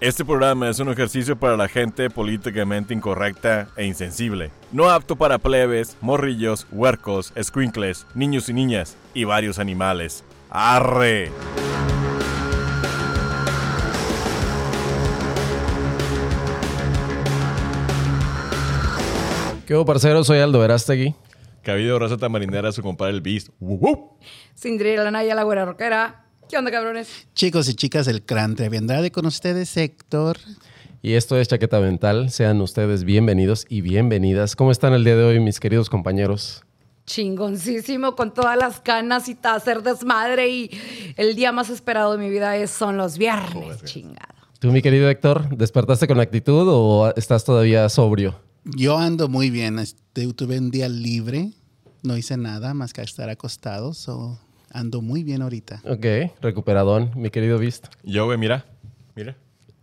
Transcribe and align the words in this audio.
Este 0.00 0.24
programa 0.24 0.70
es 0.70 0.78
un 0.78 0.90
ejercicio 0.90 1.36
para 1.36 1.56
la 1.56 1.66
gente 1.66 2.08
políticamente 2.08 2.94
incorrecta 2.94 3.66
e 3.76 3.84
insensible. 3.84 4.52
No 4.70 4.88
apto 4.90 5.16
para 5.16 5.38
plebes, 5.38 5.96
morrillos, 6.00 6.68
huercos, 6.70 7.32
squinkles, 7.42 8.06
niños 8.14 8.48
y 8.48 8.52
niñas 8.52 8.96
y 9.12 9.24
varios 9.24 9.58
animales. 9.58 10.22
¡Arre! 10.50 11.32
¿Qué 19.66 19.74
hubo, 19.74 19.84
parcero? 19.84 20.22
Soy 20.22 20.38
Aldo 20.38 20.60
Verástegui. 20.60 21.16
Cabido 21.64 21.98
Rosa 21.98 22.16
Tamarindera, 22.16 22.70
su 22.70 22.82
compadre 22.82 23.14
el 23.14 23.20
Beast. 23.20 23.48
¡Woo, 23.58 23.78
woo! 23.78 24.18
Cinderella 24.54 25.10
Naya, 25.10 25.34
la 25.34 25.42
güera 25.42 25.64
rockera. 25.64 26.27
¿Qué 26.48 26.56
onda, 26.56 26.70
cabrones? 26.70 27.08
Chicos 27.34 27.68
y 27.68 27.74
chicas 27.74 28.06
del 28.06 28.24
Cran 28.24 28.56
Trevi 28.56 28.78
Andrade, 28.78 29.12
con 29.12 29.26
ustedes 29.26 29.76
Héctor. 29.76 30.38
Y 31.02 31.12
esto 31.12 31.36
es 31.36 31.46
Chaqueta 31.46 31.78
Mental. 31.78 32.30
Sean 32.30 32.62
ustedes 32.62 33.04
bienvenidos 33.04 33.66
y 33.68 33.82
bienvenidas. 33.82 34.56
¿Cómo 34.56 34.70
están 34.70 34.94
el 34.94 35.04
día 35.04 35.14
de 35.14 35.24
hoy, 35.24 35.40
mis 35.40 35.60
queridos 35.60 35.90
compañeros? 35.90 36.64
Chingoncísimo 37.04 38.16
con 38.16 38.32
todas 38.32 38.56
las 38.56 38.80
canas 38.80 39.28
y 39.28 39.36
hacer 39.42 39.82
desmadre. 39.82 40.48
Y 40.48 40.70
el 41.18 41.36
día 41.36 41.52
más 41.52 41.68
esperado 41.68 42.16
de 42.16 42.18
mi 42.24 42.30
vida 42.30 42.56
es, 42.56 42.70
son 42.70 42.96
los 42.96 43.18
viernes, 43.18 43.84
chingado. 43.84 44.34
¿Tú, 44.58 44.72
mi 44.72 44.80
querido 44.80 45.10
Héctor, 45.10 45.54
despertaste 45.54 46.08
con 46.08 46.18
actitud 46.18 46.66
o 46.70 47.12
estás 47.14 47.44
todavía 47.44 47.86
sobrio? 47.90 48.40
Yo 48.64 48.96
ando 48.96 49.28
muy 49.28 49.50
bien. 49.50 49.78
Este, 49.78 50.32
tuve 50.32 50.58
un 50.58 50.70
día 50.70 50.88
libre. 50.88 51.50
No 52.02 52.16
hice 52.16 52.38
nada 52.38 52.72
más 52.72 52.94
que 52.94 53.02
estar 53.02 53.28
acostado. 53.28 53.92
So 53.92 54.38
ando 54.72 55.00
muy 55.02 55.22
bien 55.24 55.42
ahorita. 55.42 55.80
Ok, 55.84 56.06
recuperadón, 56.40 57.10
mi 57.14 57.30
querido 57.30 57.58
Beast. 57.58 57.86
Yo, 58.02 58.26
güey, 58.26 58.38
mira. 58.38 58.64
Mira. 59.14 59.36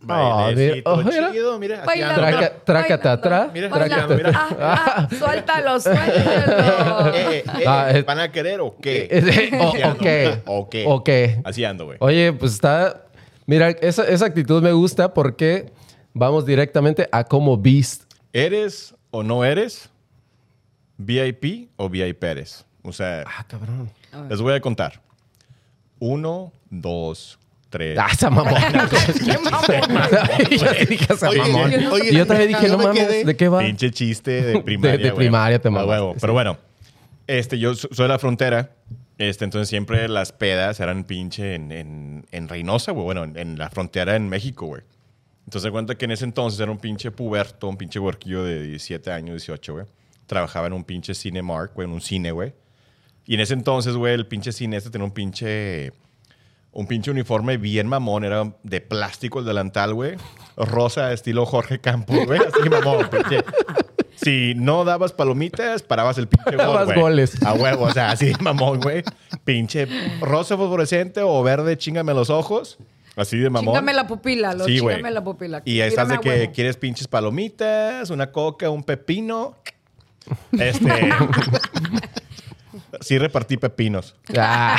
Ah, 0.08 0.50
Bailecito 0.54 0.96
mira. 0.96 1.08
Oh, 1.08 1.10
mira. 1.10 1.32
chido, 1.32 1.58
mira. 1.58 1.76
Aquí 1.78 1.86
Bailando. 1.86 2.22
ando, 2.22 2.36
mira. 2.36 3.12
Atrás. 3.12 3.50
Mira, 3.52 3.68
Bailando. 3.68 4.14
mira. 4.16 4.30
Ah, 4.34 4.48
ah, 4.60 5.08
suéltalo, 5.16 5.80
suéltalo. 5.80 7.14
Eh, 7.14 7.38
eh, 7.38 7.64
Ah, 7.66 7.88
eh. 7.90 8.02
¿Van 8.02 8.20
a 8.20 8.30
querer 8.30 8.60
o 8.60 8.76
qué? 8.80 9.08
Eh, 9.10 9.50
o- 9.58 9.68
Así 9.70 9.82
ando, 9.82 9.98
ok. 9.98 10.42
¿O 10.46 10.68
qué? 10.70 10.84
Ok. 10.86 11.10
Así 11.44 11.64
ando, 11.64 11.84
güey. 11.86 11.96
Oye, 12.00 12.32
pues 12.34 12.52
está. 12.52 13.06
Mira, 13.46 13.70
esa, 13.70 14.04
esa 14.06 14.26
actitud 14.26 14.62
me 14.62 14.72
gusta 14.72 15.12
porque 15.14 15.72
vamos 16.12 16.46
directamente 16.46 17.08
a 17.10 17.24
cómo 17.24 17.56
Beast. 17.56 18.02
¿Eres 18.32 18.94
o 19.10 19.22
no 19.22 19.44
eres 19.44 19.88
VIP 20.98 21.70
o 21.76 21.88
VIP 21.88 22.22
eres? 22.24 22.64
O 22.82 22.92
sea, 22.92 23.24
Ah, 23.26 23.44
cabrón. 23.48 23.90
Les 24.28 24.40
voy 24.40 24.54
a 24.54 24.60
contar. 24.60 25.00
Uno, 25.98 26.52
dos, 26.70 27.38
tres. 27.70 27.98
Ah, 27.98 28.08
esa 28.12 28.28
mamona. 28.30 28.88
Qué 29.24 29.38
mamón. 29.38 30.50
Yo 30.50 30.70
te 30.72 30.86
dije 30.86 31.12
esa 31.12 31.28
Oye, 31.30 31.38
mamón. 31.40 31.72
oye, 31.92 32.10
y 32.10 32.14
yo 32.16 32.26
también 32.26 32.48
dije, 32.48 32.68
no 32.68 32.78
me 32.78 32.84
mames, 32.86 33.02
quedé- 33.08 33.24
¿de 33.24 33.36
qué 33.36 33.48
va? 33.48 33.60
Pinche 33.60 33.90
chiste 33.90 34.42
de 34.42 34.60
primaria. 34.62 34.96
De- 34.98 35.04
de 35.04 35.10
güey. 35.10 35.26
primaria 35.26 35.58
te 35.58 35.68
A 35.68 35.70
mamaste, 35.70 35.90
huevo. 35.90 36.12
sí. 36.14 36.18
Pero 36.20 36.32
bueno, 36.34 36.58
este, 37.26 37.58
yo 37.58 37.74
so- 37.74 37.88
soy 37.92 38.04
de 38.04 38.08
la 38.08 38.18
frontera. 38.18 38.70
Este, 39.18 39.44
entonces 39.44 39.70
siempre 39.70 40.06
las 40.08 40.32
pedas 40.32 40.78
eran 40.80 41.04
pinche 41.04 41.54
en, 41.54 41.72
en, 41.72 42.26
en 42.32 42.48
Reynosa, 42.48 42.92
güey. 42.92 43.04
Bueno, 43.04 43.24
en, 43.24 43.38
en 43.38 43.56
la 43.58 43.70
frontera 43.70 44.14
en 44.16 44.28
México, 44.28 44.66
güey. 44.66 44.82
Entonces 45.46 45.62
se 45.62 45.70
cuenta 45.70 45.94
que 45.94 46.04
en 46.04 46.10
ese 46.10 46.24
entonces 46.24 46.60
era 46.60 46.70
un 46.70 46.78
pinche 46.78 47.10
puberto, 47.10 47.68
un 47.68 47.78
pinche 47.78 47.98
huerquillo 47.98 48.44
de 48.44 48.62
17 48.64 49.10
años, 49.12 49.30
18, 49.36 49.72
güey. 49.72 49.86
Trabajaba 50.26 50.66
en 50.66 50.74
un 50.74 50.84
pinche 50.84 51.14
Cinemark, 51.14 51.72
güey, 51.74 51.88
en 51.88 51.94
un 51.94 52.00
cine, 52.02 52.32
güey. 52.32 52.52
Y 53.26 53.34
en 53.34 53.40
ese 53.40 53.54
entonces, 53.54 53.96
güey, 53.96 54.14
el 54.14 54.26
pinche 54.26 54.52
cine 54.52 54.76
este 54.76 54.90
tenía 54.90 55.04
un 55.04 55.12
pinche... 55.12 55.92
Un 56.72 56.86
pinche 56.86 57.10
uniforme 57.10 57.56
bien 57.56 57.86
mamón. 57.88 58.22
Era 58.24 58.52
de 58.62 58.80
plástico 58.82 59.38
el 59.38 59.46
delantal, 59.46 59.94
güey. 59.94 60.16
Rosa, 60.58 61.10
estilo 61.14 61.46
Jorge 61.46 61.80
Campos, 61.80 62.26
güey. 62.26 62.38
Así 62.38 62.68
mamón, 62.68 63.08
pinche. 63.08 63.42
Si 64.14 64.52
no 64.56 64.84
dabas 64.84 65.12
palomitas, 65.12 65.82
parabas 65.82 66.18
el 66.18 66.28
pinche 66.28 66.50
gol, 66.50 66.58
Dabas 66.58 66.84
güey. 66.86 67.00
goles. 67.00 67.42
A 67.42 67.54
huevo, 67.54 67.84
o 67.86 67.92
sea, 67.92 68.10
así 68.10 68.32
mamón, 68.40 68.80
güey. 68.80 69.02
Pinche 69.44 69.86
rosa 70.20 70.56
fosforescente 70.58 71.22
o 71.22 71.42
verde, 71.42 71.78
chingame 71.78 72.12
los 72.12 72.28
ojos. 72.28 72.76
Así 73.16 73.38
de 73.38 73.48
mamón. 73.48 73.72
Chíngame 73.72 73.94
la 73.94 74.06
pupila, 74.06 74.52
los 74.52 74.66
Sí, 74.66 74.78
güey. 74.78 74.96
chíngame 74.96 75.14
la 75.14 75.24
pupila. 75.24 75.62
Y 75.64 75.80
estás 75.80 76.08
de 76.08 76.18
que 76.18 76.28
huevo. 76.28 76.52
quieres 76.52 76.76
pinches 76.76 77.08
palomitas, 77.08 78.10
una 78.10 78.30
coca, 78.32 78.68
un 78.68 78.84
pepino. 78.84 79.56
Este. 80.52 80.90
sí 83.00 83.18
repartí 83.18 83.56
pepinos. 83.56 84.14
Ah. 84.36 84.76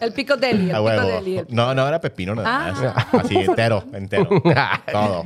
El 0.00 0.12
pico 0.12 0.36
deli, 0.36 0.70
el 0.70 0.76
A 0.76 0.78
pico 0.78 1.06
deli. 1.06 1.38
el- 1.38 1.46
No, 1.50 1.74
no 1.74 1.86
era 1.86 2.00
pepino 2.00 2.34
nada 2.34 2.68
Ah. 2.68 3.04
más. 3.12 3.24
Así, 3.24 3.36
entero, 3.36 3.84
entero. 3.92 4.28
Todo. 4.92 5.24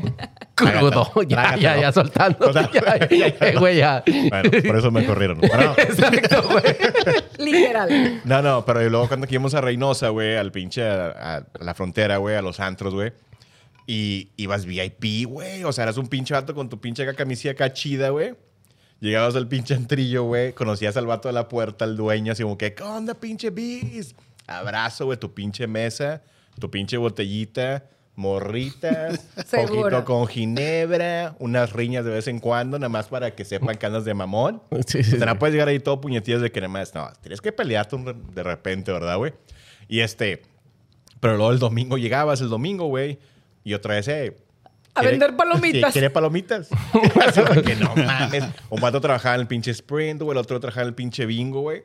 crudo. 0.54 1.10
Ya, 1.28 1.56
ya, 1.56 1.80
ya, 1.80 1.92
soltando. 1.92 2.48
O 2.48 2.52
sea, 2.52 2.68
Ya, 3.10 3.30
ya, 3.52 3.58
Güey, 3.58 3.76
ya. 3.78 4.02
Bueno, 4.06 4.50
por 4.66 4.76
eso 4.76 4.90
me 4.90 5.04
corrieron. 5.06 5.38
Exacto, 5.42 6.42
güey. 6.50 6.64
Literal. 7.38 8.20
No, 8.24 8.42
no, 8.42 8.64
pero 8.64 8.88
luego 8.88 9.08
cuando 9.08 9.24
aquí 9.24 9.34
íbamos 9.34 9.54
a 9.54 9.60
Reynosa, 9.60 10.08
güey, 10.10 10.36
al 10.36 10.52
pinche, 10.52 10.82
a, 10.88 11.36
a 11.38 11.42
la 11.60 11.74
frontera, 11.74 12.18
güey, 12.18 12.36
a 12.36 12.42
los 12.42 12.60
antros, 12.60 12.94
güey. 12.94 13.12
Y 13.86 14.30
ibas 14.36 14.64
VIP, 14.64 15.26
güey. 15.26 15.64
O 15.64 15.72
sea, 15.72 15.84
eras 15.84 15.96
un 15.96 16.06
pinche 16.06 16.34
vato 16.34 16.54
con 16.54 16.68
tu 16.68 16.80
pinche 16.80 17.04
camisilla 17.14 17.52
acá 17.52 17.72
chida, 17.72 18.10
güey. 18.10 18.34
Llegabas 19.02 19.34
al 19.34 19.48
pinche 19.48 19.74
antrillo, 19.74 20.22
güey. 20.22 20.52
Conocías 20.52 20.96
al 20.96 21.06
vato 21.06 21.28
de 21.28 21.32
la 21.32 21.48
puerta, 21.48 21.84
al 21.84 21.96
dueño, 21.96 22.30
así 22.30 22.44
como 22.44 22.56
que, 22.56 22.72
¿qué 22.72 22.84
onda, 22.84 23.14
pinche 23.14 23.50
bis? 23.50 24.14
Abrazo, 24.46 25.06
güey, 25.06 25.18
tu 25.18 25.34
pinche 25.34 25.66
mesa, 25.66 26.22
tu 26.60 26.70
pinche 26.70 26.96
botellita, 26.96 27.84
morritas, 28.14 29.18
poquito 29.50 30.04
con 30.04 30.28
ginebra, 30.28 31.34
unas 31.40 31.72
riñas 31.72 32.04
de 32.04 32.12
vez 32.12 32.28
en 32.28 32.38
cuando, 32.38 32.78
nada 32.78 32.90
más 32.90 33.08
para 33.08 33.34
que 33.34 33.44
sepan 33.44 33.76
que 33.76 33.86
andas 33.86 34.04
de 34.04 34.14
mamón. 34.14 34.62
Sí, 34.86 35.02
sí, 35.02 35.16
O 35.16 35.18
sea, 35.18 35.26
no 35.26 35.32
sí. 35.32 35.38
puedes 35.38 35.54
llegar 35.54 35.66
ahí 35.66 35.80
todo 35.80 36.00
puñetillas 36.00 36.40
de 36.40 36.52
que 36.52 36.60
nada 36.60 36.72
más, 36.72 36.94
no, 36.94 37.10
tienes 37.20 37.40
que 37.40 37.50
pelearte 37.50 37.96
de 37.96 38.42
repente, 38.44 38.92
¿verdad, 38.92 39.16
güey? 39.16 39.32
Y 39.88 39.98
este, 39.98 40.42
pero 41.18 41.36
luego 41.36 41.50
el 41.50 41.58
domingo 41.58 41.98
llegabas, 41.98 42.40
el 42.40 42.50
domingo, 42.50 42.86
güey, 42.86 43.18
y 43.64 43.74
otra 43.74 43.96
vez, 43.96 44.06
eh. 44.06 44.36
A 44.94 45.00
¿quiere- 45.00 45.18
vender 45.18 45.36
palomitas. 45.36 45.92
¿Quiere 45.92 46.10
palomitas? 46.10 46.68
Así 47.26 47.40
que 47.64 47.76
no 47.76 47.94
mames. 47.96 48.44
Un 48.70 48.80
vato 48.80 49.00
trabajaba 49.00 49.34
en 49.36 49.42
el 49.42 49.46
pinche 49.46 49.70
Sprint, 49.70 50.20
güey, 50.22 50.32
el 50.36 50.38
otro 50.42 50.60
trabajaba 50.60 50.82
en 50.82 50.88
el 50.88 50.94
pinche 50.94 51.26
Bingo, 51.26 51.60
güey. 51.62 51.82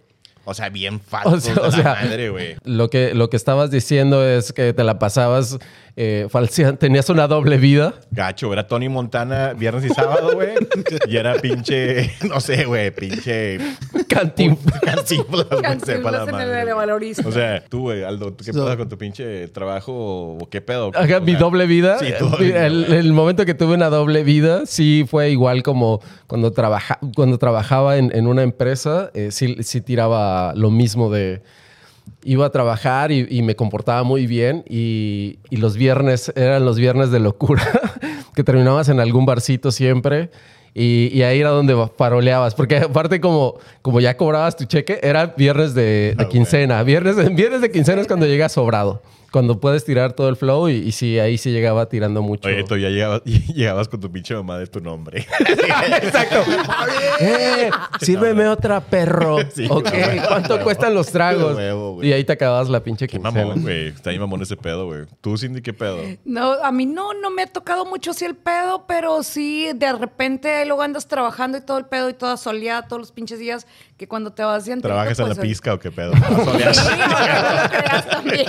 O 0.50 0.54
sea, 0.54 0.70
bien 0.70 1.02
falso 1.02 1.30
O 1.36 1.40
sea, 1.42 1.54
de 1.56 1.60
o 1.60 1.64
la 1.66 1.72
sea, 1.72 1.84
madre, 1.84 2.30
güey. 2.30 2.56
Lo 2.64 2.90
que, 2.90 3.14
lo 3.14 3.30
que 3.30 3.36
estabas 3.36 3.70
diciendo 3.70 4.26
es 4.26 4.54
que 4.54 4.72
te 4.72 4.86
la 4.86 4.98
pasabas 4.98 5.58
eh, 5.98 6.28
falseando. 6.30 6.78
Tenías 6.78 7.10
una 7.10 7.28
doble 7.28 7.58
vida. 7.58 7.96
Gacho, 8.12 8.54
era 8.54 8.66
Tony 8.66 8.88
Montana 8.88 9.52
viernes 9.52 9.84
y 9.84 9.90
sábado, 9.90 10.36
güey. 10.36 10.52
y 11.10 11.18
era 11.18 11.36
pinche, 11.36 12.14
no 12.30 12.40
sé, 12.40 12.64
güey, 12.64 12.92
pinche 12.92 13.60
Cantín. 14.08 14.56
cantinflas, 14.84 15.48
güey, 15.50 15.62
Cantinflas 15.62 15.86
sepa 15.98 16.12
la 16.12 16.18
en 16.24 16.28
el 16.28 16.32
madre, 16.34 16.48
güey. 16.48 16.62
elevalorizo. 16.62 17.28
O 17.28 17.32
sea, 17.32 17.64
tú, 17.68 17.82
güey, 17.82 18.04
Aldo, 18.04 18.34
¿tú 18.34 18.44
¿qué 18.46 18.54
So- 18.54 18.64
pasa 18.64 18.78
con 18.78 18.90
tu 18.90 18.98
pinche 18.98 19.48
trabajo 19.50 19.94
o 20.40 20.50
qué 20.50 20.62
pedo? 20.62 20.92
Ajá, 20.96 21.18
O 21.18 21.22
mi 21.22 21.32
sea, 21.32 21.40
doble 21.40 21.66
vida. 21.68 22.00
Sí, 22.00 22.08
tu 22.18 22.30
doble 22.30 22.66
el, 22.66 23.14
momento 23.14 23.46
que 23.46 23.54
tuve 23.54 23.74
una 23.76 23.90
doble 23.90 24.24
vida, 24.24 24.66
sí 24.66 25.06
fue 25.10 25.30
igual 25.32 25.64
como 25.64 26.02
cuando, 26.28 26.52
trabaja, 26.52 27.00
cuando 27.16 27.38
trabajaba 27.38 27.98
en, 27.98 28.12
en 28.16 28.28
una 28.28 28.44
empresa, 28.44 29.12
eh, 29.14 29.30
sí, 29.32 29.58
sí 29.62 29.82
tiraba 29.82 30.54
lo 30.56 30.72
mismo 30.72 31.10
de... 31.12 31.42
Iba 32.24 32.46
a 32.46 32.50
trabajar 32.52 33.12
y, 33.12 33.28
y 33.30 33.42
me 33.42 33.56
comportaba 33.56 34.04
muy 34.04 34.28
bien 34.28 34.64
y, 34.68 35.40
y 35.50 35.58
los 35.58 35.76
viernes 35.76 36.32
eran 36.36 36.64
los 36.66 36.78
viernes 36.78 37.12
de 37.12 37.20
locura, 37.20 37.64
que 38.36 38.44
terminabas 38.46 38.88
en 38.90 39.00
algún 39.02 39.26
barcito 39.26 39.72
siempre 39.72 40.30
y, 40.80 41.10
y 41.12 41.24
ahí 41.24 41.40
era 41.40 41.50
donde 41.50 41.76
paroleabas, 41.98 42.54
porque 42.54 42.78
aparte 42.78 43.20
como, 43.20 43.56
como 43.82 44.00
ya 44.00 44.16
cobrabas 44.16 44.56
tu 44.56 44.66
cheque, 44.66 45.00
era 45.02 45.26
viernes 45.36 45.74
de, 45.74 46.14
de 46.16 46.24
Ah, 46.24 46.30
quincena, 46.30 46.84
viernes, 46.84 47.16
viernes 47.36 47.62
de 47.62 47.72
quincena 47.72 48.00
es 48.02 48.08
cuando 48.08 48.28
llega 48.28 48.48
sobrado, 48.48 49.02
cuando 49.32 49.60
puedes 49.60 49.84
tirar 49.86 50.14
todo 50.14 50.30
el 50.30 50.36
flow 50.36 50.70
y, 50.70 50.74
y 50.76 50.92
sí, 50.92 51.20
ahí 51.20 51.38
sí 51.38 51.52
llegaba 51.52 51.90
tirando 51.90 52.22
mucho. 52.22 52.48
Oye, 52.48 52.64
tú 52.64 52.78
ya 52.78 52.90
llegabas, 52.90 53.24
llegabas 53.26 53.88
con 53.88 54.00
tu 54.00 54.12
pinche 54.12 54.34
mamá 54.36 54.58
de 54.60 54.68
tu 54.68 54.80
nombre. 54.80 55.26
Exacto. 56.02 56.44
Eh, 57.20 57.70
sírveme 58.02 58.48
otra, 58.48 58.82
perro. 58.82 59.38
Sí, 59.58 59.66
ok. 59.70 59.90
¿cuánto 60.28 60.54
Huevo. 60.54 60.64
cuestan 60.64 60.94
los 60.94 61.08
tragos? 61.08 61.56
Huevo, 61.56 62.04
y 62.04 62.12
ahí 62.14 62.24
te 62.24 62.34
acabas 62.34 62.70
la 62.70 62.84
pinche 62.84 63.08
Qué 63.08 63.18
quincena. 63.18 63.32
mamón, 63.32 63.62
güey. 63.64 63.88
Está 63.88 64.12
ahí 64.12 64.20
mamón 64.20 64.42
ese 64.42 64.56
pedo, 64.56 64.86
güey. 64.86 65.06
Tú, 65.22 65.38
Cindy, 65.38 65.62
¿qué 65.62 65.74
pedo? 65.74 65.98
No, 66.26 66.54
a 66.64 66.72
mí 66.72 66.86
no, 66.86 67.14
no 67.14 67.32
me 67.32 67.44
ha 67.44 67.48
tocado 67.48 67.86
mucho 67.86 68.12
así 68.12 68.26
el 68.26 68.36
pedo, 68.36 68.86
pero 68.88 69.24
sí, 69.24 69.72
de 69.74 69.94
repente 69.94 70.66
luego 70.66 70.82
andas 70.84 71.08
trabajando 71.08 71.58
y 71.58 71.62
todo 71.62 71.78
el 71.78 71.86
pedo 71.86 72.10
y 72.10 72.14
toda 72.14 72.38
soleada 72.38 72.88
todos 72.88 73.00
los 73.00 73.12
pinches 73.12 73.40
días 73.40 73.66
que 73.98 74.08
cuando 74.08 74.32
te 74.32 74.44
vas 74.44 74.66
¿Trabajas 74.82 75.20
en 75.20 75.30
la 75.30 75.36
pues, 75.36 75.48
pizca 75.48 75.74
o 75.74 75.80
qué 75.80 75.92
pedo? 75.92 76.14
Sí, 76.14 76.20
no, 76.22 76.44
no 76.44 78.04
también. 78.10 78.46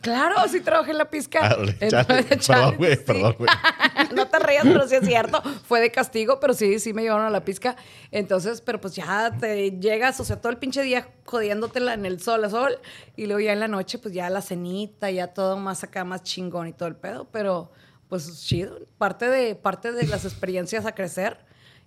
Claro, 0.00 0.36
sí 0.48 0.60
trabajé 0.60 0.92
en 0.92 0.98
la 0.98 1.10
pizca. 1.10 1.40
Ah, 1.42 1.56
chale. 1.88 2.22
Perdón, 2.46 2.76
güey, 2.76 2.96
sí. 2.96 3.02
perdón, 3.06 3.34
güey. 3.38 3.50
no 4.14 4.28
te 4.28 4.38
rías, 4.38 4.64
pero 4.64 4.88
sí 4.88 4.96
es 4.96 5.06
cierto. 5.06 5.42
Fue 5.66 5.80
de 5.80 5.90
castigo, 5.90 6.40
pero 6.40 6.54
sí, 6.54 6.78
sí 6.78 6.92
me 6.92 7.02
llevaron 7.02 7.26
a 7.26 7.30
la 7.30 7.44
pizca. 7.44 7.76
Entonces, 8.10 8.60
pero 8.60 8.80
pues 8.80 8.94
ya 8.94 9.36
te 9.38 9.72
llegas, 9.72 10.18
o 10.20 10.24
sea, 10.24 10.40
todo 10.40 10.50
el 10.50 10.58
pinche 10.58 10.82
día 10.82 11.08
jodiéndotela 11.24 11.94
en 11.94 12.06
el 12.06 12.20
sol 12.20 12.44
a 12.44 12.50
sol. 12.50 12.78
Y 13.16 13.26
luego 13.26 13.40
ya 13.40 13.52
en 13.52 13.60
la 13.60 13.68
noche, 13.68 13.98
pues 13.98 14.14
ya 14.14 14.30
la 14.30 14.42
cenita, 14.42 15.10
ya 15.10 15.28
todo 15.28 15.56
más 15.56 15.84
acá, 15.84 16.04
más 16.04 16.22
chingón 16.22 16.68
y 16.68 16.72
todo 16.72 16.88
el 16.88 16.96
pedo. 16.96 17.28
Pero 17.30 17.70
pues 18.08 18.44
chido. 18.44 18.78
Parte 18.98 19.28
de, 19.28 19.54
parte 19.54 19.92
de 19.92 20.06
las 20.06 20.24
experiencias 20.24 20.86
a 20.86 20.94
crecer. 20.94 21.38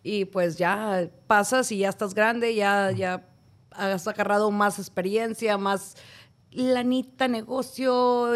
Y 0.03 0.25
pues 0.25 0.57
ya 0.57 1.09
pasas 1.27 1.71
y 1.71 1.79
ya 1.79 1.89
estás 1.89 2.13
grande, 2.13 2.55
ya, 2.55 2.91
ya 2.91 3.25
has 3.71 4.07
agarrado 4.07 4.51
más 4.51 4.79
experiencia, 4.79 5.57
más 5.57 5.95
lanita, 6.51 7.27
negocio, 7.27 8.29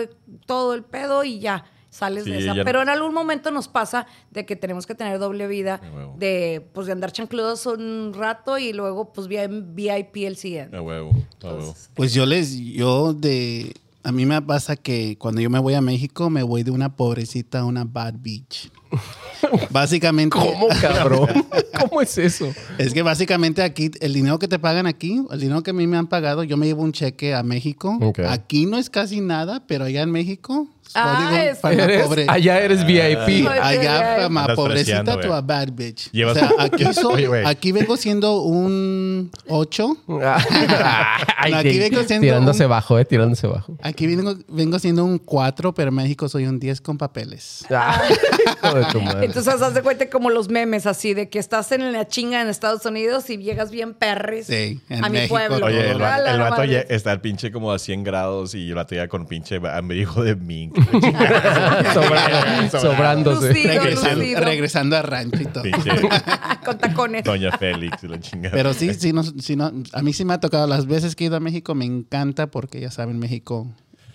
todo 0.45 0.73
el 0.73 0.83
pedo 0.83 1.23
y 1.23 1.39
ya 1.39 1.65
sales 1.89 2.23
Sí, 2.23 2.31
de 2.31 2.39
esa. 2.39 2.55
ya- 2.55 2.63
Pero 2.63 2.81
en 2.81 2.89
algún 2.89 3.13
momento 3.13 3.51
nos 3.51 3.67
pasa 3.67 4.07
de 4.31 4.45
que 4.45 4.55
tenemos 4.55 4.87
que 4.87 4.95
tener 4.95 5.19
doble 5.19 5.47
vida, 5.47 5.79
de 6.17 6.65
pues 6.73 6.87
de 6.87 6.93
andar 6.93 7.11
chancludos 7.11 7.65
un 7.67 8.13
rato 8.15 8.57
y 8.57 8.73
luego 8.73 9.13
pues 9.13 9.27
via- 9.27 9.47
VIP 9.47 10.25
el 10.25 10.35
siguiente. 10.37 10.75
A 10.75 10.81
huevo, 10.81 11.09
a 11.09 11.13
huevo. 11.13 11.23
Entonces, 11.33 11.89
Pues 11.93 12.13
yo 12.13 12.25
les, 12.25 12.57
yo 12.57 13.13
de, 13.13 13.73
a 14.03 14.11
mí 14.11 14.25
me 14.25 14.41
pasa 14.41 14.75
que 14.75 15.17
cuando 15.19 15.39
yo 15.41 15.49
me 15.51 15.59
voy 15.59 15.75
a 15.75 15.81
México, 15.81 16.29
me 16.31 16.41
voy 16.43 16.63
de 16.63 16.71
una 16.71 16.95
pobrecita 16.95 17.59
a 17.59 17.65
una 17.65 17.83
bad 17.83 18.15
beach. 18.17 18.71
Básicamente, 19.69 20.37
¿Cómo, 20.37 20.67
cabrón? 20.81 21.27
¿Cómo 21.79 22.01
es 22.01 22.17
eso? 22.17 22.53
es 22.77 22.93
que 22.93 23.01
básicamente 23.01 23.61
aquí, 23.61 23.91
el 23.99 24.13
dinero 24.13 24.39
que 24.39 24.47
te 24.47 24.59
pagan 24.59 24.87
aquí, 24.87 25.21
el 25.31 25.39
dinero 25.39 25.63
que 25.63 25.71
a 25.71 25.73
mí 25.73 25.85
me 25.87 25.97
han 25.97 26.07
pagado, 26.07 26.43
yo 26.43 26.57
me 26.57 26.65
llevo 26.65 26.83
un 26.83 26.93
cheque 26.93 27.33
a 27.33 27.43
México. 27.43 27.99
Aquí 28.29 28.65
no 28.65 28.77
es 28.77 28.89
casi 28.89 29.21
nada, 29.21 29.63
pero 29.67 29.85
allá 29.85 30.01
en 30.01 30.11
México, 30.11 30.67
Ah, 30.95 31.27
código 31.29 31.43
es- 31.43 31.57
para 31.59 31.75
la 31.75 31.83
Eres- 31.85 32.03
pobre. 32.03 32.25
allá 32.29 32.59
eres 32.61 32.85
VIP. 32.85 33.47
Ay, 33.49 33.77
Allá, 33.77 34.29
para 34.33 34.55
pobrecita, 34.55 35.19
tú 35.19 35.33
a 35.33 35.41
bad 35.41 35.69
bitch. 35.73 36.11
Llevas- 36.11 36.35
O 36.37 36.39
sea, 36.39 36.51
aquí, 36.59 36.85
so- 36.93 37.09
Oye, 37.09 37.27
aquí 37.45 37.71
vengo 37.71 37.97
siendo 37.97 38.41
un 38.41 39.31
8. 39.47 39.97
Ay, 41.37 41.53
Aquí 41.53 41.79
vengo 41.79 42.03
siendo 42.03 42.25
tirándose 42.25 42.63
un- 42.65 42.69
bajo, 42.69 42.99
eh, 42.99 43.05
tirándose 43.05 43.47
bajo. 43.47 43.77
Aquí 43.81 44.07
vengo, 44.07 44.35
vengo 44.47 44.79
siendo 44.79 45.03
un 45.03 45.17
4, 45.17 45.73
pero 45.73 45.89
en 45.89 45.95
México 45.95 46.29
soy 46.29 46.45
un 46.47 46.59
10 46.59 46.81
con 46.81 46.97
papeles. 46.97 47.65
Ah, 47.69 48.01
hijo 48.63 48.75
de 48.75 48.85
tu 48.85 49.01
madre. 49.01 49.25
Entonces, 49.25 49.61
haz 49.61 49.73
de 49.73 49.81
cuenta 49.81 50.09
como 50.09 50.29
los 50.29 50.49
memes 50.49 50.85
así, 50.85 51.13
de 51.13 51.29
que 51.29 51.39
estás 51.39 51.71
en 51.71 51.91
la 51.91 52.07
chinga 52.07 52.41
en 52.41 52.47
Estados 52.49 52.85
Unidos 52.85 53.29
y 53.29 53.37
llegas 53.37 53.71
bien 53.71 53.93
perris 53.93 54.47
Sí, 54.47 54.79
en 54.89 55.03
a 55.03 55.09
mi 55.09 55.17
México. 55.17 55.35
pueblo. 55.35 55.65
Oye, 55.65 55.91
el, 55.91 55.97
la 55.97 56.17
el 56.33 56.39
vato 56.39 56.63
ya 56.63 56.79
está 56.81 57.11
el 57.11 57.21
pinche 57.21 57.51
como 57.51 57.71
a 57.71 57.79
100 57.79 58.03
grados 58.03 58.55
y 58.55 58.69
el 58.69 58.75
vato 58.75 58.95
ya 58.95 59.07
con 59.07 59.25
pinche 59.25 59.59
hijo 59.95 60.23
de 60.23 60.35
mink. 60.35 60.72
Sobrando- 61.93 62.79
sobrándose. 62.79 63.47
Lucido, 63.49 63.73
regresando, 63.83 64.15
lucido. 64.19 64.39
regresando 64.41 64.97
a 64.97 65.01
rancho 65.01 65.41
y 65.41 65.45
todo. 65.45 65.63
Con 66.65 66.77
tacones. 66.77 67.23
Doña 67.23 67.51
Félix 67.57 68.03
y 68.03 68.07
la 68.07 68.19
chingada. 68.19 68.55
Pero 68.55 68.73
sí, 68.73 68.93
sí, 68.93 69.13
no, 69.13 69.23
sí, 69.23 69.55
no, 69.55 69.71
a 69.93 70.01
mí 70.01 70.13
sí 70.13 70.25
me 70.25 70.33
ha 70.33 70.39
tocado. 70.39 70.67
Las 70.67 70.85
veces 70.87 71.15
que 71.15 71.23
he 71.25 71.27
ido 71.27 71.35
a 71.37 71.39
México 71.39 71.75
me 71.75 71.85
encanta 71.85 72.47
porque 72.47 72.79
ya 72.79 72.91
saben, 72.91 73.19
México 73.19 73.67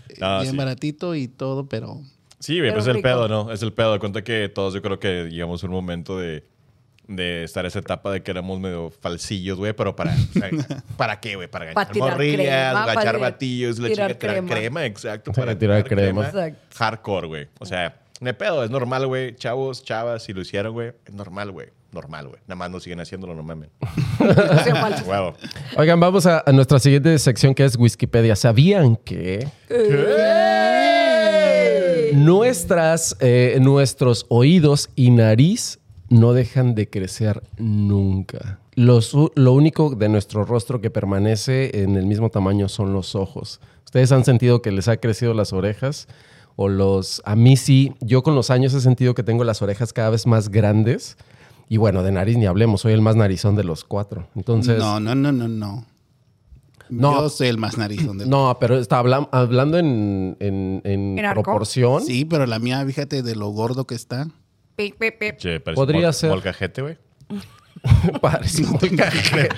eh, 0.08 0.14
Ah, 0.20 0.38
bien 0.43 0.52
sí. 0.52 0.56
baratito 0.56 1.14
y 1.14 1.28
todo, 1.28 1.66
pero 1.69 2.00
Sí, 2.40 2.58
Pero 2.61 2.75
pues 2.75 2.84
es 2.84 2.88
el 2.88 2.94
rico. 2.96 3.08
pedo, 3.08 3.28
¿no? 3.28 3.50
Es 3.52 3.62
el 3.62 3.72
pedo. 3.72 3.93
De 3.93 3.99
cuenta 3.99 4.22
que 4.22 4.49
todos 4.49 4.72
yo 4.75 4.81
creo 4.81 5.00
que 5.00 5.25
llegamos 5.28 5.62
a 5.64 5.66
un 5.66 5.72
momento 5.72 6.19
de, 6.19 6.44
de 7.08 7.43
estar 7.44 7.64
esa 7.66 7.78
etapa 7.78 8.12
de 8.12 8.22
que 8.22 8.31
éramos 8.31 8.60
medio 8.60 8.90
falsillos, 9.00 9.58
güey, 9.58 9.72
pero 9.72 9.96
para, 9.96 10.12
o 10.12 10.38
sea, 10.38 10.50
¿para 10.96 11.19
qué, 11.19 11.37
güey? 11.37 11.49
Para 11.49 11.72
Pa' 11.72 11.84
ganchar 11.87 12.12
morrillas, 12.12 12.96
tirar- 12.96 13.19
batillos, 13.19 13.78
la 13.78 13.88
tirar 13.88 14.08
chica 14.10 14.19
tirar 14.20 14.34
crema. 14.37 14.55
crema. 14.55 14.87
exacto. 14.87 15.32
Sí, 15.34 15.40
Para 15.40 15.58
tirar 15.58 15.84
crema. 15.84 16.26
Exacto. 16.26 16.58
Hardcore, 16.76 17.26
güey. 17.26 17.49
O 17.58 17.64
sea, 17.66 17.96
no 18.20 18.28
hay 18.28 18.34
pedo, 18.34 18.62
es 18.62 18.70
normal, 18.70 19.06
güey. 19.06 19.34
Chavos, 19.37 19.82
chavas, 19.82 20.22
si 20.22 20.32
lo 20.34 20.43
hicieron, 20.43 20.72
güey, 20.75 20.93
es 21.06 21.14
normal, 21.14 21.50
güey. 21.50 21.69
Normal, 21.90 22.28
güey. 22.28 22.38
Nada 22.46 22.56
más 22.56 22.70
no 22.70 22.81
siguen 22.81 23.00
haciéndolo, 23.00 23.34
no 23.34 23.43
mamen. 23.43 23.70
Huevo. 25.06 25.34
Oigan, 25.76 25.99
vamos 25.99 26.26
a, 26.26 26.43
a 26.44 26.52
nuestra 26.52 26.78
siguiente 26.78 27.19
sección 27.19 27.54
que 27.54 27.64
es 27.64 27.76
Wikipedia. 27.78 28.37
¿Sabían 28.37 28.96
que 28.96 29.49
nuestras, 32.12 33.16
eh, 33.20 33.56
nuestros 33.61 34.26
oídos 34.28 34.90
y 34.96 35.11
nariz 35.11 35.78
no 36.08 36.32
dejan 36.32 36.75
de 36.75 36.88
crecer 36.88 37.43
nunca? 37.58 38.58
Los 38.75 39.14
lo 39.34 39.52
único 39.52 39.90
de 39.90 40.08
nuestro 40.08 40.44
rostro 40.44 40.81
que 40.81 40.90
permanece 40.90 41.82
en 41.82 41.96
el 41.96 42.06
mismo 42.06 42.31
tamaño 42.31 42.69
son 42.69 42.93
los 42.93 43.14
ojos. 43.14 43.60
¿Ustedes 43.84 44.12
han 44.12 44.25
sentido 44.25 44.62
que 44.62 44.70
les 44.70 44.87
ha 44.88 44.99
crecido 44.99 45.34
las 45.34 45.52
orejas? 45.52 46.08
O 46.56 46.69
los... 46.69 47.22
A 47.25 47.37
mí 47.37 47.56
sí, 47.56 47.94
yo 48.00 48.22
con 48.22 48.34
los 48.34 48.50
años 48.50 48.75
he 48.75 48.81
sentido 48.81 49.14
que 49.14 49.22
tengo 49.22 49.44
las 49.44 49.62
orejas 49.62 49.93
cada 49.93 50.10
vez 50.10 50.26
más 50.26 50.49
grandes. 50.50 51.16
Y 51.69 51.76
bueno, 51.76 52.02
de 52.02 52.12
nariz 52.12 52.37
ni 52.37 52.46
hablemos, 52.46 52.81
soy 52.82 52.93
el 52.93 53.00
más 53.02 53.14
narizón 53.16 53.54
de 53.56 53.64
los 53.64 53.84
cuatro. 53.84 54.26
Entonces... 54.34 54.78
no, 54.78 54.99
no, 55.00 55.14
no, 55.14 55.32
no, 55.32 55.49
no. 55.49 55.84
No. 56.90 57.12
Yo 57.20 57.28
soy 57.28 57.49
el 57.49 57.58
más 57.58 57.76
narizón 57.78 58.19
del 58.19 58.28
No, 58.31 58.56
pero 58.61 58.78
está 58.78 59.02
hablam- 59.02 59.28
hablando 59.32 59.78
en, 59.78 60.37
en- 60.40 60.81
en 60.84 61.16
proporción. 61.34 62.02
Sí, 62.02 62.25
pero 62.25 62.46
la 62.46 62.58
mía, 62.58 62.84
fíjate 62.87 63.22
de 63.22 63.37
lo 63.37 63.49
gordo 63.50 63.87
que 63.87 63.94
está. 63.94 64.28
Che, 64.78 65.60
parece 65.60 65.75
Podría 65.75 66.08
mol- 66.08 66.14
ser. 66.14 66.30
molcajete, 66.30 66.82
güey. 66.82 66.96
Parece 68.20 68.64
un 68.64 68.76
cajete. 68.96 69.48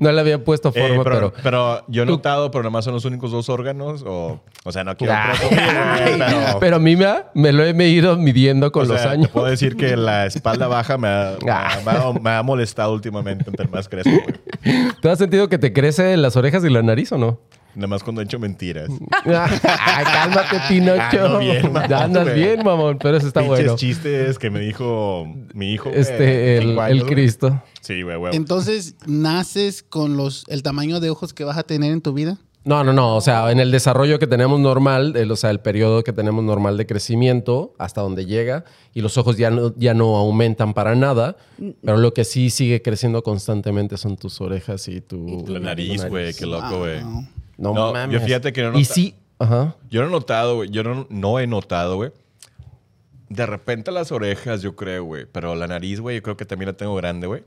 no 0.00 0.12
le 0.12 0.20
había 0.20 0.44
puesto 0.44 0.70
Eh, 0.74 0.80
forma, 0.86 1.02
pero, 1.02 1.32
pero. 1.32 1.42
pero 1.42 1.84
yo 1.88 2.02
he 2.02 2.06
tú- 2.06 2.12
notado, 2.12 2.50
pero 2.50 2.62
nada 2.64 2.70
más 2.72 2.84
son 2.84 2.92
los 2.92 3.06
únicos 3.06 3.30
dos 3.30 3.48
órganos. 3.48 4.02
O, 4.06 4.42
o 4.64 4.72
sea, 4.72 4.84
no 4.84 4.94
quiero 4.98 5.14
Ay, 5.16 5.30
presumir, 5.38 5.64
güey, 5.64 6.18
pero, 6.18 6.58
pero 6.60 6.76
a 6.76 6.78
mí 6.78 6.96
me, 6.96 7.06
ha- 7.06 7.30
me 7.34 7.52
lo 7.52 7.64
he 7.64 7.88
ido 7.88 8.16
midiendo 8.18 8.70
con 8.70 8.84
o 8.84 8.92
los 8.92 9.00
sea, 9.00 9.12
años. 9.12 9.28
Te 9.28 9.32
puedo 9.32 9.46
decir 9.46 9.76
que 9.76 9.96
la 9.96 10.26
espalda 10.26 10.66
baja 10.68 10.98
me 10.98 11.08
ha, 11.08 11.36
me 11.44 11.50
ha- 11.50 11.80
me 11.86 11.90
ha- 11.90 12.12
me 12.20 12.30
ha 12.30 12.42
molestado 12.42 12.92
últimamente 12.92 13.44
entre 13.48 13.66
más 13.68 13.88
crezco, 13.88 14.10
güey. 14.10 14.92
¿Tú 15.00 15.08
has 15.08 15.18
sentido 15.18 15.48
que 15.48 15.56
te 15.58 15.72
crecen 15.72 16.20
las 16.20 16.36
orejas 16.36 16.62
y 16.64 16.68
la 16.70 16.82
nariz 16.82 17.12
o 17.12 17.18
no? 17.18 17.40
Nada 17.74 17.86
más 17.86 18.02
cuando 18.02 18.20
he 18.20 18.24
hecho 18.24 18.38
mentiras. 18.38 18.88
Ay, 19.24 20.04
cálmate, 20.04 20.56
Pinocho. 20.68 21.24
Ando 21.26 21.38
bien, 21.38 21.72
mamón, 21.72 21.92
Andas 21.92 22.24
güey. 22.24 22.34
bien, 22.36 22.64
mamón, 22.64 22.98
pero 23.00 23.16
eso 23.16 23.26
está 23.26 23.40
Pinches 23.40 23.58
bueno. 23.58 23.76
chistes 23.76 24.38
que 24.38 24.50
me 24.50 24.60
dijo 24.60 25.26
mi 25.54 25.72
hijo. 25.72 25.90
Este, 25.90 26.58
el. 26.58 27.04
Cristo. 27.06 27.62
Sí, 27.80 28.02
güey, 28.02 28.16
güey. 28.16 28.36
Entonces, 28.36 28.94
¿naces 29.06 29.82
con 29.82 30.16
los 30.16 30.44
el 30.48 30.62
tamaño 30.62 31.00
de 31.00 31.10
ojos 31.10 31.32
que 31.32 31.44
vas 31.44 31.56
a 31.58 31.62
tener 31.62 31.92
en 31.92 32.00
tu 32.00 32.12
vida? 32.12 32.38
No, 32.62 32.84
no, 32.84 32.92
no. 32.92 33.16
O 33.16 33.22
sea, 33.22 33.50
en 33.50 33.58
el 33.58 33.70
desarrollo 33.70 34.18
que 34.18 34.26
tenemos 34.26 34.60
normal, 34.60 35.14
el- 35.16 35.32
o 35.32 35.36
sea, 35.36 35.48
el 35.48 35.60
periodo 35.60 36.04
que 36.04 36.12
tenemos 36.12 36.44
normal 36.44 36.76
de 36.76 36.84
crecimiento, 36.86 37.72
hasta 37.78 38.02
donde 38.02 38.26
llega, 38.26 38.64
y 38.92 39.00
los 39.00 39.16
ojos 39.16 39.38
ya 39.38 39.50
no, 39.50 39.72
ya 39.78 39.94
no 39.94 40.16
aumentan 40.18 40.74
para 40.74 40.94
nada, 40.94 41.36
pero 41.82 41.96
lo 41.96 42.12
que 42.12 42.24
sí 42.24 42.50
sigue 42.50 42.82
creciendo 42.82 43.22
constantemente 43.22 43.96
son 43.96 44.18
tus 44.18 44.42
orejas 44.42 44.88
y 44.88 45.00
tu... 45.00 45.26
Y 45.26 45.44
tu 45.44 45.52
La 45.54 45.60
nariz, 45.60 46.04
güey, 46.04 46.34
qué 46.34 46.44
loco, 46.44 46.80
güey. 46.80 47.02
Wow. 47.02 47.24
No, 47.60 47.74
No, 47.74 47.92
mames. 47.92 48.18
yo 48.20 48.26
fíjate 48.26 48.52
que 48.52 48.62
no 48.62 48.76
Y 48.78 48.84
sí, 48.84 49.14
ajá. 49.38 49.76
Yo 49.90 50.00
no 50.02 50.08
he 50.08 50.10
notado, 50.10 50.56
güey. 50.56 50.70
Yo 50.70 50.82
no, 50.82 51.06
no 51.10 51.38
he 51.38 51.46
notado, 51.46 51.96
güey. 51.96 52.10
De 53.28 53.46
repente 53.46 53.92
las 53.92 54.10
orejas, 54.10 54.62
yo 54.62 54.74
creo, 54.74 55.04
güey. 55.04 55.26
Pero 55.30 55.54
la 55.54 55.68
nariz, 55.68 56.00
güey, 56.00 56.16
yo 56.16 56.22
creo 56.22 56.36
que 56.36 56.44
también 56.46 56.68
la 56.68 56.72
tengo 56.72 56.94
grande, 56.96 57.26
güey. 57.28 57.44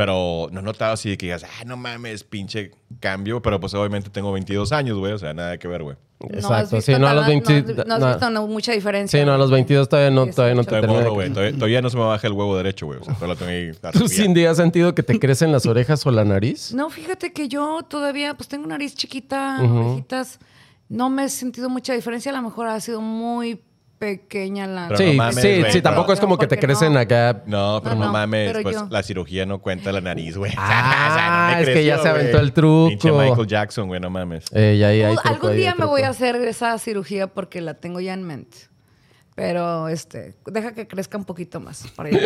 Pero 0.00 0.48
no 0.50 0.60
he 0.60 0.62
notado 0.62 0.94
así 0.94 1.10
de 1.10 1.18
que 1.18 1.26
digas, 1.26 1.44
ah, 1.44 1.64
no 1.66 1.76
mames, 1.76 2.24
pinche 2.24 2.70
cambio. 3.00 3.42
Pero 3.42 3.60
pues 3.60 3.74
obviamente 3.74 4.08
tengo 4.08 4.32
22 4.32 4.72
años, 4.72 4.96
güey. 4.96 5.12
O 5.12 5.18
sea, 5.18 5.34
nada 5.34 5.58
que 5.58 5.68
ver, 5.68 5.82
güey. 5.82 5.98
Exacto. 6.30 6.80
sí, 6.80 6.94
no 6.98 7.06
a 7.06 7.12
los 7.12 7.26
20... 7.26 7.52
No, 7.52 7.58
has- 7.58 7.86
no 7.86 7.94
has 7.96 8.00
no. 8.00 8.08
visto 8.08 8.30
no, 8.30 8.46
mucha 8.46 8.72
diferencia. 8.72 9.20
Sí, 9.20 9.26
no, 9.26 9.34
a 9.34 9.36
los 9.36 9.50
22 9.50 9.90
todavía 9.90 10.10
no, 10.10 10.26
todavía 10.28 10.54
no 10.54 10.64
te 10.64 10.80
morro, 10.86 11.12
güey. 11.12 11.28
Todavía, 11.28 11.52
todavía 11.52 11.82
no 11.82 11.90
se 11.90 11.98
me 11.98 12.04
baja 12.04 12.26
el 12.26 12.32
huevo 12.32 12.56
derecho, 12.56 12.86
güey. 12.86 12.98
O 12.98 13.04
sea, 13.04 13.12
todavía 13.12 13.34
lo 13.34 13.38
tengo 13.38 13.50
ahí. 13.50 13.72
¿Tú, 13.78 13.88
arriba. 13.88 14.08
Cindy, 14.08 14.46
has 14.46 14.56
sentido 14.56 14.94
que 14.94 15.02
te 15.02 15.18
crecen 15.18 15.52
las 15.52 15.66
orejas 15.66 16.06
o 16.06 16.10
la 16.10 16.24
nariz? 16.24 16.72
No, 16.72 16.88
fíjate 16.88 17.34
que 17.34 17.48
yo 17.48 17.82
todavía, 17.82 18.32
pues 18.32 18.48
tengo 18.48 18.66
nariz 18.68 18.94
chiquita, 18.94 19.58
orejitas. 19.62 20.38
No 20.88 21.10
me 21.10 21.24
he 21.24 21.28
sentido 21.28 21.68
mucha 21.68 21.92
diferencia. 21.92 22.32
A 22.32 22.36
lo 22.36 22.40
mejor 22.40 22.68
ha 22.68 22.80
sido 22.80 23.02
muy 23.02 23.60
pequeña 24.00 24.66
la. 24.66 24.88
Pero 24.88 24.98
Sí, 24.98 25.06
no 25.08 25.12
mames, 25.14 25.34
sí, 25.36 25.60
güey, 25.60 25.72
sí, 25.72 25.82
tampoco 25.82 26.06
pero- 26.06 26.14
es 26.14 26.20
como 26.20 26.38
que 26.38 26.46
te 26.46 26.56
Porque 26.56 26.66
crecen 26.66 26.94
no. 26.94 26.98
acá. 26.98 27.42
No, 27.46 27.80
pero 27.84 27.94
No, 27.94 28.00
no, 28.00 28.06
no, 28.06 28.12
mames. 28.12 28.50
pero 28.50 28.62
pues 28.62 28.74
yo- 28.76 28.88
la 28.90 29.02
cirugía 29.04 29.46
no 29.46 29.60
cuenta 29.60 29.92
la 29.92 30.00
nariz, 30.00 30.36
güey. 30.36 30.52
Ah, 30.58 31.56
es 31.60 31.68
que 31.68 31.84
ya 31.84 31.98
se 31.98 32.08
aventó 32.08 32.38
el 32.40 32.52
truco. 32.52 32.88
Pinche 32.88 33.12
Michael 33.12 33.46
Jackson, 33.46 33.86
güey, 33.88 34.00
no 34.00 34.08
mames. 34.10 34.44
Eh, 34.52 34.76
y 34.78 34.82
ahí 34.82 35.02
hay 35.02 35.12
Uh, 35.12 35.16
truco, 35.16 35.28
algún 35.28 35.50
ahí 35.50 35.56
día 35.58 35.72
hay 35.72 35.78
me 35.78 35.84
voy 35.84 36.02
a 36.02 36.08
hacer 36.08 36.36
esa 36.36 36.76
cirugía 36.78 37.26
porque 37.28 37.60
la 37.60 37.74
tengo 37.74 38.00
ya 38.00 38.14
en 38.14 38.22
mente. 38.24 38.56
Pero 39.40 39.88
este, 39.88 40.34
deja 40.46 40.74
que 40.74 40.86
crezca 40.86 41.16
un 41.16 41.24
poquito 41.24 41.60
más 41.60 41.84
para. 41.96 42.10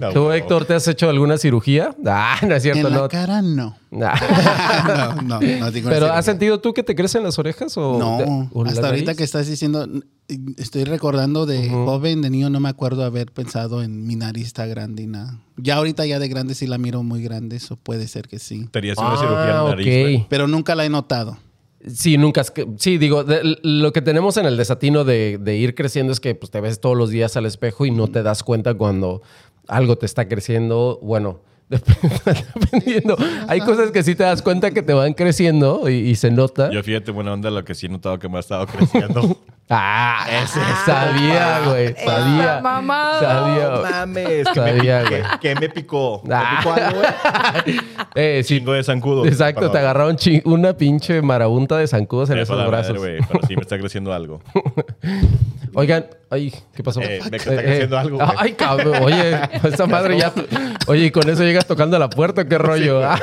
No, 0.00 0.10
¿Tú. 0.12 0.32
Héctor, 0.32 0.64
te 0.64 0.74
has 0.74 0.86
hecho 0.88 1.08
alguna 1.08 1.38
cirugía? 1.38 1.94
Ah, 2.06 2.38
no 2.42 2.54
es 2.56 2.62
cierto, 2.62 2.88
en 2.88 2.92
la 2.94 3.00
no. 3.02 3.08
cara 3.08 3.40
no. 3.40 3.76
Ah. 4.02 5.14
no, 5.22 5.40
no, 5.40 5.40
no 5.40 5.70
Pero. 5.88 6.12
¿has 6.12 6.24
sentido 6.24 6.60
tú 6.60 6.74
que 6.74 6.82
te 6.82 6.94
crecen 6.96 7.22
las 7.22 7.38
orejas 7.38 7.76
o 7.76 7.96
No, 7.98 8.48
o 8.52 8.64
la 8.64 8.70
hasta 8.72 8.88
ahorita 8.88 9.14
que 9.14 9.22
estás 9.22 9.46
diciendo, 9.46 9.88
estoy 10.56 10.84
recordando 10.84 11.46
de 11.46 11.68
joven, 11.70 12.20
de 12.20 12.30
niño, 12.30 12.50
no 12.50 12.58
me 12.60 12.68
acuerdo 12.68 13.04
haber 13.04 13.30
pensado 13.32 13.82
en 13.82 14.06
mi 14.06 14.16
nariz 14.16 14.48
está 14.48 14.66
grande 14.66 15.04
y 15.04 15.06
nada. 15.06 15.38
Ya 15.56 15.76
ahorita 15.76 16.04
ya 16.04 16.18
de 16.18 16.28
grande 16.28 16.54
sí 16.56 16.66
la 16.66 16.78
miro 16.78 17.02
muy 17.04 17.22
grande, 17.22 17.56
eso 17.56 17.76
puede 17.76 18.08
ser 18.08 18.26
que 18.28 18.38
sí. 18.40 18.66
Te 18.72 18.80
harías 18.80 18.98
una 18.98 19.12
Ah, 19.12 19.16
cirugía 19.18 19.42
en 19.50 19.56
la 19.56 19.64
nariz, 19.70 19.86
ok. 19.86 20.00
güey. 20.02 20.26
Pero 20.28 20.48
nunca 20.48 20.74
la 20.74 20.84
he 20.84 20.88
notado. 20.90 21.38
Sí, 21.86 22.18
nunca. 22.18 22.40
es 22.40 22.50
que- 22.50 22.66
Sí, 22.78 22.98
digo, 22.98 23.22
de- 23.24 23.58
lo 23.62 23.92
que 23.92 24.02
tenemos 24.02 24.36
en 24.36 24.46
el 24.46 24.56
desatino 24.56 25.04
de, 25.04 25.38
de 25.40 25.56
ir 25.56 25.74
creciendo 25.74 26.12
es 26.12 26.20
que 26.20 26.34
pues, 26.34 26.50
te 26.50 26.60
ves 26.60 26.80
todos 26.80 26.96
los 26.96 27.10
días 27.10 27.36
al 27.36 27.46
espejo 27.46 27.86
y 27.86 27.90
no 27.90 28.08
te 28.08 28.22
das 28.22 28.42
cuenta 28.42 28.74
cuando 28.74 29.22
algo 29.68 29.96
te 29.96 30.06
está 30.06 30.26
creciendo. 30.28 30.98
Bueno, 31.02 31.40
dependiendo. 31.70 33.16
Hay 33.48 33.60
cosas 33.60 33.90
que 33.90 34.02
sí 34.02 34.14
te 34.14 34.22
das 34.24 34.42
cuenta 34.42 34.70
que 34.70 34.82
te 34.82 34.92
van 34.94 35.14
creciendo 35.14 35.88
y, 35.88 35.94
y 35.94 36.14
se 36.16 36.30
nota. 36.30 36.70
Yo 36.70 36.82
fíjate, 36.82 37.10
buena 37.12 37.32
onda, 37.32 37.50
lo 37.50 37.64
que 37.64 37.74
sí 37.74 37.86
he 37.86 37.88
notado 37.88 38.18
que 38.18 38.28
me 38.28 38.36
ha 38.36 38.40
estado 38.40 38.66
creciendo. 38.66 39.36
Ah, 39.68 40.24
sabía, 40.86 41.60
güey. 41.66 41.94
Sabía. 41.96 42.60
Mamada. 42.62 43.20
Sabía. 43.20 43.70
mames, 43.90 44.46
Sabía, 44.54 45.02
güey. 45.08 45.22
¿Qué 45.40 45.54
me 45.56 45.68
picó? 45.68 46.22
¿Me 46.24 46.34
Ah. 46.36 46.56
picó 46.58 46.72
algo, 46.72 46.98
güey? 47.00 47.76
Eh, 48.18 48.42
sí, 48.44 48.58
Chingo 48.58 48.72
de 48.72 48.82
zancudo. 48.82 49.26
Exacto, 49.26 49.60
Perdón. 49.60 49.72
te 49.72 49.78
agarraron 49.78 50.16
una 50.44 50.72
pinche 50.74 51.20
marabunta 51.20 51.76
de 51.76 51.86
zancudos 51.86 52.30
en 52.30 52.38
Eh, 52.38 52.42
esos 52.42 52.56
madre, 52.56 52.70
brazos. 52.70 52.96
güey, 52.96 53.18
pero 53.28 53.40
sí 53.46 53.56
me 53.56 53.60
está 53.62 53.78
creciendo 53.78 54.12
algo. 54.14 54.40
Oigan, 55.74 56.06
ay, 56.30 56.54
¿qué 56.74 56.82
pasó? 56.82 57.02
Eh, 57.02 57.20
me 57.30 57.36
está 57.36 57.54
creciendo 57.56 57.98
algo, 57.98 58.16
güey. 58.16 58.28
Ay, 58.38 58.52
cabrón, 58.54 59.02
oye, 59.02 59.38
esa 59.64 59.86
madre 59.86 60.18
ya. 60.18 60.32
Oye, 60.86 61.06
y 61.06 61.10
con 61.10 61.28
eso 61.28 61.42
llegas 61.44 61.66
tocando 61.66 61.98
la 61.98 62.08
puerta, 62.08 62.46
qué 62.48 62.56
rollo. 62.56 63.04
Ah, 63.04 63.18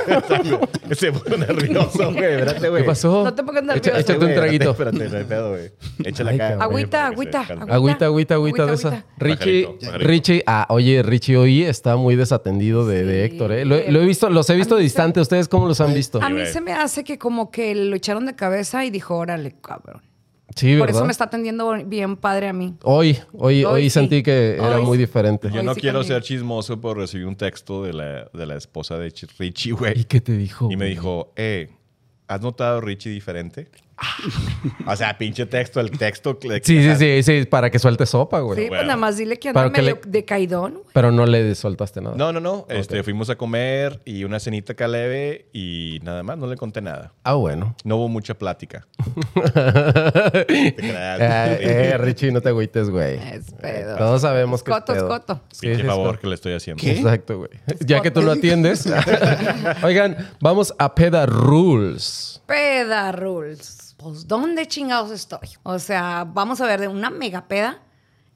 Se 0.91 1.11
pone 1.11 1.37
nervioso, 1.37 2.11
güey. 2.13 2.33
Espérate, 2.35 2.69
güey. 2.69 2.83
¿Qué 2.83 2.87
pasó? 2.87 3.23
No 3.23 3.33
te 3.33 3.41
pongas 3.43 3.63
Echa- 3.63 3.73
nervioso. 3.73 3.97
échate 3.99 4.13
un 4.19 4.25
Güey, 4.25 4.35
traguito. 4.35 4.69
Espérate, 4.71 5.09
no 5.09 5.17
hay 5.17 5.23
pedo, 5.23 5.49
güey. 5.49 5.71
Échale 6.03 6.32
acá. 6.35 6.63
Agüita, 6.63 7.07
agüita, 7.07 7.45
calme. 7.47 7.71
Agüita, 7.73 8.05
agüita, 8.05 8.33
agüita 8.35 8.65
de 8.65 8.73
esa. 8.73 8.87
Agüita, 8.89 9.07
Richie, 9.17 9.63
Pajarito, 9.63 9.85
pajarito. 9.85 10.07
Richie, 10.09 10.43
ah, 10.47 10.65
oye, 10.69 11.03
Richie 11.03 11.37
hoy 11.37 11.63
está 11.63 11.95
muy 11.95 12.15
desatendido 12.15 12.85
de. 12.87 13.25
Héctor, 13.25 13.51
¿eh? 13.51 13.65
Lo, 13.65 13.75
lo 13.89 14.01
he 14.01 14.05
visto, 14.05 14.29
los 14.29 14.49
he 14.49 14.55
visto 14.55 14.75
distante. 14.77 15.19
¿Ustedes 15.19 15.47
cómo 15.47 15.67
los 15.67 15.79
han 15.81 15.93
visto? 15.93 16.21
A 16.21 16.29
mí 16.29 16.45
se 16.45 16.61
me 16.61 16.73
hace 16.73 17.03
que 17.03 17.17
como 17.17 17.51
que 17.51 17.73
lo 17.75 17.95
echaron 17.95 18.25
de 18.25 18.35
cabeza 18.35 18.85
y 18.85 18.89
dijo, 18.89 19.15
órale, 19.17 19.55
cabrón. 19.61 20.01
Sí, 20.55 20.73
Por 20.77 20.81
¿verdad? 20.85 20.97
eso 20.97 21.05
me 21.05 21.11
está 21.11 21.23
atendiendo 21.23 21.73
bien 21.85 22.15
padre 22.15 22.47
a 22.47 22.53
mí. 22.53 22.75
Hoy, 22.83 23.17
hoy, 23.33 23.63
hoy, 23.63 23.65
Hoy 23.65 23.83
sí. 23.85 23.89
sentí 23.89 24.21
que 24.21 24.55
era 24.57 24.77
muy 24.81 24.99
diferente. 24.99 25.49
Yo 25.49 25.61
Hoy 25.61 25.65
no 25.65 25.73
sí 25.73 25.81
quiero 25.81 26.03
ser 26.03 26.21
chismoso, 26.21 26.79
pero 26.79 26.93
recibí 26.93 27.23
un 27.23 27.35
texto 27.35 27.81
de 27.83 27.93
la, 27.93 28.29
de 28.31 28.45
la 28.45 28.55
esposa 28.55 28.99
de 28.99 29.09
Ch- 29.11 29.27
Richie, 29.39 29.69
¿Y 29.69 29.71
güey. 29.71 30.03
qué 30.03 30.21
te 30.21 30.33
dijo? 30.37 30.65
Y 30.65 30.75
me 30.75 30.85
güey? 30.85 30.89
dijo, 30.91 31.33
eh, 31.37 31.71
¿has 32.27 32.41
notado 32.41 32.77
a 32.77 32.81
Richie 32.81 33.09
diferente? 33.09 33.69
o 34.87 34.95
sea, 34.95 35.17
pinche 35.17 35.45
texto, 35.45 35.79
el 35.79 35.91
texto. 35.91 36.37
que- 36.39 36.61
Sí, 36.63 36.81
sí, 36.83 36.95
sí, 36.95 37.23
sí, 37.23 37.45
para 37.45 37.69
que 37.69 37.79
suelte 37.79 38.05
sopa, 38.05 38.39
güey. 38.39 38.63
Sí, 38.63 38.65
pues 38.69 38.81
nada 38.83 38.95
más 38.97 39.17
dile 39.17 39.37
que 39.39 39.49
anda 39.49 39.61
Para 39.61 39.73
que 39.73 39.81
medio 39.81 39.99
le- 40.03 40.11
decaidón. 40.11 40.71
güey. 40.73 40.85
Pero 40.93 41.11
no 41.11 41.25
le 41.25 41.53
soltaste 41.55 42.01
nada. 42.01 42.15
No, 42.15 42.31
no, 42.31 42.39
no. 42.39 42.65
Este, 42.69 43.03
fuimos 43.03 43.29
a 43.29 43.35
comer 43.35 44.01
y 44.05 44.23
una 44.23 44.39
cenita 44.39 44.73
acá 44.73 44.87
leve 44.87 45.47
y 45.53 45.99
nada 46.03 46.23
más, 46.23 46.37
no 46.37 46.47
le 46.47 46.55
conté 46.57 46.81
nada. 46.81 47.13
Ah, 47.23 47.33
bueno. 47.33 47.75
No 47.83 47.97
hubo 47.97 48.07
mucha 48.09 48.33
plática. 48.35 48.87
Te 49.33 50.75
creas. 50.75 51.19
Eh, 51.21 51.57
eh, 51.93 51.97
Richie, 51.97 52.31
no 52.31 52.41
te 52.41 52.49
agüites, 52.49 52.89
güey. 52.89 53.15
Es 53.17 53.51
pedo. 53.61 53.97
Todos 53.97 54.21
sabemos 54.21 54.63
que 54.63 54.71
es 54.71 54.77
Coto, 54.77 54.91
es 54.93 54.97
pedo. 54.99 55.07
coto. 55.09 55.41
Sí, 55.51 55.67
Pinche 55.67 55.81
sí, 55.81 55.87
favor 55.87 56.19
que 56.19 56.27
le 56.27 56.35
estoy 56.35 56.53
haciendo. 56.53 56.81
¿Qué? 56.81 56.91
Exacto, 56.91 57.37
güey. 57.39 57.49
Ya 57.79 58.01
que 58.01 58.11
tú 58.11 58.21
no 58.21 58.31
atiendes. 58.31 58.87
Oigan, 59.83 60.17
vamos 60.39 60.73
a 60.77 60.93
Peda 60.95 61.25
Rules. 61.25 62.41
Peda 62.45 63.11
rules. 63.11 63.92
Pues, 64.03 64.27
¿dónde 64.27 64.67
chingados 64.67 65.11
estoy? 65.11 65.49
O 65.63 65.79
sea, 65.79 66.25
vamos 66.31 66.61
a 66.61 66.65
ver 66.67 66.79
de 66.81 66.87
una 66.87 67.09
mega 67.09 67.47
peda 67.47 67.81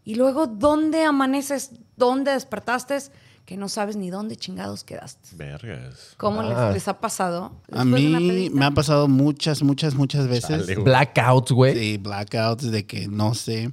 y 0.03 0.15
luego, 0.15 0.47
¿dónde 0.47 1.03
amaneces? 1.03 1.71
¿Dónde 1.95 2.31
despertaste? 2.31 2.97
Que 3.45 3.55
no 3.57 3.69
sabes 3.69 3.95
ni 3.95 4.09
dónde 4.09 4.35
chingados 4.35 4.83
quedaste. 4.83 5.29
Vergas. 5.35 6.13
¿Cómo 6.17 6.41
les- 6.43 6.57
Ah. 6.57 6.71
les, 6.73 6.87
ha 6.87 6.99
pasado? 6.99 7.61
A 7.71 7.85
mí 7.85 8.49
me 8.51 8.65
ha 8.65 8.71
pasado 8.71 9.07
muchas, 9.07 9.63
muchas, 9.63 9.95
muchas 9.95 10.27
veces. 10.27 10.65
Chale. 10.65 10.75
Blackouts, 10.75 11.51
güey. 11.53 11.73
Sí, 11.77 11.97
blackouts 11.97 12.71
de 12.71 12.85
que 12.85 13.07
no 13.07 13.33
sé. 13.35 13.71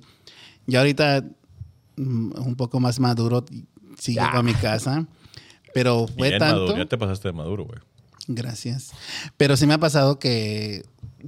Y 0.67 0.77
ahorita 0.77 1.25
mm, 1.97 2.33
un 2.41 2.55
poco 2.57 2.79
más 2.81 3.01
maduro, 3.01 3.45
sí 3.99 4.15
llego 4.15 4.27
a 4.39 4.43
mi 4.43 4.55
casa. 4.55 5.07
Pero 5.73 6.07
fue 6.07 6.29
Bien 6.29 6.39
tanto. 6.39 6.55
maduro. 6.61 6.77
Ya 6.77 6.87
te 6.87 6.97
pasaste 6.99 7.29
de 7.29 7.33
maduro, 7.33 7.65
güey. 7.65 7.81
Gracias. 8.29 8.93
Pero 9.37 9.57
sí 9.57 9.67
me 9.67 9.75
ha 9.75 9.79
pasado 9.79 10.19
que, 10.21 10.85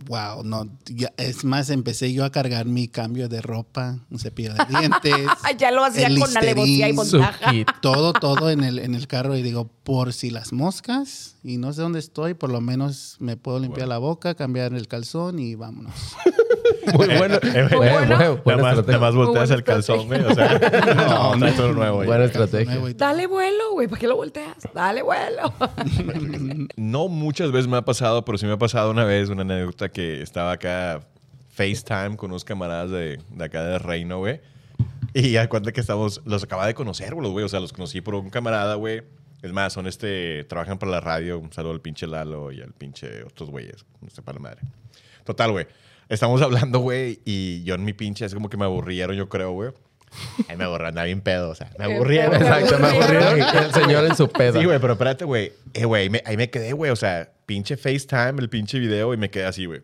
wow, 0.07 0.43
no, 0.45 0.69
ya- 0.87 1.13
es 1.17 1.45
más, 1.45 1.71
empecé 1.71 2.13
yo 2.13 2.25
a 2.25 2.31
cargar 2.31 2.67
mi 2.67 2.89
cambio 2.89 3.29
de 3.29 3.41
ropa, 3.43 3.99
un 4.11 4.19
cepillo 4.19 4.53
de 4.55 4.65
dientes. 4.69 5.27
ya 5.59 5.71
lo 5.71 5.85
hacía 5.85 6.09
el 6.09 6.19
con 6.19 6.37
alevosía 6.37 6.89
y 6.89 6.93
montaja. 6.93 7.53
todo, 7.81 8.13
todo 8.13 8.51
en 8.51 8.63
el, 8.63 8.79
en 8.79 8.95
el 8.95 9.07
carro 9.07 9.37
y 9.37 9.43
digo, 9.43 9.71
por 9.85 10.13
si 10.13 10.31
las 10.31 10.53
moscas 10.53 11.36
y 11.47 11.59
no 11.59 11.73
sé 11.73 11.81
dónde 11.83 11.99
estoy, 12.01 12.35
por 12.35 12.51
lo 12.51 12.61
menos 12.61 13.17
me 13.21 13.37
puedo 13.37 13.59
limpiar 13.61 13.87
la 13.89 13.99
boca, 13.99 14.35
cambiar 14.35 14.73
el 14.75 14.89
calzón 14.89 15.39
y 15.39 15.55
vámonos. 15.55 15.95
Muy 16.95 17.07
bueno. 17.19 17.37
Eh, 17.43 17.69
Bueno, 17.77 17.93
bueno. 17.95 18.41
buena 18.45 18.63
Nada 18.63 18.63
más, 18.63 18.79
estrategia. 18.79 18.93
nada 18.93 18.99
más 19.01 19.15
volteas 19.15 19.51
el 19.51 19.63
calzón, 19.65 20.07
güey. 20.07 20.21
O 20.23 20.35
sea, 20.35 20.59
no, 21.09 21.37
no 21.37 21.47
es 21.47 21.57
todo 21.57 21.73
nuevo. 21.73 21.97
güey. 21.97 22.07
Buena 22.09 22.25
estrategia. 22.25 22.81
Dale 22.97 23.27
vuelo, 23.27 23.73
güey. 23.73 23.87
¿Para 23.89 24.01
qué 24.01 24.07
lo 24.09 24.17
volteas? 24.17 24.57
Dale 24.75 25.03
vuelo. 25.03 25.53
No 26.77 27.09
muchas 27.09 27.53
veces 27.53 27.69
me 27.69 27.77
ha 27.77 27.85
pasado, 27.85 28.25
pero 28.25 28.39
sí 28.39 28.47
me 28.47 28.53
ha 28.53 28.59
pasado 28.59 28.91
una 28.91 29.05
vez 29.05 29.29
una 29.29 29.43
anécdota 29.43 29.89
que 29.89 30.23
estaba 30.23 30.53
acá 30.53 31.01
FaceTime 31.51 32.17
con 32.17 32.31
unos 32.31 32.45
camaradas 32.45 32.91
de, 32.91 33.21
de 33.31 33.45
acá 33.45 33.63
de 33.65 33.79
Reino, 33.79 34.19
güey. 34.19 34.41
Y 35.15 35.31
ya 35.33 35.49
cuenta 35.49 35.73
que 35.73 35.81
estamos, 35.81 36.21
los 36.25 36.43
acaba 36.45 36.67
de 36.67 36.75
conocer, 36.75 37.15
güey. 37.15 37.45
O 37.45 37.49
sea, 37.49 37.61
los 37.61 37.73
conocí 37.73 38.01
por 38.01 38.15
un 38.15 38.31
camarada, 38.31 38.75
güey. 38.75 39.03
Es 39.43 39.53
más, 39.53 39.73
son 39.73 39.87
este, 39.87 40.45
trabajan 40.45 40.79
para 40.79 40.93
la 40.93 41.01
radio. 41.01 41.39
Un 41.39 41.53
saludo 41.53 41.73
al 41.73 41.81
pinche 41.81 42.07
Lalo 42.07 42.53
y 42.53 42.61
al 42.61 42.73
pinche 42.73 43.23
otros 43.25 43.51
güeyes. 43.51 43.85
No 44.01 44.11
sé, 44.11 44.23
para 44.23 44.37
la 44.37 44.43
madre. 44.43 44.63
Total, 45.25 45.51
güey. 45.51 45.67
Estamos 46.09 46.41
hablando, 46.43 46.79
güey, 46.79 47.21
y 47.25 47.63
yo 47.65 47.75
en 47.75 47.85
mi 47.85 47.93
pinche, 47.93 48.25
es 48.25 48.35
como 48.35 48.49
que 48.49 48.57
me 48.57 48.65
aburrieron, 48.65 49.17
yo 49.17 49.29
creo, 49.29 49.53
güey. 49.53 49.71
Ay, 50.49 50.57
me 50.57 50.65
aburrieron, 50.65 50.89
andaba 50.89 51.05
bien 51.07 51.21
pedo, 51.21 51.51
o 51.51 51.55
sea, 51.55 51.71
me 51.79 51.85
aburrieron. 51.85 52.35
Exacto, 52.37 52.79
me 52.79 52.87
aburrieron 52.87 53.41
el 53.41 53.73
señor 53.73 54.05
en 54.07 54.17
su 54.17 54.29
pedo. 54.29 54.59
Sí, 54.59 54.65
güey, 54.65 54.79
pero 54.79 54.93
espérate, 54.95 55.25
güey. 55.25 55.53
Eh, 55.75 55.85
güey, 55.85 56.11
ahí 56.25 56.37
me, 56.37 56.49
quedé, 56.49 56.73
güey. 56.73 56.91
O 56.91 56.97
sea, 56.97 57.33
pinche 57.45 57.77
FaceTime, 57.77 58.35
el 58.39 58.49
pinche 58.49 58.79
video, 58.79 59.13
y 59.13 59.17
me 59.17 59.31
quedé 59.31 59.45
así, 59.45 59.67
güey. 59.67 59.83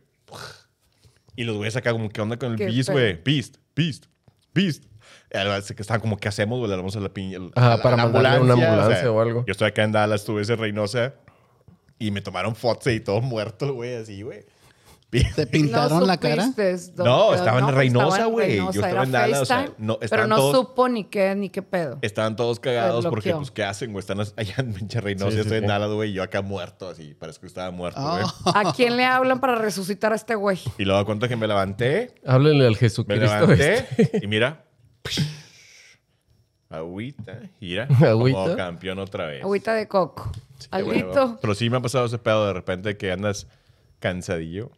Y 1.35 1.45
los 1.45 1.57
güeyes 1.57 1.77
acá 1.77 1.93
como, 1.93 2.09
¿qué 2.09 2.21
onda 2.21 2.37
con 2.37 2.53
el 2.53 2.57
Beast, 2.57 2.91
güey? 2.91 3.21
Beast, 3.23 3.57
Beast, 3.75 4.07
Beast. 4.55 4.85
Que 5.33 5.83
estaban 5.83 6.01
como, 6.01 6.19
¿qué 6.19 6.29
hacemos? 6.29 6.69
Le 6.69 6.77
damos 6.77 6.95
a 6.95 7.01
la 7.01 7.09
pinche... 7.09 7.39
Ajá, 7.55 7.81
para 7.83 7.97
mandarle 7.97 8.41
una 8.41 8.53
ambulancia 8.53 9.11
o 9.11 9.21
algo. 9.21 9.45
Yo 9.47 9.53
estoy 9.53 9.69
acá 9.69 9.83
en 9.83 9.93
Dallas, 9.93 10.21
estuve 10.21 10.43
ese 10.43 10.57
Reynosa, 10.57 11.15
y 11.99 12.11
me 12.11 12.21
tomaron 12.21 12.55
fotos 12.55 12.93
y 12.93 13.01
todo 13.01 13.21
muerto, 13.23 13.73
güey, 13.75 13.95
así, 13.95 14.21
güey. 14.23 14.45
¿Te 15.35 15.47
pintaron 15.51 16.01
No 16.01 16.07
la 16.07 16.17
cara? 16.19 16.47
No, 16.47 16.55
quedó. 16.55 17.35
estaba 17.35 17.59
en 17.61 17.75
Reynosa, 17.75 18.23
en 18.25 18.31
güey. 18.31 18.57
Yo 18.57 18.71
estaba 18.71 19.03
en 19.05 19.13
Dallas, 19.13 19.41
o 19.43 19.45
sea, 19.45 19.71
no, 19.79 19.95
pero 19.99 20.05
estaban 20.07 20.29
no 20.31 20.37
todos- 20.37 20.57
supo 20.57 20.89
ni 20.89 21.05
qué, 21.05 21.35
ni 21.35 21.49
qué 21.51 21.61
pedo. 21.63 21.99
Estaban 22.03 22.35
todos 22.35 22.59
cagados 22.61 23.07
porque, 23.07 23.35
pues, 23.35 23.51
¿qué 23.51 23.63
hacen, 23.65 23.93
güey? 23.93 24.01
Están 24.01 24.21
allá 24.37 24.55
en 24.59 24.73
pinche 24.73 25.01
Reynosa, 25.01 25.31
Sí, 25.31 25.37
yo 25.37 25.43
sí, 25.43 25.49
estoy 25.49 25.59
en 25.59 25.65
sí. 25.65 25.69
Dallas, 25.69 25.91
güey, 25.91 26.11
y 26.11 26.13
yo 26.15 26.23
acá 26.23 26.41
muerto, 26.43 26.89
así. 26.89 27.15
Parece 27.15 27.41
que 27.41 27.47
estaba 27.47 27.71
muerto, 27.71 28.01
güey. 28.03 28.25
Oh. 28.45 28.53
¿A 28.55 28.73
quién 28.75 28.97
le 28.97 29.05
hablan 29.05 29.41
para 29.41 29.55
resucitar 29.55 30.13
a 30.13 30.17
este 30.17 30.35
güey? 30.35 30.59
Y 30.79 30.85
luego 30.85 31.05
cuenta 31.07 31.27
que 31.29 31.37
me 31.37 31.47
levanté, 31.47 32.15
Háblenle 32.27 32.67
al 32.67 32.73
me 32.73 32.77
Jesucristo. 32.79 33.25
levanté 33.47 33.87
este. 33.99 34.21
y 34.23 34.27
mira. 34.27 34.65
Agüita, 36.71 37.41
mira. 37.61 37.85
Agüita. 38.01 38.39
Como 38.45 38.57
campeón 38.57 38.99
otra 38.99 39.27
vez. 39.27 39.43
Agüita 39.43 39.75
de 39.75 39.87
coco. 39.89 40.31
Alguito. 40.71 41.39
Pero 41.41 41.55
sí 41.55 41.69
me 41.69 41.77
ha 41.77 41.81
pasado 41.81 42.07
ese 42.07 42.19
pedo 42.19 42.47
de 42.47 42.53
repente 42.55 42.97
que 42.97 43.13
andas 43.13 43.47
cansadillo. 43.99 44.71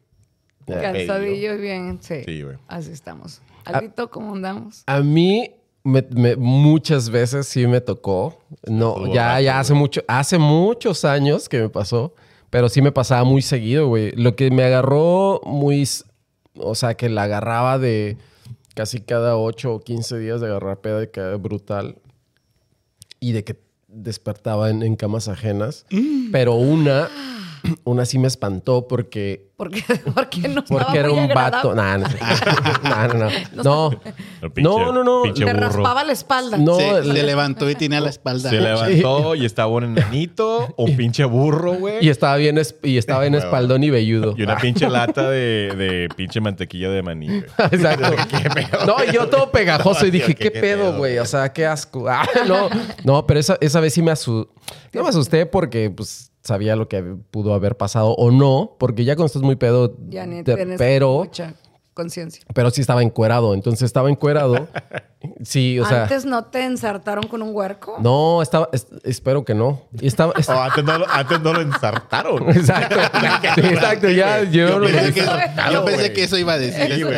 o 0.67 0.73
Cansadillo 0.73 1.57
bien, 1.59 1.99
sí. 2.03 2.23
Sí, 2.25 2.43
güey. 2.43 2.57
Así 2.69 2.91
estamos. 2.91 3.41
Ah. 3.65 3.73
Alguito, 3.79 4.11
¿cómo 4.11 4.35
andamos? 4.35 4.83
A 4.87 5.01
mí 5.01 5.51
me- 5.85 6.07
me- 6.11 6.37
muchas 6.37 7.11
veces 7.11 7.47
sí 7.47 7.67
me 7.67 7.81
tocó. 7.81 8.41
No, 8.67 8.97
Estuvo 8.97 9.15
ya, 9.15 9.29
rápido, 9.29 9.45
ya 9.45 9.61
hace 9.61 9.73
güey. 9.75 9.81
mucho, 9.81 10.01
hace 10.09 10.39
muchos 10.39 11.05
años 11.05 11.49
que 11.49 11.61
me 11.61 11.69
pasó, 11.69 12.15
pero 12.51 12.69
sí 12.69 12.83
me 12.83 12.91
pasaba 12.91 13.25
muy 13.25 13.43
seguido, 13.43 13.87
güey. 13.87 14.11
Lo 14.13 14.35
que 14.37 14.51
me 14.51 14.65
agarró 14.65 15.41
muy, 15.45 15.87
o 16.57 16.75
sea, 16.75 16.95
que 16.95 17.09
la 17.09 17.25
agarraba 17.25 17.79
de 17.79 18.17
casi 18.75 19.01
cada 19.01 19.37
8 19.37 19.73
o 19.73 19.81
15 19.81 20.19
días 20.19 20.41
de 20.41 20.49
agarrar 20.49 20.81
peda 20.81 21.01
de 21.01 21.11
que 21.11 21.21
brutal 21.37 21.97
y 23.21 23.33
de 23.33 23.45
que 23.45 23.61
despertaba 23.89 24.71
en, 24.71 24.83
en 24.83 24.97
camas 24.97 25.29
ajenas. 25.29 25.87
Pero 26.33 26.55
una, 26.55 27.09
una 27.85 28.05
sí 28.05 28.19
me 28.19 28.27
espantó 28.29 28.87
porque 28.89 29.51
Porque, 29.57 29.83
porque 30.15 30.49
no 30.49 30.61
estaba 30.61 30.85
porque 30.85 30.99
era 30.99 31.09
muy 31.09 31.19
un 31.19 31.25
agradable. 31.25 31.57
vato. 31.57 31.75
Nah, 31.75 31.97
no, 31.99 32.09
sé. 32.09 32.19
no, 32.83 33.09
no, 33.09 33.15
no. 33.15 33.91
No, 34.43 34.51
pinche- 34.51 34.63
No, 34.63 34.93
no, 35.05 35.23
Te 35.33 35.45
burro. 35.45 35.61
raspaba 35.61 36.05
la 36.05 36.13
espalda. 36.13 36.57
No, 36.59 36.77
se, 36.77 37.03
le- 37.05 37.23
levantó 37.23 37.71
y 37.71 37.75
tenía 37.75 38.01
la 38.01 38.11
espalda. 38.11 38.51
Se 38.51 38.61
levantó 38.61 39.35
y 39.35 39.45
estaba 39.45 39.69
un 39.69 39.85
enanito, 39.85 40.75
un 40.77 40.97
pinche 40.97 41.25
burro, 41.25 41.75
güey. 41.75 42.05
Y 42.05 42.09
estaba 42.11 42.37
bien, 42.37 42.59
es- 42.59 42.75
y 42.83 42.99
estaba 42.99 43.27
en 43.27 43.33
Huevo. 43.35 43.45
espaldón 43.47 43.85
y 43.85 43.91
velludo. 43.91 44.35
Y 44.37 44.43
una 44.43 44.57
pinche 44.57 44.89
lata 44.91 45.31
de, 45.31 45.73
de 45.77 46.09
pinche 46.17 46.41
mantequilla 46.41 46.91
de 46.91 47.03
maní, 47.03 47.27
güey. 47.29 47.45
Exacto. 47.71 48.11
No, 48.87 48.97
y 49.09 49.13
yo 49.13 49.29
todo 49.29 49.51
pegajoso 49.51 50.07
y 50.07 50.11
dije, 50.11 50.35
¿Qué- 50.35 50.35
¿qué, 50.35 50.53
qué 50.53 50.61
pedo, 50.61 50.91
pedo, 50.91 50.99
güey? 50.99 51.19
O 51.19 51.27
sea, 51.27 51.53
qué 51.53 51.65
asco. 51.67 52.09
Ah, 52.09 52.27
no, 52.47 52.69
no, 53.05 53.27
pero 53.27 53.41
esa, 53.41 53.57
esa 53.61 53.81
vez 53.81 53.95
sí 53.95 54.03
me 54.03 54.11
asusté. 54.11 54.51
No 54.93 55.03
me 55.03 55.09
asusté 55.09 55.47
porque, 55.47 55.91
pues, 55.91 56.31
sabía 56.45 56.77
lo 56.77 56.89
que 56.89 57.03
pudo 57.03 57.55
haber 57.55 57.77
pasado 57.77 58.15
o 58.15 58.31
no, 58.31 58.77
porque 58.79 59.05
ya 59.05 59.17
cuando 59.17 59.27
estás 59.27 59.43
muy 59.43 59.57
pedo, 59.57 59.97
Ya 60.09 60.27
ni 60.27 60.43
te- 60.43 60.77
pero, 60.79 61.19
mucha 61.25 61.55
conciencia. 61.95 62.45
pero 62.55 62.71
sí 62.71 62.81
estaba 62.81 63.03
encuerado. 63.03 63.55
Entonces 63.55 63.83
estaba 63.83 64.11
encuerado. 64.11 64.69
Sí, 65.43 65.79
o 65.79 65.87
sea. 65.87 66.03
Antes 66.05 66.25
no 66.25 66.45
te 66.45 66.65
ensartaron 66.65 67.27
con 67.29 67.43
un 67.43 67.55
huerco. 67.55 67.97
No, 68.01 68.43
estaba, 68.43 68.69
es- 68.73 68.87
espero 69.05 69.45
que 69.45 69.55
no. 69.55 69.83
Estaba, 70.01 70.33
O 70.49 70.53
antes 70.61 70.85
no, 70.85 70.99
lo- 70.99 71.09
antes 71.09 71.41
no 71.41 71.53
lo 71.53 71.61
ensartaron. 71.61 72.49
Exacto. 72.57 72.97
Sí, 73.55 73.61
exacto, 73.61 74.09
ya 74.09 74.43
yo, 74.43 74.69
Yo 74.69 74.79
lo- 74.79 74.87
Pensé 74.87 75.13
que- 75.15 75.21
Claro, 75.23 75.73
yo 75.73 75.85
pensé 75.85 76.13
que 76.13 76.25
eso 76.25 76.37
iba 76.39 76.55
a 76.55 76.59
decir. 76.59 76.93
Sí, 76.95 77.03
güey. 77.03 77.15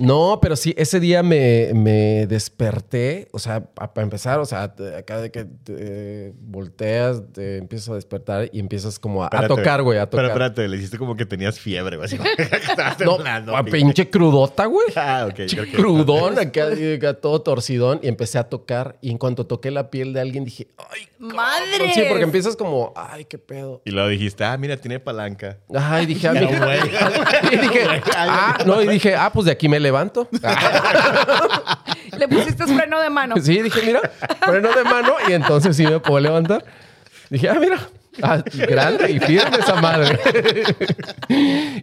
No, 0.00 0.38
pero 0.42 0.56
sí, 0.56 0.74
ese 0.76 0.98
día 1.00 1.22
me, 1.22 1.70
me 1.74 2.26
desperté, 2.26 3.28
o 3.32 3.38
sea, 3.38 3.60
pa- 3.64 3.92
para 3.94 4.04
empezar, 4.04 4.40
o 4.40 4.44
sea, 4.44 4.64
acá 4.98 5.20
de 5.20 5.30
que 5.30 5.44
te 5.44 6.32
volteas, 6.40 7.22
te 7.32 7.58
empiezas 7.58 7.88
a 7.90 7.94
despertar 7.94 8.48
y 8.52 8.58
empiezas 8.60 8.98
como 8.98 9.24
a, 9.24 9.28
tocar, 9.46 9.82
güey, 9.82 9.98
a 9.98 10.08
Pero 10.10 10.22
tocar. 10.28 10.30
espérate, 10.42 10.68
le 10.68 10.76
hiciste 10.78 10.98
como 10.98 11.14
que 11.16 11.26
tenías 11.26 11.58
fiebre, 11.60 11.96
güey. 11.96 12.08
Estabas 12.12 12.98
No, 13.00 13.14
temblando, 13.16 13.56
a 13.56 13.62
pinche. 13.62 13.78
pinche 13.78 14.10
crudota, 14.10 14.66
güey. 14.66 14.88
Ah, 14.96 15.26
ok. 15.28 15.34
creo 15.48 15.64
que- 15.64 15.72
Crudón, 15.72 16.38
acá, 16.38 16.64
acá 16.96 17.14
todo 17.14 17.40
torcidón 17.46 18.00
y 18.02 18.08
empecé 18.08 18.38
a 18.38 18.48
tocar 18.48 18.96
y 19.00 19.12
en 19.12 19.18
cuanto 19.18 19.46
toqué 19.46 19.70
la 19.70 19.88
piel 19.88 20.12
de 20.12 20.20
alguien 20.20 20.44
dije, 20.44 20.66
ay, 20.78 21.06
¡Madre! 21.20 21.94
sí, 21.94 22.02
porque 22.08 22.24
empiezas 22.24 22.56
como, 22.56 22.92
ay, 22.96 23.24
qué 23.24 23.38
pedo. 23.38 23.82
Y 23.84 23.92
luego 23.92 24.08
dijiste, 24.08 24.42
ah, 24.42 24.56
mira, 24.56 24.76
tiene 24.76 24.98
palanca. 24.98 25.56
Ay, 25.72 26.06
dije, 26.06 26.26
ah, 26.26 26.32
mira. 26.32 26.58
güey. 26.58 26.80
Y 27.52 27.56
dije, 27.58 27.86
ah, 28.16 28.58
no, 28.66 28.82
y 28.82 28.88
dije, 28.88 29.14
ah, 29.14 29.30
pues 29.32 29.46
de 29.46 29.52
aquí 29.52 29.68
me 29.68 29.78
levanto. 29.78 30.28
Le 32.18 32.26
pusiste 32.26 32.66
freno 32.66 33.00
de 33.00 33.10
mano. 33.10 33.36
Sí, 33.40 33.62
dije, 33.62 33.80
mira, 33.86 34.00
freno 34.40 34.72
de 34.72 34.82
mano 34.82 35.14
y 35.28 35.32
entonces 35.32 35.76
sí 35.76 35.86
me 35.86 36.00
puedo 36.00 36.18
levantar. 36.18 36.64
Dije, 37.30 37.48
ah, 37.48 37.58
mira, 37.60 37.78
ah, 38.22 38.42
grande 38.52 39.08
y 39.12 39.20
firme 39.20 39.56
esa 39.56 39.80
madre. 39.80 40.18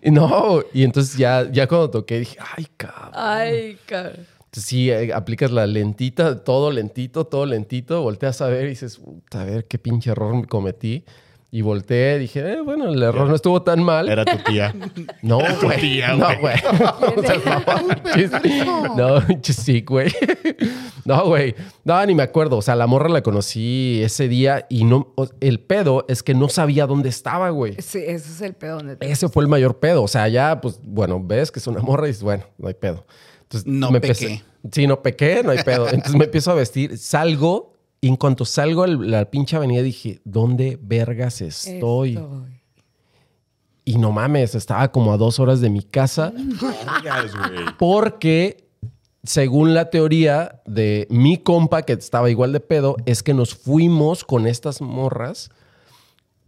y 0.01 0.12
no, 0.12 0.62
y 0.74 0.84
entonces 0.84 1.15
ya, 1.15 1.50
ya 1.50 1.67
cuando 1.67 1.89
toqué 1.89 2.20
dije, 2.20 2.38
ay, 2.58 2.67
cabrón. 2.75 3.12
Ay, 3.13 3.77
cabrón. 3.86 4.32
Sí, 4.53 4.89
eh, 4.91 5.12
aplicas 5.13 5.51
la 5.51 5.65
lentita, 5.67 6.43
todo 6.43 6.72
lentito, 6.72 7.25
todo 7.25 7.45
lentito, 7.45 8.01
volteas 8.03 8.39
a 8.41 8.48
ver 8.48 8.65
y 8.65 8.69
dices, 8.69 8.98
"Puta, 8.98 9.41
a 9.41 9.45
ver 9.45 9.65
qué 9.65 9.77
pinche 9.79 10.12
error 10.12 10.33
me 10.36 10.45
cometí. 10.45 11.03
Y 11.51 11.62
volteé, 11.62 12.17
dije, 12.17 12.39
eh, 12.53 12.62
bueno, 12.62 12.89
el 12.89 13.03
error 13.03 13.27
no 13.27 13.36
estuvo 13.36 13.62
tan 13.62 13.83
mal. 13.83 14.10
Era 14.10 14.25
tu 14.25 14.38
tía. 14.43 14.74
No, 15.22 15.38
tu 15.60 15.67
güey. 15.67 15.79
tía, 15.81 16.13
No, 16.15 16.25
güey. 16.39 16.55
güey. 16.60 18.29
No, 18.98 19.22
sí, 19.43 19.81
güey. 19.81 20.12
No, 21.05 21.25
güey. 21.27 21.55
No, 21.83 22.03
ni 22.05 22.15
me 22.15 22.24
acuerdo. 22.24 22.57
O 22.57 22.62
sea, 22.62 22.75
la 22.75 22.88
morra 22.88 23.10
la 23.10 23.22
conocí 23.22 24.01
ese 24.03 24.27
día 24.27 24.65
y 24.69 24.83
no. 24.83 25.13
El 25.41 25.60
pedo 25.60 26.05
es 26.07 26.24
que 26.24 26.33
no 26.33 26.50
sabía 26.50 26.88
dónde 26.88 27.10
estaba, 27.10 27.50
güey. 27.51 27.74
Sí, 27.79 28.00
ese 28.00 28.31
es 28.31 28.41
el 28.41 28.53
pedo. 28.53 28.77
donde 28.77 28.95
te- 28.95 29.12
Ese 29.12 29.29
fue 29.29 29.43
el 29.43 29.50
mayor 29.50 29.77
pedo. 29.79 30.03
O 30.03 30.07
sea, 30.07 30.27
ya, 30.27 30.60
pues, 30.62 30.79
bueno, 30.83 31.22
ves 31.24 31.51
que 31.51 31.60
es 31.60 31.67
una 31.67 31.81
morra 31.81 32.05
y 32.05 32.10
dices, 32.10 32.24
bueno, 32.24 32.45
no 32.57 32.67
hay 32.67 32.74
pedo. 32.74 33.05
Entonces, 33.53 33.65
No 33.67 33.91
me 33.91 34.00
pequé. 34.01 34.12
empecé- 34.12 34.43
Sí, 34.72 34.88
no 34.88 35.01
pequé, 35.01 35.41
no 35.43 35.51
hay 35.51 35.63
pedo. 35.63 35.88
Entonces 35.89 36.15
me 36.15 36.25
empiezo 36.25 36.51
a 36.51 36.55
vestir, 36.55 36.98
salgo 36.98 37.74
y 38.01 38.07
en 38.07 38.15
cuanto 38.15 38.45
salgo 38.45 38.83
a 38.83 38.88
la 38.88 39.29
pinche 39.29 39.55
avenida 39.55 39.81
dije, 39.81 40.22
¿dónde 40.24 40.77
vergas 40.81 41.41
estoy? 41.41 42.19
Y 43.86 43.98
no 43.98 44.12
mames, 44.12 44.55
estaba 44.55 44.91
como 44.91 45.12
a 45.13 45.17
dos 45.17 45.39
horas 45.39 45.60
de 45.60 45.69
mi 45.69 45.83
casa 45.83 46.31
porque, 47.77 48.69
según 49.24 49.74
la 49.74 49.89
teoría 49.89 50.62
de 50.65 51.07
mi 51.10 51.38
compa, 51.38 51.81
que 51.83 51.93
estaba 51.93 52.29
igual 52.29 52.53
de 52.53 52.60
pedo, 52.62 52.95
es 53.05 53.24
que 53.24 53.33
nos 53.33 53.53
fuimos 53.55 54.24
con 54.24 54.48
estas 54.48 54.81
morras 54.81 55.50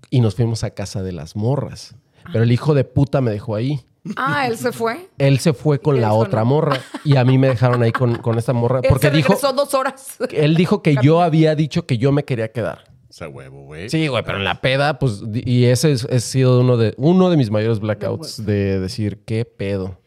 y 0.09 0.21
nos 0.21 0.35
fuimos 0.35 0.63
a 0.63 0.69
casa 0.71 1.03
de 1.03 1.11
las 1.11 1.35
morras. 1.35 1.95
Pero 2.31 2.43
el 2.43 2.51
hijo 2.51 2.73
de 2.73 2.85
puta 2.85 3.19
me 3.21 3.31
dejó 3.31 3.55
ahí. 3.55 3.81
Ah, 4.15 4.47
él 4.47 4.57
se 4.57 4.71
fue. 4.71 5.09
Él 5.17 5.39
se 5.39 5.53
fue 5.53 5.79
con 5.79 5.99
la 5.99 6.13
otra 6.13 6.41
no. 6.41 6.45
morra 6.47 6.79
y 7.03 7.15
a 7.17 7.23
mí 7.25 7.37
me 7.37 7.47
dejaron 7.47 7.81
ahí 7.81 7.91
con, 7.91 8.15
con 8.17 8.37
esta 8.37 8.53
morra 8.53 8.79
Él 8.83 8.89
porque 8.89 9.07
se 9.09 9.15
dijo, 9.15 9.35
dos 9.53 9.73
horas. 9.73 10.17
él 10.31 10.55
dijo 10.55 10.81
que 10.83 10.95
yo 11.01 11.21
había 11.21 11.55
dicho 11.55 11.85
que 11.85 11.97
yo 11.97 12.11
me 12.11 12.23
quería 12.23 12.51
quedar. 12.51 12.93
O 13.09 13.13
sea, 13.13 13.29
huevo, 13.29 13.63
güey. 13.63 13.89
Sí, 13.89 14.07
güey, 14.07 14.23
pero 14.25 14.37
en 14.37 14.43
la 14.43 14.59
peda, 14.61 14.99
pues, 14.99 15.23
y 15.33 15.65
ese 15.65 15.93
es- 15.93 16.03
ha 16.03 16.19
sido 16.19 16.59
uno 16.59 16.75
de, 16.75 16.93
uno 16.97 17.29
de 17.29 17.37
mis 17.37 17.49
mayores 17.49 17.79
blackouts 17.79 18.45
de 18.45 18.79
decir, 18.79 19.23
¿qué 19.23 19.45
pedo? 19.45 19.99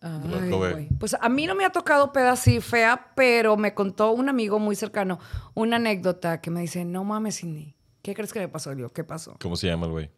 Ay, 0.00 0.50
güey. 0.50 0.88
Pues 0.98 1.16
a 1.20 1.28
mí 1.28 1.46
no 1.46 1.54
me 1.54 1.64
ha 1.64 1.70
tocado 1.70 2.12
peda 2.12 2.32
así 2.32 2.60
fea, 2.60 3.12
pero 3.16 3.56
me 3.56 3.74
contó 3.74 4.12
un 4.12 4.28
amigo 4.28 4.58
muy 4.58 4.76
cercano 4.76 5.18
una 5.54 5.76
anécdota 5.76 6.40
que 6.40 6.50
me 6.50 6.60
dice, 6.60 6.84
no 6.84 7.02
mames, 7.02 7.40
Cindy, 7.40 7.74
¿qué 8.02 8.14
crees 8.14 8.32
que 8.32 8.38
le 8.38 8.48
pasó? 8.48 8.74
Digo, 8.74 8.90
¿qué 8.90 9.02
pasó? 9.04 9.36
¿Cómo 9.40 9.56
se 9.56 9.66
llama 9.66 9.86
el 9.86 9.92
güey? 9.92 10.10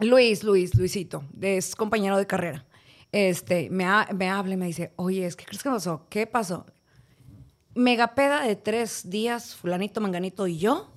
Luis, 0.00 0.42
Luis, 0.44 0.74
Luisito, 0.74 1.22
es 1.40 1.74
compañero 1.76 2.16
de 2.16 2.26
carrera. 2.26 2.64
Este, 3.12 3.68
me, 3.70 3.84
ha- 3.84 4.08
me 4.14 4.28
habla 4.28 4.54
y 4.54 4.56
me 4.56 4.66
dice, 4.66 4.92
oye, 4.96 5.28
¿qué 5.36 5.44
crees 5.44 5.62
que 5.62 5.68
pasó? 5.70 6.06
¿Qué 6.08 6.26
pasó? 6.26 6.66
Megapeda 7.74 8.42
de 8.42 8.56
tres 8.56 9.08
días, 9.10 9.54
fulanito, 9.54 10.00
manganito 10.00 10.46
y 10.46 10.58
yo, 10.58 10.90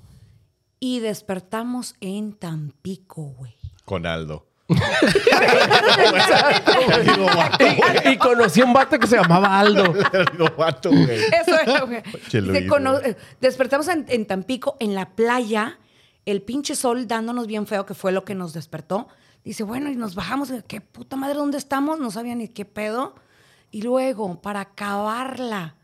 y 0.80 1.00
despertamos 1.00 1.96
en 2.02 2.34
Tampico, 2.34 3.24
güey. 3.38 3.56
Con 3.86 4.06
Aldo. 4.06 4.48
y, 8.06 8.10
y 8.10 8.18
conocí 8.18 8.62
a 8.62 8.66
un 8.66 8.74
vato 8.74 8.98
que 9.00 9.08
se 9.08 9.18
llamaba 9.18 9.60
Aldo. 9.60 9.94
Novato, 10.38 10.90
güey. 10.90 11.20
Eso 11.20 11.60
era, 11.62 11.82
güey. 11.82 12.02
Despertamos 13.42 13.88
en, 13.88 14.06
en 14.08 14.26
Tampico, 14.26 14.78
en 14.80 14.96
la 14.96 15.10
playa, 15.12 15.80
el 16.26 16.42
pinche 16.42 16.76
sol 16.76 17.08
dándonos 17.08 17.48
bien 17.48 17.68
feo, 17.68 17.86
que 17.86 17.94
fue 17.94 18.12
lo 18.12 18.24
que 18.24 18.36
nos 18.36 18.54
despertó. 18.54 19.08
Dice, 19.44 19.64
bueno, 19.64 19.90
y 19.90 19.96
nos 19.96 20.16
bajamos. 20.16 20.52
¿Qué 20.68 20.82
puta 20.82 21.16
madre, 21.16 21.36
dónde 21.36 21.58
estamos? 21.58 22.00
No 22.00 22.12
sabían 22.12 22.38
ni 22.38 22.48
qué 22.48 22.66
pedo. 22.66 23.16
Y 23.72 23.82
luego, 23.82 24.42
para 24.42 24.62
acabarla, 24.62 25.76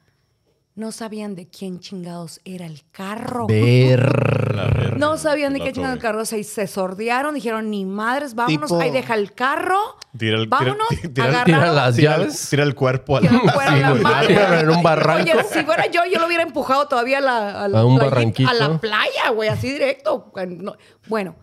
no 0.80 0.92
sabían 0.94 1.36
de 1.36 1.48
quién 1.50 1.80
chingados 1.80 2.39
era 2.46 2.65
el 2.65 2.82
carro. 2.92 3.48
Ver. 3.48 4.98
No 4.98 5.18
sabían 5.18 5.54
de 5.54 5.60
qué 5.60 5.74
chingados 5.74 5.96
el 5.98 6.02
carro. 6.02 6.24
Se, 6.26 6.44
se 6.44 6.68
sordearon, 6.68 7.36
dijeron, 7.36 7.70
ni 7.70 7.86
madres, 7.86 8.34
vámonos. 8.36 8.70
Tipo- 8.72 8.82
Ahí 8.82 8.89
deja 8.92 9.15
el 9.15 9.34
carro. 9.34 9.78
Tira 10.18 10.38
el- 10.38 10.46
tira- 10.46 10.58
vámonos, 10.58 10.88
tira- 11.13 11.13
tira- 11.13 11.44
tira 11.44 11.72
las 11.74 11.96
Tira 11.96 12.15
el, 12.15 12.22
llaves. 12.22 12.50
tira 12.50 12.63
el 12.63 12.76
cuerpo 12.76 13.18
a 13.18 13.22
Que 13.22 13.30
no 13.30 13.42
la... 13.44 13.52
fuera 13.54 13.72
Sí, 13.74 13.80
la 13.80 13.89
güey. 13.92 14.02
madre. 14.04 14.28
Tiraron 14.28 14.60
en 14.60 14.70
un 14.70 14.84
barranco. 14.84 15.32
Oye, 15.34 15.44
si 15.52 15.63
fuera 15.63 15.86
yo, 15.92 16.02
yo 16.12 16.20
lo 16.20 16.28
hubiera 16.28 16.44
empujado 16.44 16.88
todavía 16.88 17.18
a 17.18 17.22
la, 17.22 17.63
a 17.63 17.68
la 17.68 17.80
A 17.82 17.86
un 17.86 17.98
playita- 17.98 18.10
barranquito. 18.10 18.50
A 18.50 18.54
la 18.54 18.78
playa, 18.80 19.30
güey, 19.36 19.50
así 19.50 19.70
directo. 19.72 20.32
No, 20.48 20.76
Bueno. 21.08 21.36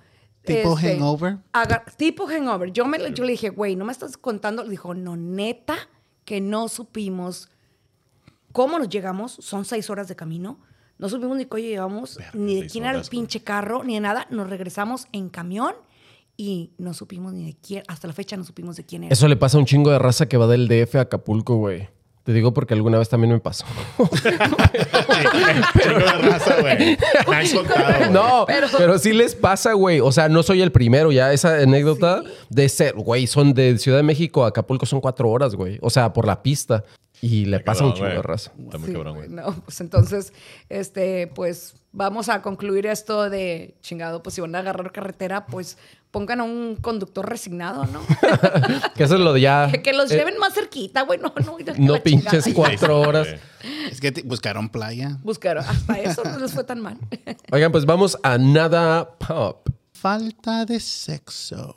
¿Tipo 0.44 0.78
este, 0.78 0.92
hangover? 0.94 1.38
haga- 1.52 1.84
tipo 1.96 2.26
hangover. 2.28 2.70
Yo, 2.72 2.84
me, 2.86 2.98
yo 3.12 3.24
le 3.24 3.32
dije, 3.32 3.48
güey, 3.50 3.74
¿no 3.76 3.84
me 3.84 3.90
estás 3.92 4.16
contando? 4.16 4.62
Le 4.62 4.70
dijo, 4.70 4.94
no, 4.94 5.16
neta, 5.16 5.76
que 6.24 6.40
no 6.40 6.68
supimos 6.68 7.48
cómo 8.56 8.78
nos 8.78 8.88
llegamos. 8.88 9.36
Son 9.38 9.66
seis 9.66 9.90
horas 9.90 10.08
de 10.08 10.16
camino. 10.16 10.58
No 10.96 11.10
supimos 11.10 11.36
ni 11.36 11.44
cómo 11.44 11.62
llegamos, 11.62 12.16
Verga, 12.16 12.30
ni 12.32 12.62
de 12.62 12.66
quién 12.66 12.86
era 12.86 12.96
el 12.98 13.04
pinche 13.04 13.42
carro, 13.42 13.84
ni 13.84 13.92
de 13.92 14.00
nada. 14.00 14.26
Nos 14.30 14.48
regresamos 14.48 15.08
en 15.12 15.28
camión 15.28 15.74
y 16.38 16.70
no 16.78 16.94
supimos 16.94 17.34
ni 17.34 17.44
de 17.44 17.54
quién. 17.60 17.82
Hasta 17.86 18.08
la 18.08 18.14
fecha 18.14 18.34
no 18.34 18.44
supimos 18.44 18.76
de 18.76 18.86
quién 18.86 19.04
era. 19.04 19.12
Eso 19.12 19.28
le 19.28 19.36
pasa 19.36 19.58
a 19.58 19.60
un 19.60 19.66
chingo 19.66 19.90
de 19.90 19.98
raza 19.98 20.24
que 20.24 20.38
va 20.38 20.46
del 20.46 20.68
DF 20.68 20.94
a 20.94 21.00
Acapulco, 21.02 21.56
güey. 21.56 21.90
Te 22.24 22.32
digo 22.32 22.54
porque 22.54 22.72
alguna 22.72 22.96
vez 22.96 23.10
también 23.10 23.34
me 23.34 23.40
pasó. 23.40 23.66
Chico 23.98 24.08
de 25.94 26.18
raza, 26.22 26.60
güey. 26.60 26.98
No, 28.10 28.46
pero, 28.46 28.98
sí 28.98 29.12
les 29.12 29.34
pasa, 29.34 29.74
güey. 29.74 30.00
O 30.00 30.10
sea, 30.10 30.30
no 30.30 30.42
soy 30.42 30.62
el 30.62 30.72
primero 30.72 31.12
ya. 31.12 31.32
Esa 31.32 31.58
anécdota 31.58 32.22
de 32.48 32.68
ser, 32.70 32.94
güey, 32.94 33.26
son 33.26 33.52
de 33.52 33.76
Ciudad 33.76 33.98
de 33.98 34.02
México 34.02 34.44
a 34.44 34.48
Acapulco 34.48 34.86
son 34.86 35.02
cuatro 35.02 35.28
horas, 35.28 35.54
güey. 35.54 35.78
O 35.82 35.90
sea, 35.90 36.14
por 36.14 36.26
la 36.26 36.42
pista. 36.42 36.82
Y 37.22 37.46
le 37.46 37.58
Está 37.58 37.72
pasa 37.72 37.86
un 37.86 37.94
chingo 37.94 38.08
de 38.08 38.22
raza. 38.22 38.52
Está 38.58 38.78
muy 38.78 38.88
Sí, 38.88 38.92
cabrón, 38.94 39.16
güey. 39.16 39.28
No, 39.28 39.54
pues 39.64 39.80
entonces, 39.80 40.32
este, 40.68 41.26
pues 41.28 41.74
vamos 41.92 42.28
a 42.28 42.42
concluir 42.42 42.86
esto 42.86 43.30
de 43.30 43.74
chingado. 43.80 44.22
Pues 44.22 44.34
si 44.34 44.40
van 44.40 44.54
a 44.54 44.58
agarrar 44.58 44.92
carretera, 44.92 45.46
pues 45.46 45.78
pongan 46.10 46.40
a 46.40 46.44
un 46.44 46.76
conductor 46.76 47.28
resignado, 47.28 47.86
¿no? 47.86 48.00
Que 48.94 49.04
eso 49.04 49.14
es 49.14 49.20
lo 49.20 49.32
de 49.32 49.40
ya. 49.40 49.68
que, 49.70 49.82
que 49.82 49.92
los 49.92 50.10
eh, 50.10 50.16
lleven 50.16 50.38
más 50.38 50.54
cerquita, 50.54 51.02
güey. 51.02 51.18
No, 51.18 51.32
no, 51.44 51.56
no 51.78 52.02
pinches 52.02 52.44
chingada. 52.44 52.68
cuatro 52.68 53.00
horas. 53.00 53.28
Es 53.90 54.00
que 54.00 54.10
buscaron 54.24 54.68
playa. 54.68 55.18
Buscaron, 55.22 55.64
hasta 55.64 55.98
eso 55.98 56.22
no 56.24 56.38
les 56.38 56.52
fue 56.52 56.64
tan 56.64 56.80
mal. 56.80 56.98
Oigan, 57.52 57.72
pues 57.72 57.84
vamos 57.84 58.16
a 58.22 58.38
nada 58.38 59.16
pop. 59.18 59.68
Falta 59.92 60.64
de 60.64 60.80
sexo. 60.80 61.76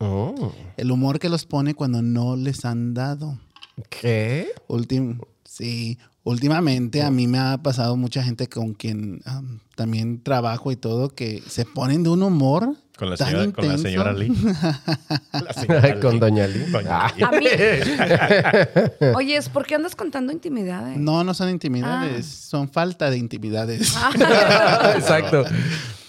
Oh. 0.00 0.52
El 0.76 0.90
humor 0.90 1.18
que 1.18 1.28
los 1.28 1.44
pone 1.44 1.74
cuando 1.74 2.02
no 2.02 2.36
les 2.36 2.64
han 2.64 2.94
dado. 2.94 3.38
¿Qué? 3.88 4.48
Último. 4.68 5.26
Sí, 5.44 5.98
últimamente 6.24 7.02
a 7.02 7.10
mí 7.10 7.26
me 7.26 7.38
ha 7.38 7.58
pasado 7.58 7.96
mucha 7.96 8.22
gente 8.22 8.48
con 8.48 8.74
quien 8.74 9.20
am, 9.24 9.60
también 9.76 10.22
trabajo 10.22 10.70
y 10.72 10.76
todo 10.76 11.08
que 11.08 11.42
se 11.46 11.64
ponen 11.64 12.02
de 12.02 12.10
un 12.10 12.22
humor 12.22 12.74
Con 12.98 13.10
la 13.10 13.16
tan 13.16 13.28
señora, 13.28 13.52
con 13.52 13.68
la 13.68 13.78
señora 13.78 14.12
Lee. 14.12 14.28
La 15.32 15.52
señora 15.54 16.00
Con. 16.00 16.20
Doña 16.20 16.46
Lee. 16.46 16.64
Doña 16.70 17.06
Ah. 17.06 17.12
Lee. 17.16 17.22
A 17.22 17.30
mí. 17.32 17.46
Oye, 19.16 19.36
¿es 19.36 19.48
¿por 19.48 19.64
qué 19.66 19.74
andas 19.76 19.96
contando 19.96 20.32
intimidades? 20.32 20.96
No, 20.98 21.24
no 21.24 21.32
son 21.34 21.48
intimidades, 21.50 22.26
son 22.26 22.68
falta 22.68 23.10
de 23.10 23.16
intimidades. 23.18 23.94
Exacto. 24.96 25.44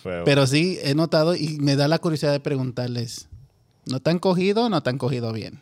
Fue- 0.04 0.24
Pero 0.26 0.48
sí, 0.48 0.80
he 0.84 0.96
notado 0.96 1.36
y 1.36 1.58
me 1.60 1.76
da 1.76 1.88
la 1.88 2.00
curiosidad 2.00 2.32
de 2.32 2.40
preguntarles, 2.40 3.28
¿no 3.86 4.00
te 4.00 4.10
han 4.10 4.20
cogido 4.20 4.66
o 4.66 4.70
no 4.70 4.82
te 4.84 4.90
han 4.90 4.98
cogido 4.98 5.32
bien? 5.34 5.60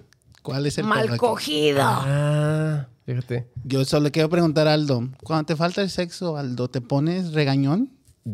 ¿Cuál 0.47 0.65
es 0.65 0.77
el 0.77 0.85
Mal 0.85 1.09
aquí? 1.09 1.17
cogido. 1.17 1.81
Ah, 1.83 2.87
fíjate. 3.05 3.47
Yo 3.65 3.83
solo 3.85 4.03
le 4.05 4.11
quiero 4.11 4.29
preguntar 4.29 4.67
a 4.67 4.73
Aldo, 4.73 5.09
cuando 5.23 5.45
te 5.45 5.55
falta 5.55 5.81
el 5.81 5.89
sexo, 5.89 6.37
Aldo, 6.37 6.69
¿te 6.69 6.79
pones 6.81 7.33
regañón? 7.33 7.91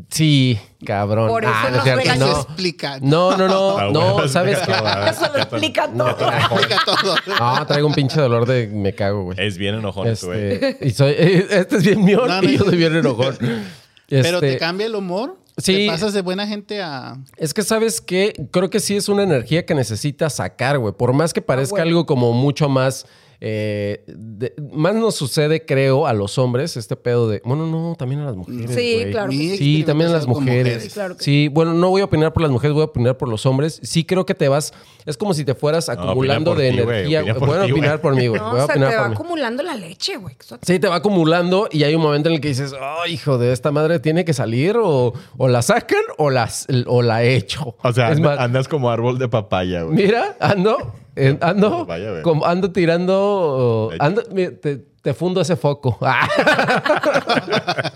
Sí, 0.10 0.58
cabrón. 0.86 1.28
Por 1.28 1.44
eso 1.44 1.54
Ah, 1.56 1.66
no 1.70 1.76
nos 1.76 1.84
cierto, 1.84 2.02
regañas. 2.02 2.28
no. 2.30 2.42
explica. 2.42 3.00
No, 3.02 3.38
no, 3.38 3.48
no, 3.48 3.78
Ah, 3.78 3.90
no, 3.92 4.28
¿sabes 4.28 4.58
qué? 4.60 4.72
Eso 4.72 5.32
lo 5.32 5.38
explica 5.40 5.88
todo. 5.92 6.10
Explica 6.10 6.78
todo. 6.86 7.16
No, 7.40 7.66
traigo 7.68 7.88
un 7.88 7.94
pinche 7.94 8.20
dolor 8.20 8.46
de 8.48 8.68
me 8.68 8.94
cago, 8.96 9.24
güey. 9.26 9.38
Es 9.40 9.58
bien 9.58 9.76
enojón, 9.76 10.08
tú, 10.20 10.28
güey. 10.28 10.54
Este, 10.54 10.78
y 10.88 10.90
soy, 10.92 11.14
este 11.18 11.76
es 11.78 11.84
bien 11.84 12.04
mío 12.04 12.26
No, 12.28 12.42
no, 12.42 12.50
y 12.50 12.54
yo 12.54 12.60
no. 12.64 12.66
soy 12.66 12.78
bien 12.78 12.96
enojón. 12.96 13.38
Pero 14.08 14.40
te 14.40 14.48
Este, 14.48 14.58
cambia 14.60 14.88
el 14.88 14.96
humor. 14.96 15.38
Sí. 15.58 15.74
Te 15.74 15.88
pasas 15.88 16.14
de 16.14 16.22
buena 16.22 16.48
gente 16.48 16.82
a... 16.82 17.18
Es 17.38 17.54
que, 17.54 17.62
¿sabes 17.62 18.02
qué? 18.02 18.34
Creo 18.52 18.70
que 18.70 18.80
sí 18.80 18.96
es 18.96 19.08
una 19.10 19.24
energía 19.24 19.66
que 19.66 19.76
necesitas 19.76 20.36
sacar, 20.36 20.80
güey. 20.80 20.94
Por 20.94 21.14
más 21.14 21.34
que 21.34 21.42
parezca 21.42 21.76
bueno. 21.76 21.88
algo 21.88 22.06
como 22.06 22.34
mucho 22.34 22.70
más... 22.70 23.06
eh, 23.46 24.06
de- 24.08 24.54
más 24.72 24.96
nos 24.96 25.16
sucede, 25.16 25.66
creo, 25.66 26.08
a 26.08 26.14
los 26.14 26.38
hombres 26.38 26.78
este 26.78 26.96
pedo 26.96 27.28
de... 27.28 27.42
Bueno, 27.44 27.68
no, 27.68 27.94
también 27.98 28.22
a 28.22 28.26
las 28.26 28.38
mujeres, 28.38 28.72
Sí, 28.74 29.04
claro. 29.12 29.28
Mi 29.28 29.58
Sí, 29.58 29.84
también 29.86 30.12
a 30.12 30.14
las 30.14 30.28
mujeres. 30.28 30.94
Claro 30.94 31.18
que 31.18 31.24
sí, 31.26 31.50
bueno, 31.50 31.74
no 31.74 31.90
voy 31.90 32.00
a 32.02 32.06
opinar 32.06 32.32
por 32.32 32.42
las 32.42 32.52
mujeres, 32.52 32.74
voy 32.74 32.84
a 32.84 32.86
opinar 32.86 33.18
por 33.18 33.28
los 33.28 33.46
hombres. 33.46 33.82
Sí 33.84 34.06
creo 34.06 34.26
que 34.26 34.34
te 34.34 34.48
vas... 34.48 34.74
Es 35.06 35.18
como 35.18 35.34
si 35.34 35.44
te 35.44 35.56
fueras 35.56 35.90
acumulando 35.90 36.56
de 36.56 36.70
energía. 36.70 37.22
Voy 37.38 37.58
a 37.58 37.66
ti, 37.66 37.72
opinar 37.74 38.00
por 38.00 38.16
mí, 38.16 38.28
güey. 38.28 38.40
No, 38.40 38.52
Voy 38.52 38.62
a 38.62 38.64
o 38.64 38.66
sea, 38.68 38.76
opinar 38.76 38.90
te 38.92 38.96
por 38.96 39.04
va 39.04 39.10
mí. 39.10 39.16
acumulando 39.16 39.64
la 39.64 39.76
leche, 39.76 40.16
güey. 40.16 40.38
Sí, 40.62 40.80
te 40.80 40.88
va 40.88 40.96
acumulando 40.96 41.68
y 41.70 41.84
hay 41.84 41.94
un 41.96 42.02
momento 42.02 42.30
en 42.30 42.36
el 42.36 42.42
que 42.42 42.48
dices, 42.48 42.72
oh, 42.74 43.06
hijo 43.08 43.38
de 43.38 43.52
esta 43.52 43.72
madre 43.72 44.00
tiene 44.00 44.24
que 44.24 44.32
salir 44.34 44.78
o, 44.78 45.14
o 45.38 45.48
la 45.50 45.62
sacan 45.62 46.00
o, 46.18 46.30
las, 46.30 46.66
o 46.88 47.02
la 47.02 47.24
echo. 47.26 47.76
O 47.84 47.92
sea, 47.92 48.12
Es 48.12 48.18
anda- 48.20 48.30
más, 48.30 48.40
andas 48.40 48.68
como 48.70 48.90
árbol 48.90 49.20
de 49.20 49.28
papaya, 49.28 49.82
güey. 49.84 49.98
mira, 49.98 50.38
ando, 50.40 50.94
eh, 51.16 51.38
ando, 51.42 51.86
Vaya, 51.86 52.12
güey. 52.12 52.22
como 52.24 52.46
ando 52.46 52.72
tirando, 52.72 53.92
ando, 54.00 54.24
te, 54.24 54.78
te 55.02 55.14
fundo 55.14 55.42
ese 55.42 55.56
foco. 55.56 55.98
Ah, 56.02 56.28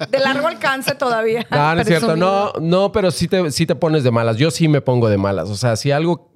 De 0.09 0.19
largo 0.19 0.47
alcance 0.47 0.95
todavía. 0.95 1.45
no, 1.49 1.75
no 1.75 1.81
es 1.81 1.87
cierto, 1.87 2.15
no, 2.15 2.53
no, 2.59 2.91
pero 2.91 3.11
sí 3.11 3.27
te, 3.27 3.51
sí 3.51 3.65
te 3.65 3.75
pones 3.75 4.03
de 4.03 4.11
malas. 4.11 4.37
Yo 4.37 4.51
sí 4.51 4.67
me 4.67 4.81
pongo 4.81 5.09
de 5.09 5.17
malas. 5.17 5.49
O 5.49 5.55
sea, 5.55 5.75
si 5.75 5.91
algo, 5.91 6.31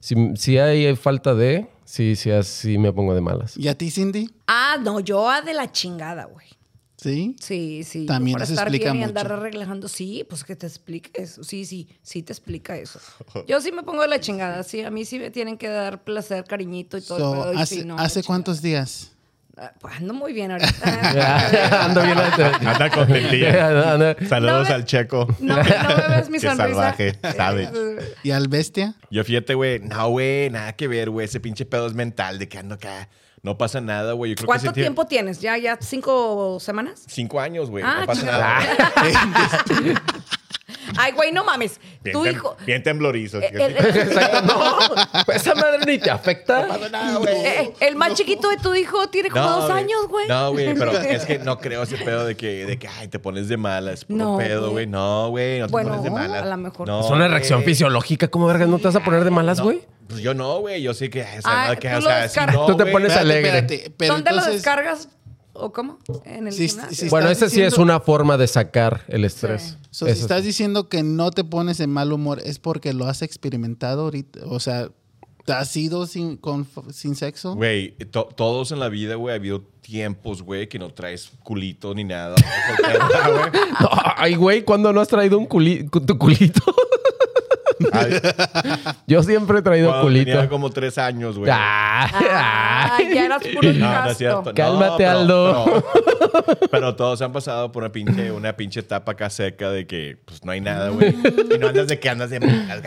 si, 0.00 0.14
si 0.36 0.58
hay 0.58 0.94
falta 0.96 1.34
de, 1.34 1.68
sí, 1.84 2.16
sí, 2.16 2.30
así 2.30 2.78
me 2.78 2.92
pongo 2.92 3.14
de 3.14 3.20
malas. 3.20 3.56
¿Y 3.56 3.68
a 3.68 3.74
ti, 3.76 3.90
Cindy? 3.90 4.28
Ah, 4.46 4.76
no, 4.82 5.00
yo 5.00 5.28
a 5.30 5.40
de 5.42 5.54
la 5.54 5.70
chingada, 5.70 6.24
güey. 6.24 6.46
¿Sí? 7.04 7.36
Sí, 7.38 7.84
sí. 7.84 8.06
También 8.06 8.32
para 8.34 8.44
eso 8.44 8.54
estar 8.54 8.66
explica 8.68 8.92
bien 8.92 9.02
y 9.02 9.04
andar 9.04 9.26
mucho. 9.26 9.34
arreglando. 9.36 9.88
Sí, 9.88 10.24
pues 10.26 10.42
que 10.42 10.56
te 10.56 10.66
explique 10.66 11.10
eso. 11.22 11.44
Sí, 11.44 11.66
sí, 11.66 11.86
sí 12.02 12.22
te 12.22 12.32
explica 12.32 12.76
eso. 12.78 12.98
Yo 13.46 13.60
sí 13.60 13.72
me 13.72 13.82
pongo 13.82 14.00
de 14.00 14.08
la 14.08 14.20
chingada. 14.20 14.62
Sí, 14.62 14.80
a 14.82 14.90
mí 14.90 15.04
sí 15.04 15.18
me 15.18 15.30
tienen 15.30 15.58
que 15.58 15.68
dar 15.68 16.02
placer, 16.02 16.44
cariñito 16.44 16.96
y 16.96 17.02
todo 17.02 17.18
So, 17.18 17.34
el 17.34 17.40
pedo. 17.42 17.52
y 17.52 17.62
¿Hace, 17.62 17.74
sí, 17.74 17.84
no, 17.84 17.98
¿hace 17.98 18.22
cuántos 18.22 18.62
días? 18.62 19.10
Ah, 19.56 19.70
Pues 19.80 19.96
ando 19.96 20.14
muy 20.14 20.32
bien 20.32 20.50
ahorita. 20.52 21.84
ando 21.84 22.02
bien. 22.02 22.18
Anda 22.18 22.90
contentilla. 22.90 23.92
Anda- 23.92 24.16
Saludos 24.26 24.62
No 24.62 24.68
me- 24.70 24.74
al 24.74 24.84
checo. 24.86 25.26
No, 25.40 25.56
no 25.58 25.62
me 25.62 26.16
ves 26.16 26.30
mi 26.30 26.38
Qué 26.38 26.46
sonrisa. 26.48 26.56
salvaje, 26.56 27.18
¿sabes? 27.36 27.68
¿Y 28.22 28.30
al 28.30 28.48
bestia? 28.48 28.94
Yo 29.10 29.22
fíjate, 29.24 29.52
güey, 29.54 29.78
no, 29.80 30.08
güey, 30.08 30.48
nada 30.48 30.72
que 30.72 30.88
ver, 30.88 31.10
güey. 31.10 31.26
Ese 31.26 31.38
pinche 31.38 31.66
pedo 31.66 31.86
es 31.86 31.92
mental 31.92 32.38
de 32.38 32.48
que 32.48 32.58
ando 32.58 32.76
acá. 32.76 33.10
No 33.44 33.56
pasa 33.58 33.80
nada, 33.80 34.14
güey. 34.14 34.30
Yo 34.32 34.36
creo 34.36 34.46
que 34.46 34.46
¿Cuánto 34.46 34.72
tiempo 34.72 35.06
tienes? 35.06 35.40
¿Ya, 35.40 35.56
ya 35.58 35.78
cinco 35.80 36.58
semanas? 36.60 37.04
Cinco 37.06 37.38
años, 37.38 37.70
güey. 37.70 37.84
Ah, 37.86 37.98
no 38.00 38.06
pasa 38.06 38.20
chingada. 38.22 38.60
nada. 38.60 40.02
Ay, 40.96 41.12
güey, 41.12 41.32
no 41.32 41.44
mames. 41.44 41.80
Bien, 42.02 42.14
Tu 42.14 42.26
hijo. 42.26 42.56
bien 42.66 42.82
temblorizo. 42.82 43.38
Eh, 43.40 43.48
el, 43.52 43.60
el- 43.60 43.76
Exacto, 43.96 44.42
no. 44.42 45.24
Pues 45.26 45.38
esa 45.42 45.54
madre 45.54 45.84
ni 45.86 45.98
te 45.98 46.10
afecta. 46.10 46.66
pasa 46.68 46.88
nada, 46.88 47.18
güey. 47.18 47.34
eh, 47.34 47.72
el 47.80 47.96
más 47.96 48.14
chiquito 48.14 48.48
de 48.48 48.56
tu 48.58 48.74
hijo 48.74 49.08
tiene 49.08 49.28
como 49.30 49.44
dos 49.44 49.70
güey. 49.70 49.82
años, 49.82 50.08
güey. 50.08 50.28
No, 50.28 50.52
güey, 50.52 50.74
pero 50.74 50.92
es 50.98 51.26
que 51.26 51.38
no 51.38 51.58
creo 51.58 51.82
ese 51.82 51.96
pedo 51.98 52.24
de 52.24 52.36
que, 52.36 52.64
de 52.66 52.78
que 52.78 52.88
ay, 52.88 53.08
te 53.08 53.18
pones 53.18 53.48
de 53.48 53.56
malas. 53.56 54.04
Puro 54.04 54.24
No, 54.24 54.38
pedo, 54.38 54.70
güey. 54.70 54.86
No, 54.86 55.28
güey, 55.30 55.60
no 55.60 55.66
te 55.66 55.72
Bueno, 55.72 55.88
pones 55.90 56.04
de 56.04 56.10
malas. 56.10 56.42
a 56.42 56.46
lo 56.46 56.56
mejor. 56.56 56.86
No, 56.86 57.00
Es 57.00 57.10
una 57.10 57.28
reacción 57.28 57.62
fisiológica. 57.62 58.28
¿Cómo 58.28 58.46
vergas 58.46 58.68
no 58.68 58.78
te 58.78 58.84
vas 58.84 58.96
a 58.96 59.00
poner 59.04 59.24
de 59.24 59.30
malas, 59.30 59.58
No, 59.58 59.64
güey? 59.64 59.82
Pues 60.08 60.20
yo 60.20 60.34
no, 60.34 60.60
güey. 60.60 60.82
Yo 60.82 60.94
sé 60.94 61.08
que, 61.10 61.22
o 61.22 61.24
sea, 61.24 61.70
Ah, 61.70 61.76
que, 61.76 61.88
tú 61.88 61.96
o 61.96 62.00
lo 62.00 62.06
sea, 62.06 62.28
si 62.28 62.40
no, 62.52 62.66
Tú 62.66 62.76
te 62.76 62.86
pones 62.86 63.08
Espérate, 63.12 63.20
alegre. 63.20 63.58
espérate, 63.58 63.94
pero 63.96 64.14
¿Dónde 64.14 64.30
lo 64.30 64.36
entonces- 64.38 64.54
descargas? 64.62 65.08
¿O 65.56 65.72
cómo? 65.72 65.98
En 66.24 66.48
el 66.48 66.52
Sí, 66.52 66.66
gimnasio. 66.68 66.96
sí, 66.96 67.08
Bueno, 67.10 67.28
esa 67.30 67.48
sí 67.48 67.62
es 67.62 67.78
una 67.78 68.00
forma 68.00 68.36
de 68.36 68.48
sacar 68.48 69.02
el 69.06 69.24
estrés. 69.24 69.62
Sí. 69.62 69.88
So, 69.90 70.06
si 70.06 70.10
estás 70.12 70.40
sí. 70.40 70.48
diciendo 70.48 70.88
que 70.88 71.04
no 71.04 71.30
te 71.30 71.44
pones 71.44 71.78
en 71.78 71.90
mal 71.90 72.12
humor, 72.12 72.40
¿es 72.44 72.58
porque 72.58 72.92
lo 72.92 73.06
has 73.06 73.22
experimentado 73.22 74.02
ahorita? 74.02 74.40
O 74.46 74.58
sea, 74.58 74.88
¿te 75.44 75.52
has 75.52 75.76
ido 75.76 76.08
sin, 76.08 76.38
con, 76.38 76.66
sin 76.92 77.14
sexo? 77.14 77.54
Güey, 77.54 77.92
to- 78.10 78.28
todos 78.34 78.72
en 78.72 78.80
la 78.80 78.88
vida, 78.88 79.14
güey, 79.14 79.32
ha 79.32 79.36
habido 79.36 79.62
tiempos, 79.80 80.42
güey, 80.42 80.68
que 80.68 80.80
no 80.80 80.92
traes 80.92 81.30
culito 81.44 81.94
ni 81.94 82.02
nada. 82.02 82.34
No, 83.80 83.88
ay, 84.16 84.34
güey, 84.34 84.62
¿cuándo 84.64 84.92
no 84.92 85.00
has 85.00 85.08
traído 85.08 85.38
un 85.38 85.46
culi- 85.48 85.88
tu 86.04 86.18
culito? 86.18 86.62
Ay, 87.92 88.12
Yo 89.06 89.22
siempre 89.22 89.58
he 89.58 89.62
traído 89.62 89.88
Cuando 89.88 90.06
culito. 90.06 90.30
tenía 90.32 90.48
como 90.48 90.70
tres 90.70 90.98
años, 90.98 91.38
güey. 91.38 91.50
Ah, 91.52 92.08
Ah, 92.12 92.98
ya 93.12 93.26
eras 93.26 93.42
puro 93.54 93.72
No, 93.72 94.04
no 94.04 94.10
es 94.10 94.18
cierto. 94.18 94.42
No, 94.46 94.54
Cálmate, 94.54 94.94
pero- 94.98 95.10
Aldo. 95.10 95.64
Pero, 95.64 96.58
pero 96.70 96.96
todos 96.96 97.22
han 97.22 97.32
pasado 97.32 97.70
por 97.72 97.82
una 97.84 97.92
pinche, 97.92 98.30
una 98.32 98.56
pinche 98.56 98.80
etapa 98.80 99.12
acá 99.12 99.30
seca 99.30 99.70
de 99.70 99.86
que 99.86 100.18
pues 100.24 100.44
no 100.44 100.52
hay 100.52 100.60
nada, 100.60 100.88
güey. 100.90 101.14
Y 101.54 101.58
no 101.58 101.68
andas 101.68 101.86
de 101.88 101.98
que 102.00 102.08
andas 102.08 102.30
de 102.30 102.36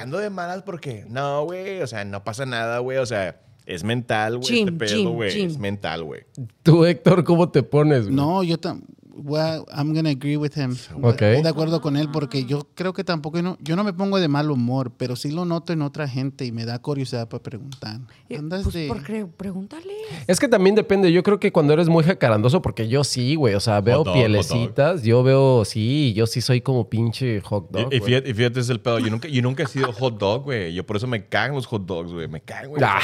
ando 0.02 0.18
de 0.18 0.30
malas 0.30 0.64
porque 0.64 1.06
no, 1.08 1.44
güey. 1.46 1.82
O 1.82 1.88
sea, 1.88 2.04
no 2.06 2.24
pasa 2.24 2.46
nada, 2.46 2.80
güey. 2.80 2.98
O 2.98 3.06
sea, 3.06 3.40
es 3.66 3.84
mental, 3.84 4.38
güey. 4.38 4.60
Este 4.60 4.72
pedo, 4.72 5.10
güey. 5.12 5.42
Es 5.46 5.58
mental, 5.58 6.04
güey. 6.04 6.22
Tú, 6.64 6.86
Héctor, 6.86 7.24
¿cómo 7.24 7.50
te 7.50 7.64
pones? 7.64 8.04
güey? 8.04 8.16
No, 8.16 8.44
yo 8.44 8.58
tam 8.58 8.82
well, 9.18 9.66
I'm 9.76 9.94
gonna 9.94 10.10
agree 10.10 10.38
with 10.38 10.52
him. 10.56 10.72
Estoy 10.72 11.42
de 11.42 11.50
acuerdo 11.50 11.82
con 11.82 11.98
él 11.98 12.10
porque 12.12 12.46
yo 12.46 12.68
creo 12.76 12.94
que 12.94 13.04
tampoco 13.04 13.42
no, 13.42 13.58
yo 13.62 13.76
no 13.76 13.84
me 13.84 13.94
pongo 13.94 14.20
de 14.20 14.28
mal 14.28 14.52
humor, 14.52 14.92
pero 14.98 15.16
sí 15.16 15.32
lo 15.32 15.46
noto 15.46 15.74
en 15.74 15.82
otra 15.82 16.08
gente 16.08 16.46
y 16.46 16.52
me 16.52 16.66
da 16.66 16.80
curiosidad 16.80 17.28
para 17.28 17.42
preguntar. 17.44 18.00
Eh, 18.30 18.38
Andas 18.38 18.64
Pues, 18.64 18.76
de 18.76 18.88
¿por 18.88 19.04
qué? 19.04 19.26
Pregúntale. 19.26 19.94
Es 20.28 20.40
que 20.40 20.48
también 20.48 20.76
depende. 20.76 21.12
Yo 21.12 21.24
creo 21.24 21.40
que 21.40 21.52
cuando 21.52 21.74
eres 21.74 21.90
muy 21.90 22.04
jacarandoso, 22.04 22.62
porque 22.62 22.88
yo 22.88 23.04
sí, 23.04 23.36
güey. 23.36 23.56
O 23.56 23.60
sea, 23.60 23.82
veo 23.82 24.04
dog, 24.04 24.14
pielecitas. 24.14 25.04
Yo 25.04 25.24
veo, 25.24 25.66
sí, 25.66 26.14
yo 26.14 26.28
sí 26.28 26.42
soy 26.42 26.62
como 26.62 26.90
pinche 26.90 27.42
hot 27.42 27.70
dog. 27.72 27.94
y, 27.94 28.00
fíjate, 28.00 28.30
y 28.30 28.34
fíjate, 28.34 28.60
es 28.60 28.70
el 28.70 28.80
pedo. 28.80 29.00
Yo 29.00 29.10
nunca, 29.10 29.28
yo 29.28 29.42
nunca 29.42 29.64
he 29.64 29.68
sido 29.68 29.92
hot 29.94 30.18
dog, 30.18 30.44
güey. 30.44 30.74
Yo 30.74 30.86
por 30.86 30.98
eso 30.98 31.08
me 31.08 31.26
cagan 31.26 31.56
los 31.56 31.66
hot 31.66 31.86
dogs, 31.86 32.12
güey. 32.12 32.28
Me 32.28 32.42
cagan, 32.42 32.70
güey. 32.70 32.84
Ah. 32.86 33.00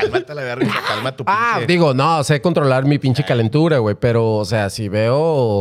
Cálmate 0.00 0.34
la 0.34 0.42
verga, 0.42 0.72
calma 0.86 1.16
tu 1.16 1.24
pinche. 1.24 1.38
Ah, 1.40 1.60
digo, 1.66 1.94
no, 1.94 2.22
sé 2.24 2.40
controlar 2.40 2.84
mi 2.84 2.98
pinche 2.98 3.24
calentura, 3.24 3.78
güey. 3.78 3.96
Pero, 3.98 4.36
o 4.36 4.44
sea, 4.44 4.70
si 4.70 4.88
veo. 4.88 5.55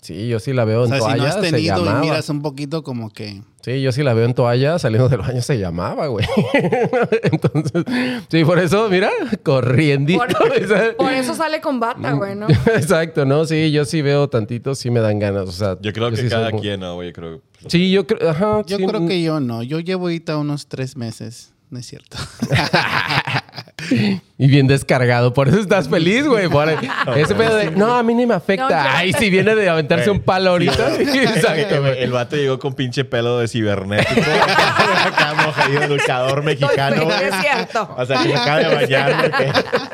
Sí, 0.00 0.28
yo 0.28 0.38
sí 0.38 0.52
la 0.52 0.64
veo 0.64 0.82
o 0.82 0.84
en 0.84 0.90
si 0.92 0.96
no 0.96 1.00
toalla, 1.00 1.32
se 1.42 1.60
y 1.60 1.64
llamaba. 1.64 2.00
miras 2.00 2.28
un 2.28 2.40
poquito 2.40 2.82
como 2.84 3.10
que 3.10 3.42
Sí, 3.62 3.82
yo 3.82 3.90
sí 3.90 4.02
la 4.04 4.14
veo 4.14 4.24
en 4.26 4.32
toalla, 4.32 4.78
saliendo 4.78 5.08
del 5.08 5.18
baño 5.18 5.42
se 5.42 5.58
llamaba, 5.58 6.06
güey. 6.06 6.24
Entonces, 7.24 7.84
sí, 8.30 8.44
por 8.44 8.58
eso, 8.60 8.88
mira, 8.88 9.10
corriendito. 9.42 10.20
Por, 10.24 10.96
por 10.96 11.12
eso 11.12 11.34
sale 11.34 11.60
con 11.60 11.80
bata, 11.80 12.12
güey, 12.12 12.36
¿no? 12.36 12.46
Exacto, 12.76 13.24
¿no? 13.26 13.44
Sí, 13.44 13.72
yo 13.72 13.84
sí 13.84 14.00
veo 14.00 14.28
tantito, 14.28 14.74
sí 14.76 14.90
me 14.90 15.00
dan 15.00 15.18
ganas. 15.18 15.48
O 15.48 15.52
sea, 15.52 15.76
Yo 15.80 15.92
creo 15.92 16.10
que 16.10 16.16
sí 16.16 16.22
soy 16.22 16.30
cada 16.30 16.50
como- 16.52 16.62
quien, 16.62 16.80
¿no, 16.80 16.94
güey? 16.94 17.08
Yo 17.08 17.12
creo. 17.14 17.42
Sí, 17.66 17.90
yo 17.90 18.06
creo, 18.06 18.30
ajá. 18.30 18.62
yo 18.66 18.78
sí, 18.78 18.86
creo 18.86 19.00
mm, 19.00 19.08
que 19.08 19.22
yo 19.22 19.40
no, 19.40 19.62
yo 19.64 19.80
llevo 19.80 20.04
ahorita 20.04 20.38
unos 20.38 20.68
tres 20.68 20.96
meses, 20.96 21.52
no 21.70 21.78
es 21.80 21.86
cierto. 21.86 22.16
Y 24.40 24.46
bien 24.46 24.68
descargado, 24.68 25.34
por 25.34 25.48
eso 25.48 25.58
estás 25.58 25.88
feliz, 25.88 26.26
güey. 26.26 26.48
Por 26.48 26.68
ese 27.16 27.34
pedo 27.34 27.56
de, 27.56 27.72
no, 27.72 27.94
a 27.94 28.02
mí 28.04 28.14
ni 28.14 28.24
me 28.24 28.34
afecta. 28.34 28.68
No, 28.68 28.88
Ay, 28.92 29.12
si 29.12 29.30
viene 29.30 29.54
de 29.56 29.68
aventarse 29.68 30.10
un 30.10 30.20
palo 30.20 30.50
ahorita. 30.50 30.94
Exacto, 31.00 31.80
güey. 31.80 32.02
El 32.02 32.12
vato 32.12 32.36
llegó 32.36 32.58
con 32.58 32.74
pinche 32.74 33.04
pelo 33.04 33.38
de 33.38 33.48
cibernético. 33.48 34.20
acá 35.06 35.34
luchador 35.88 36.42
mexicano, 36.42 37.04
güey. 37.04 37.24
es 37.24 37.34
cierto. 37.40 37.94
O 37.96 38.06
sea, 38.06 38.22
que 38.22 38.34
acaba 38.34 38.58
de 38.58 38.74
bañar, 38.74 39.32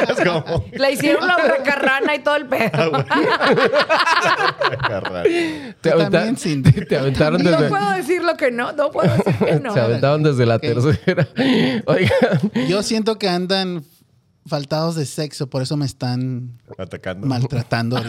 Es 0.08 0.20
como... 0.28 0.64
Le 0.72 0.92
hicieron 0.92 1.26
la 1.26 1.36
huracarrana 1.36 2.14
y 2.14 2.18
todo 2.20 2.36
el 2.36 2.46
pedo. 2.46 3.04
Carnal. 4.88 5.24
Te, 5.80 5.90
Tú 5.90 5.96
aventa- 5.96 6.10
también, 6.10 6.36
Cindy. 6.36 6.72
te 6.72 6.98
aventaron 6.98 7.42
No 7.42 7.50
desde... 7.50 7.68
puedo 7.68 7.90
decir 7.92 8.22
lo 8.22 8.36
que 8.36 8.50
no, 8.50 8.72
no 8.72 8.90
puedo 8.90 9.10
decir 9.16 9.34
que 9.36 9.60
no. 9.60 9.72
Se 9.72 9.80
aventaron 9.80 10.22
desde 10.22 10.46
la 10.46 10.58
tercera. 10.58 11.26
Oigan. 11.86 12.68
Yo 12.68 12.82
siento 12.82 13.18
que 13.18 13.28
andan 13.28 13.73
faltados 14.46 14.94
de 14.94 15.06
sexo, 15.06 15.48
por 15.48 15.62
eso 15.62 15.76
me 15.76 15.86
están 15.86 16.58
Atacando. 16.78 17.26
maltratando. 17.26 18.00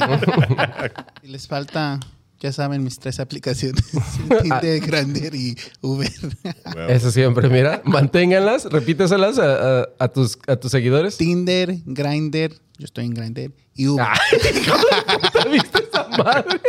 y 1.23 1.27
les 1.27 1.47
falta, 1.47 1.99
ya 2.39 2.51
saben, 2.51 2.83
mis 2.83 2.99
tres 2.99 3.19
aplicaciones: 3.19 3.83
Tinder, 4.41 4.79
Grindr 4.81 5.33
y 5.35 5.57
Uber. 5.81 6.11
Eso 6.89 7.11
siempre, 7.11 7.49
mira. 7.49 7.81
Manténganlas, 7.85 8.65
repíteselas 8.65 9.39
a, 9.39 9.81
a- 9.81 9.87
a 9.99 10.07
tus, 10.09 10.37
a 10.47 10.55
tus 10.57 10.71
seguidores. 10.71 11.17
Tinder, 11.17 11.75
Grindr, 11.85 12.51
yo 12.77 12.85
estoy 12.85 13.05
en 13.05 13.13
Grindr 13.13 13.51
y 13.73 13.87
Uber. 13.87 14.05
¿Viste 15.51 15.83
esa 15.89 16.07
madre? 16.23 16.59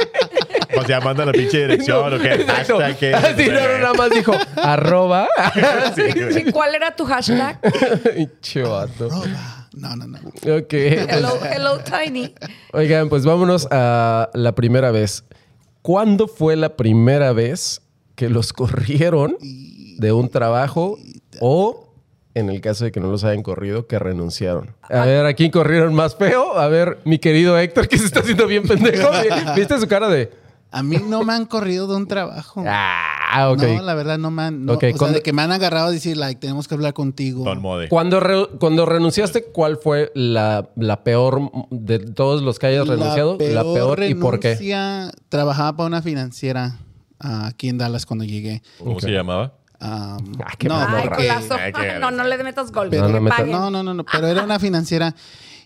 O 0.79 0.85
sea, 0.85 1.01
manda 1.01 1.25
la 1.25 1.33
pinche 1.33 1.59
dirección 1.67 2.13
o 2.15 2.19
qué. 2.19 2.35
Exacto. 2.35 2.79
Hashtag 2.79 2.99
qué. 2.99 3.15
Ah, 3.15 3.35
sí, 3.37 3.47
no, 3.47 3.53
no, 3.55 3.79
nada 3.79 3.95
más 3.95 4.11
dijo 4.11 4.33
arroba. 4.57 5.27
Sí, 5.95 6.03
güey. 6.15 6.49
¿Y 6.49 6.53
cuál 6.53 6.75
era 6.75 6.95
tu 6.95 7.05
hashtag? 7.07 7.59
Chivato. 8.41 9.09
No, 9.77 9.95
no, 9.95 10.07
no. 10.07 10.19
Ok. 10.19 10.73
Hello, 10.73 11.39
hello, 11.55 11.79
Tiny. 11.81 12.35
Oigan, 12.73 13.11
pues 13.11 13.27
vámonos 13.27 13.69
a 13.71 14.31
la 14.33 14.55
primera 14.55 14.91
vez. 14.91 15.25
¿Cuándo 15.83 16.29
fue 16.29 16.57
la 16.57 16.77
primera 16.77 17.33
vez 17.33 17.83
que 18.15 18.31
los 18.31 18.55
corrieron 18.55 19.37
de 19.41 20.13
un 20.13 20.31
trabajo 20.31 20.99
o, 21.41 21.93
en 22.35 22.49
el 22.49 22.63
caso 22.63 22.87
de 22.87 22.93
que 22.93 23.01
no 23.01 23.11
los 23.11 23.23
hayan 23.25 23.43
corrido, 23.43 23.87
que 23.87 23.99
renunciaron? 23.99 24.75
A 24.83 25.05
ver, 25.05 25.27
¿a 25.27 25.35
quién 25.35 25.51
corrieron 25.51 25.95
más 25.95 26.17
feo? 26.17 26.59
A 26.59 26.69
ver, 26.69 26.99
mi 27.05 27.19
querido 27.19 27.59
Héctor, 27.59 27.87
que 27.87 27.99
se 27.99 28.07
está 28.07 28.21
haciendo 28.21 28.47
bien 28.47 28.67
pendejo. 28.67 29.11
¿Viste 29.55 29.79
su 29.79 29.87
cara 29.87 30.09
de...? 30.09 30.33
A 30.71 30.83
mí 30.83 30.97
no 31.07 31.23
me 31.23 31.35
han 31.35 31.45
corrido 31.47 31.87
de 31.87 31.97
un 31.97 32.09
trabajo. 32.09 32.65
Ah, 32.67 33.16
ok. 33.51 33.63
No, 33.63 33.83
la 33.83 33.95
verdad 33.95 34.19
no 34.19 34.31
me 34.31 34.43
han. 34.43 34.65
No, 34.65 34.75
o 34.75 34.81
sea, 34.81 34.93
¿cuándo- 34.93 35.17
de 35.19 35.23
que 35.23 35.33
me 35.33 35.43
han 35.43 35.53
agarrado 35.53 35.89
a 35.89 35.91
decir, 35.91 36.17
like, 36.17 36.41
tenemos 36.41 36.69
que 36.69 36.75
hablar 36.75 36.93
contigo. 36.95 37.45
Don 37.45 37.61
Mode. 37.61 37.89
Cuando, 37.89 38.21
re- 38.21 38.49
cuando 38.59 38.87
renunciaste, 38.87 39.45
¿cuál 39.45 39.77
fue 39.77 40.11
la, 40.15 40.71
la 40.77 41.03
peor 41.05 41.51
de 41.71 41.99
todos 41.99 42.43
los 42.43 42.59
que 42.59 42.67
hayas 42.69 42.87
renunciado? 42.89 43.37
La 43.41 43.63
peor, 43.63 44.03
y 44.05 44.15
por 44.15 44.41
qué. 44.41 44.57
Trabajaba 45.29 45.77
para 45.77 45.87
una 45.87 46.03
financiera 46.03 46.79
ah, 47.21 47.47
aquí 47.49 47.69
en 47.69 47.79
Dallas 47.79 48.07
cuando 48.07 48.25
llegué. 48.25 48.63
¿Cómo 48.79 49.01
se 49.01 49.11
llamaba? 49.11 49.55
Ah, 49.79 50.17
Ah, 50.43 50.53
qué 50.59 50.69
no, 50.69 50.77
Ay, 50.77 52.01
No, 52.01 52.11
no 52.11 52.25
le 52.25 52.43
metas 52.43 52.73
gol. 52.73 52.89
Pero- 52.91 53.07
que 53.09 53.13
No, 53.13 53.21
me. 53.21 53.31
No, 53.47 53.71
no, 53.71 53.83
no, 53.83 53.95
no, 53.95 54.05
pero 54.05 54.27
era 54.27 54.43
una 54.43 54.59
financiera 54.59 55.15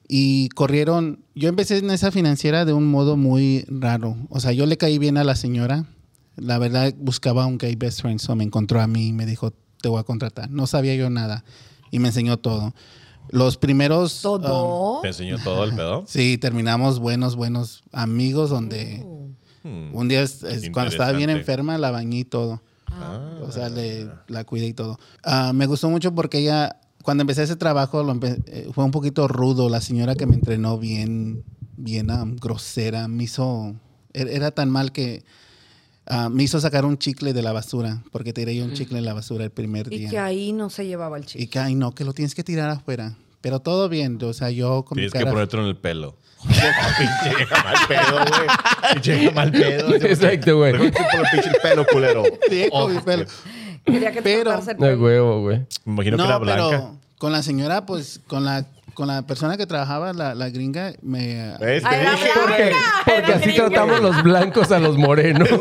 y 0.08 0.48
corrieron. 0.50 1.20
Yo 1.36 1.48
empecé 1.48 1.78
en 1.78 1.90
esa 1.90 2.10
financiera 2.10 2.64
de 2.64 2.72
un 2.72 2.90
modo 2.90 3.16
muy 3.16 3.64
raro. 3.68 4.16
O 4.28 4.40
sea, 4.40 4.50
yo 4.52 4.66
le 4.66 4.76
caí 4.76 4.98
bien 4.98 5.16
a 5.16 5.24
la 5.24 5.36
señora. 5.36 5.84
La 6.40 6.58
verdad, 6.58 6.94
buscaba 6.98 7.46
un 7.46 7.58
gay 7.58 7.74
best 7.76 8.00
friend, 8.00 8.18
so 8.20 8.34
me 8.34 8.44
encontró 8.44 8.80
a 8.80 8.86
mí 8.86 9.08
y 9.08 9.12
me 9.12 9.26
dijo, 9.26 9.52
te 9.82 9.88
voy 9.88 10.00
a 10.00 10.04
contratar. 10.04 10.50
No 10.50 10.66
sabía 10.66 10.94
yo 10.94 11.10
nada 11.10 11.44
y 11.90 11.98
me 11.98 12.08
enseñó 12.08 12.38
todo. 12.38 12.74
Los 13.28 13.56
primeros. 13.58 14.24
um, 14.24 14.40
Todo. 14.42 15.00
¿Te 15.02 15.08
enseñó 15.08 15.38
todo 15.38 15.64
el 15.64 15.74
pedo? 15.74 16.04
sí, 16.06 16.38
terminamos 16.38 16.98
buenos, 16.98 17.36
buenos 17.36 17.82
amigos 17.92 18.50
donde 18.50 19.04
Hmm. 19.62 19.94
un 19.94 20.08
día, 20.08 20.22
es- 20.22 20.42
es- 20.42 20.70
cuando 20.70 20.90
estaba 20.90 21.12
bien 21.12 21.28
enferma, 21.30 21.76
la 21.78 21.90
bañé 21.90 22.20
y 22.20 22.24
todo. 22.24 22.62
Ah. 22.86 23.38
O 23.42 23.52
sea, 23.52 23.68
le, 23.68 24.08
la 24.26 24.44
cuidé 24.44 24.66
y 24.68 24.72
todo. 24.72 24.98
Ah, 25.22 25.52
me 25.54 25.66
gustó 25.66 25.88
mucho 25.90 26.14
porque 26.14 26.38
ella, 26.38 26.76
cuando 27.02 27.20
empecé 27.22 27.42
ese 27.42 27.56
trabajo, 27.56 28.02
lo 28.02 28.14
empe- 28.14 28.42
eh, 28.46 28.68
fue 28.72 28.84
un 28.84 28.90
poquito 28.90 29.28
rudo. 29.28 29.68
La 29.68 29.80
señora 29.82 30.14
que 30.16 30.26
me 30.26 30.34
entrenó 30.34 30.78
bien, 30.78 31.44
bien 31.76 32.08
grosera, 32.36 33.06
me 33.06 33.24
hizo, 33.24 33.74
er- 34.14 34.28
era 34.28 34.50
tan 34.50 34.70
mal 34.70 34.92
que 34.92 35.22
ah, 36.10 36.28
me 36.28 36.42
hizo 36.42 36.60
sacar 36.60 36.84
un 36.84 36.98
chicle 36.98 37.32
de 37.32 37.42
la 37.42 37.52
basura, 37.52 38.02
porque 38.12 38.32
tiré 38.34 38.54
yo 38.54 38.64
un 38.64 38.74
chicle 38.74 38.98
en 38.98 39.04
la 39.06 39.14
basura 39.14 39.44
el 39.44 39.50
primer 39.50 39.90
Y 39.92 39.98
día. 40.00 40.10
que 40.10 40.18
ahí 40.18 40.52
no 40.52 40.68
se 40.68 40.86
llevaba 40.86 41.16
el 41.16 41.22
Y 41.24 41.26
chico. 41.26 41.50
que, 41.52 41.58
ay, 41.58 41.74
no, 41.74 41.94
que 41.94 42.04
lo 42.04 42.12
tienes 42.12 42.34
que 42.34 42.44
tirar 42.44 42.68
afuera. 42.70 43.14
Pero 43.40 43.60
todo 43.60 43.88
bien, 43.88 44.18
o 44.22 44.32
sea, 44.34 44.50
yo 44.50 44.84
con 44.84 44.96
mi 44.96 45.08
Tienes 45.08 45.24
que 45.24 45.30
ponértelo 45.30 45.62
en 45.62 45.68
el 45.70 45.76
pelo. 45.76 46.16
pinche 46.98 47.46
mal 47.64 47.76
pedo, 47.88 48.18
güey. 48.26 48.92
Pinche 48.94 49.30
mal 49.32 49.52
pedo. 49.52 49.94
Exacto, 49.94 50.56
güey. 50.58 50.72
Por 50.72 50.82
el 50.86 50.92
pinche 51.32 51.50
pelo, 51.62 51.86
culero. 51.86 52.22
Sí, 52.50 52.68
con 52.70 52.94
mi 52.94 53.00
pelo. 53.00 53.24
Quería 53.84 54.10
que 54.12 54.22
te 54.22 54.22
Pero- 54.22 54.58
el 54.58 54.66
De 54.66 54.74
pelo. 54.74 55.02
huevo, 55.02 55.40
güey. 55.42 55.58
Me 55.84 55.92
imagino 55.94 56.16
que 56.18 56.22
era 56.24 56.38
blanca. 56.38 56.68
pero 56.70 56.96
con 57.18 57.32
la 57.32 57.42
señora, 57.42 57.86
pues, 57.86 58.20
con 58.26 58.44
la, 58.44 58.66
con 59.00 59.08
la 59.08 59.22
persona 59.26 59.56
que 59.56 59.66
trabajaba, 59.66 60.12
la, 60.12 60.34
la 60.34 60.50
gringa, 60.50 60.92
me... 61.00 61.56
¿Ves? 61.58 61.82
Ay, 61.86 62.04
la 62.04 62.10
blanca. 62.12 62.28
Porque, 62.34 62.72
porque 63.06 63.32
así 63.32 63.44
gringa. 63.46 63.68
tratamos 63.70 64.00
los 64.02 64.22
blancos 64.22 64.70
a 64.72 64.78
los 64.78 64.98
morenos. 64.98 65.48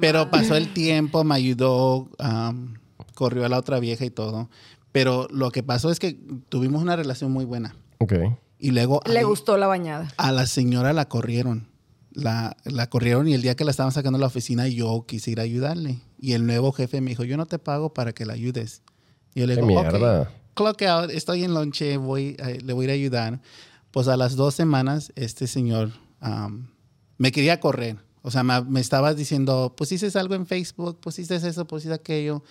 Pero 0.00 0.30
pasó 0.30 0.56
el 0.56 0.72
tiempo, 0.72 1.24
me 1.24 1.34
ayudó, 1.34 2.08
am, 2.18 2.78
corrió 3.14 3.44
a 3.44 3.48
la 3.50 3.58
otra 3.58 3.78
vieja 3.80 4.04
y 4.06 4.10
todo. 4.10 4.48
Pero 4.92 5.28
lo 5.30 5.50
que 5.50 5.62
pasó 5.62 5.90
es 5.90 5.98
que 5.98 6.18
tuvimos 6.48 6.80
una 6.82 6.96
relación 6.96 7.30
muy 7.32 7.44
buena. 7.44 7.76
ok. 7.98 8.14
Y 8.60 8.70
luego 8.72 9.00
Le 9.06 9.18
ahí 9.18 9.24
gustó 9.24 9.56
la 9.56 9.68
bañada. 9.68 10.08
a 10.16 10.32
la 10.32 10.46
señora 10.46 10.92
la 10.92 11.06
corrieron. 11.06 11.68
La, 12.10 12.56
la 12.64 12.88
corrieron 12.88 13.28
y 13.28 13.34
el 13.34 13.42
día 13.42 13.54
que 13.54 13.64
la 13.64 13.70
estaban 13.70 13.92
sacando 13.92 14.16
de 14.18 14.22
la 14.22 14.26
oficina 14.26 14.66
yo 14.66 15.04
quise 15.06 15.30
ir 15.30 15.38
a 15.38 15.44
ayudarle. 15.44 16.00
Y 16.18 16.32
el 16.32 16.44
nuevo 16.46 16.72
jefe 16.72 17.00
me 17.00 17.10
dijo, 17.10 17.22
yo 17.24 17.36
no 17.36 17.46
te 17.46 17.58
pago 17.60 17.92
para 17.94 18.12
que 18.14 18.24
la 18.26 18.32
ayudes. 18.32 18.82
Y 19.34 19.40
yo 19.40 19.46
le 19.46 19.54
Qué 19.54 19.60
digo, 19.60 19.78
"Ok, 19.78 19.86
mierda. 19.92 20.30
Clock 20.58 20.82
out, 20.82 21.10
estoy 21.10 21.44
en 21.44 21.54
lonche, 21.54 21.96
voy, 21.96 22.34
eh, 22.40 22.58
le 22.64 22.72
voy 22.72 22.84
a 22.84 22.86
ir 22.86 22.90
a 22.90 22.94
ayudar. 22.94 23.40
Pues 23.92 24.08
a 24.08 24.16
las 24.16 24.34
dos 24.34 24.54
semanas 24.54 25.12
este 25.14 25.46
señor 25.46 25.92
am, 26.20 26.68
me 27.16 27.30
quería 27.30 27.60
correr. 27.60 27.96
O 28.22 28.30
sea, 28.32 28.42
me, 28.42 28.60
me 28.62 28.80
estaba 28.80 29.14
diciendo, 29.14 29.72
pues 29.76 29.92
hiciste 29.92 30.18
algo 30.18 30.34
en 30.34 30.46
Facebook, 30.46 30.98
pues 31.00 31.18
hiciste 31.18 31.48
eso, 31.48 31.64
pues 31.66 31.84
hiciste 31.84 31.94
aquello. 31.94 32.42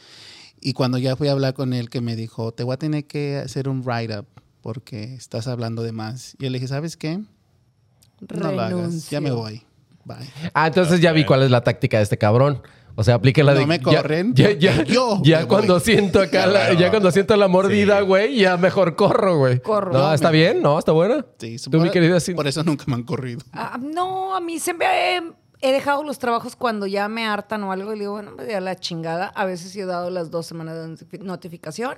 Y 0.62 0.72
cuando 0.74 0.98
ya 0.98 1.16
fui 1.18 1.28
a 1.28 1.34
hablar 1.34 1.54
con 1.54 1.74
él, 1.74 1.90
que 1.90 2.00
me 2.00 2.16
dijo, 2.16 2.54
te 2.54 2.64
voy 2.64 2.74
a 2.74 2.78
tener 2.78 3.06
que 3.06 3.38
hacer 3.38 3.68
un 3.68 3.84
write-up 3.84 4.26
porque 4.62 5.14
estás 5.14 5.48
hablando 5.48 5.84
de 5.84 5.92
más. 5.92 6.36
Y 6.40 6.44
yo 6.46 6.50
le 6.50 6.58
dije, 6.60 6.68
¿sabes 6.70 6.96
qué? 6.98 7.18
No 7.18 8.52
lo 8.52 8.62
hagas, 8.62 9.10
ya 9.10 9.20
me 9.22 9.30
Renuncio. 9.30 9.36
voy. 9.36 9.64
Bye. 10.06 10.30
Ah, 10.54 10.68
entonces 10.68 11.02
ya 11.02 11.12
vi 11.12 11.26
cuál 11.26 11.44
es 11.44 11.52
la 11.52 11.62
táctica 11.62 11.98
de 11.98 12.04
este 12.04 12.18
cabrón. 12.18 12.62
O 13.00 13.04
sea, 13.04 13.14
aplique 13.16 13.44
la 13.44 13.54
No 13.54 13.60
de. 13.60 13.66
me 13.68 13.78
ya- 13.78 13.84
corren, 14.02 14.34
Ya, 14.34 14.52
ya, 14.54 14.84
yo 14.84 15.22
ya 15.24 15.42
me 15.42 15.48
cuando 15.48 15.74
voy. 15.76 15.82
siento 15.84 16.20
acá, 16.20 16.48
la- 16.48 16.74
ya 16.74 16.90
cuando 16.90 17.12
siento 17.12 17.36
la 17.38 17.48
mordida, 17.48 18.00
Sí. 18.00 18.06
güey, 18.06 18.36
ya 18.40 18.58
mejor 18.58 18.96
corro, 18.96 19.38
güey. 19.38 19.60
Corro. 19.62 19.94
No, 19.94 20.00
No, 20.00 20.14
está 20.14 20.32
me- 20.32 20.38
bien, 20.40 20.62
no, 20.64 20.80
está 20.80 20.92
buena. 20.94 21.24
Sí, 21.38 21.58
Tú, 21.70 21.80
mi 21.80 21.92
querida, 21.92 22.20
sí. 22.20 22.34
Por 22.34 22.48
eso 22.48 22.64
nunca 22.64 22.86
me 22.88 22.96
han 22.96 23.04
corrido. 23.04 23.42
Ah, 23.54 23.78
no, 23.80 24.36
a 24.36 24.40
mí 24.42 24.58
siempre 24.60 24.88
he, 25.18 25.22
he 25.62 25.72
dejado 25.72 26.04
los 26.04 26.18
trabajos 26.18 26.56
cuando 26.56 26.88
ya 26.88 27.08
me 27.08 27.26
hartan 27.28 27.64
o 27.66 27.72
algo 27.72 27.94
y 27.94 28.00
digo, 28.00 28.14
bueno, 28.14 28.32
me 28.32 28.56
a 28.56 28.60
la 28.62 28.76
chingada. 28.76 29.28
A 29.28 29.46
veces 29.46 29.72
sí 29.72 29.80
he 29.80 29.86
dado 29.86 30.10
las 30.10 30.32
dos 30.32 30.48
semanas 30.48 30.76
de 30.76 30.88
notifi- 30.88 31.22
notificación 31.22 31.98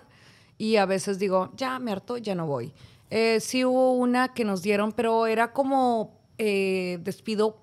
y 0.58 0.76
a 0.76 0.86
veces 0.86 1.18
digo, 1.18 1.52
ya 1.56 1.80
me 1.80 1.94
harto, 1.94 2.18
ya 2.18 2.36
no 2.36 2.46
voy. 2.46 2.74
Eh, 3.10 3.40
sí 3.40 3.64
hubo 3.64 3.94
una 3.94 4.34
que 4.34 4.44
nos 4.44 4.62
dieron, 4.62 4.92
pero 4.92 5.28
era 5.28 5.54
como 5.54 6.20
eh, 6.38 7.00
despido 7.02 7.58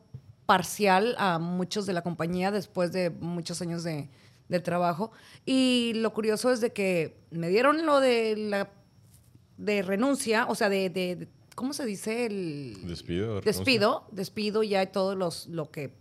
parcial 0.46 1.14
a 1.18 1.38
muchos 1.38 1.86
de 1.86 1.92
la 1.92 2.02
compañía 2.02 2.50
después 2.50 2.92
de 2.92 3.10
muchos 3.10 3.60
años 3.62 3.82
de, 3.84 4.08
de 4.48 4.60
trabajo. 4.60 5.10
Y 5.44 5.92
lo 5.96 6.12
curioso 6.12 6.50
es 6.52 6.60
de 6.60 6.72
que 6.72 7.18
me 7.30 7.48
dieron 7.48 7.84
lo 7.84 8.00
de 8.00 8.36
la 8.36 8.70
de 9.58 9.82
renuncia, 9.82 10.46
o 10.48 10.54
sea, 10.54 10.68
de, 10.68 10.90
de- 10.90 11.16
de- 11.16 11.28
¿cómo 11.54 11.72
se 11.72 11.84
dice? 11.86 12.26
El 12.26 12.86
Despido. 12.86 13.40
despido, 13.40 14.06
despido 14.12 14.62
ya 14.62 14.82
y 14.82 14.86
todo 14.88 15.16
los, 15.16 15.46
lo 15.46 15.70
que 15.70 15.94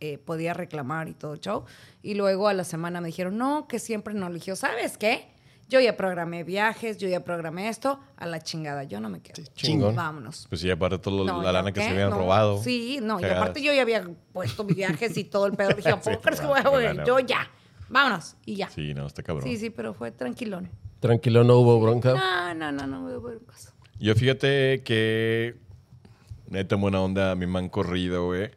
eh, 0.00 0.18
podía 0.18 0.52
reclamar 0.54 1.08
y 1.08 1.14
todo 1.14 1.32
el 1.32 1.40
show. 1.40 1.64
Y 2.02 2.14
luego 2.14 2.48
a 2.48 2.52
la 2.54 2.64
semana 2.64 3.00
me 3.00 3.06
dijeron, 3.08 3.38
no, 3.38 3.66
que 3.66 3.78
siempre 3.78 4.12
no 4.14 4.26
eligió. 4.26 4.54
¿Sabes 4.56 4.98
qué? 4.98 5.28
Yo 5.68 5.80
ya 5.80 5.96
programé 5.98 6.44
viajes, 6.44 6.96
yo 6.96 7.08
ya 7.08 7.20
programé 7.24 7.68
esto, 7.68 8.00
a 8.16 8.26
la 8.26 8.40
chingada, 8.40 8.84
yo 8.84 9.00
no 9.00 9.10
me 9.10 9.20
quedo. 9.20 9.44
chingón. 9.54 9.94
Vámonos. 9.94 10.46
Pues 10.48 10.62
sí, 10.62 10.70
aparte 10.70 10.98
toda 10.98 11.24
No, 11.24 11.42
la 11.42 11.48
¿yo 11.48 11.52
lana 11.52 11.72
que 11.72 11.80
se 11.82 11.88
habían 11.90 12.08
No. 12.10 12.16
robado. 12.16 12.62
Sí, 12.62 13.00
no, 13.02 13.20
y 13.20 13.24
aparte 13.24 13.62
yo 13.62 13.72
ya 13.74 13.82
había 13.82 14.02
puesto 14.32 14.64
mis 14.64 14.76
viajes 14.76 15.14
y 15.18 15.24
todo 15.24 15.46
el 15.46 15.52
pedo. 15.52 15.70
Dije, 15.76 15.90
¿a 15.90 16.00
poco 16.00 16.20
crees 16.22 16.40
que 16.40 16.46
voy 16.46 16.58
a 16.60 16.94
no. 16.94 17.04
Yo 17.04 17.18
ya, 17.20 17.50
vámonos, 17.90 18.36
y 18.46 18.56
ya. 18.56 18.68
Sí, 18.70 18.86
Sí, 18.88 18.94
no, 18.94 19.06
está 19.06 19.22
cabrón. 19.22 19.44
sí, 19.58 19.68
pero 19.68 19.92
fue 19.92 20.10
tranquilón. 20.10 20.70
Tranquilo, 21.00 21.44
no 21.44 21.56
hubo 21.58 21.78
bronca. 21.80 22.14
No, 22.14 22.54
no, 22.54 22.72
no, 22.72 22.86
no, 22.86 23.08
no, 23.20 23.46
caso. 23.46 23.72
Yo 24.00 24.14
fíjate 24.14 24.82
que, 24.84 25.56
neta 26.48 26.76
buena 26.76 27.02
onda, 27.02 27.32
a 27.32 27.34
mí 27.34 27.46
me 27.46 27.58
han 27.58 27.68
corrido, 27.68 28.24
güey, 28.26 28.50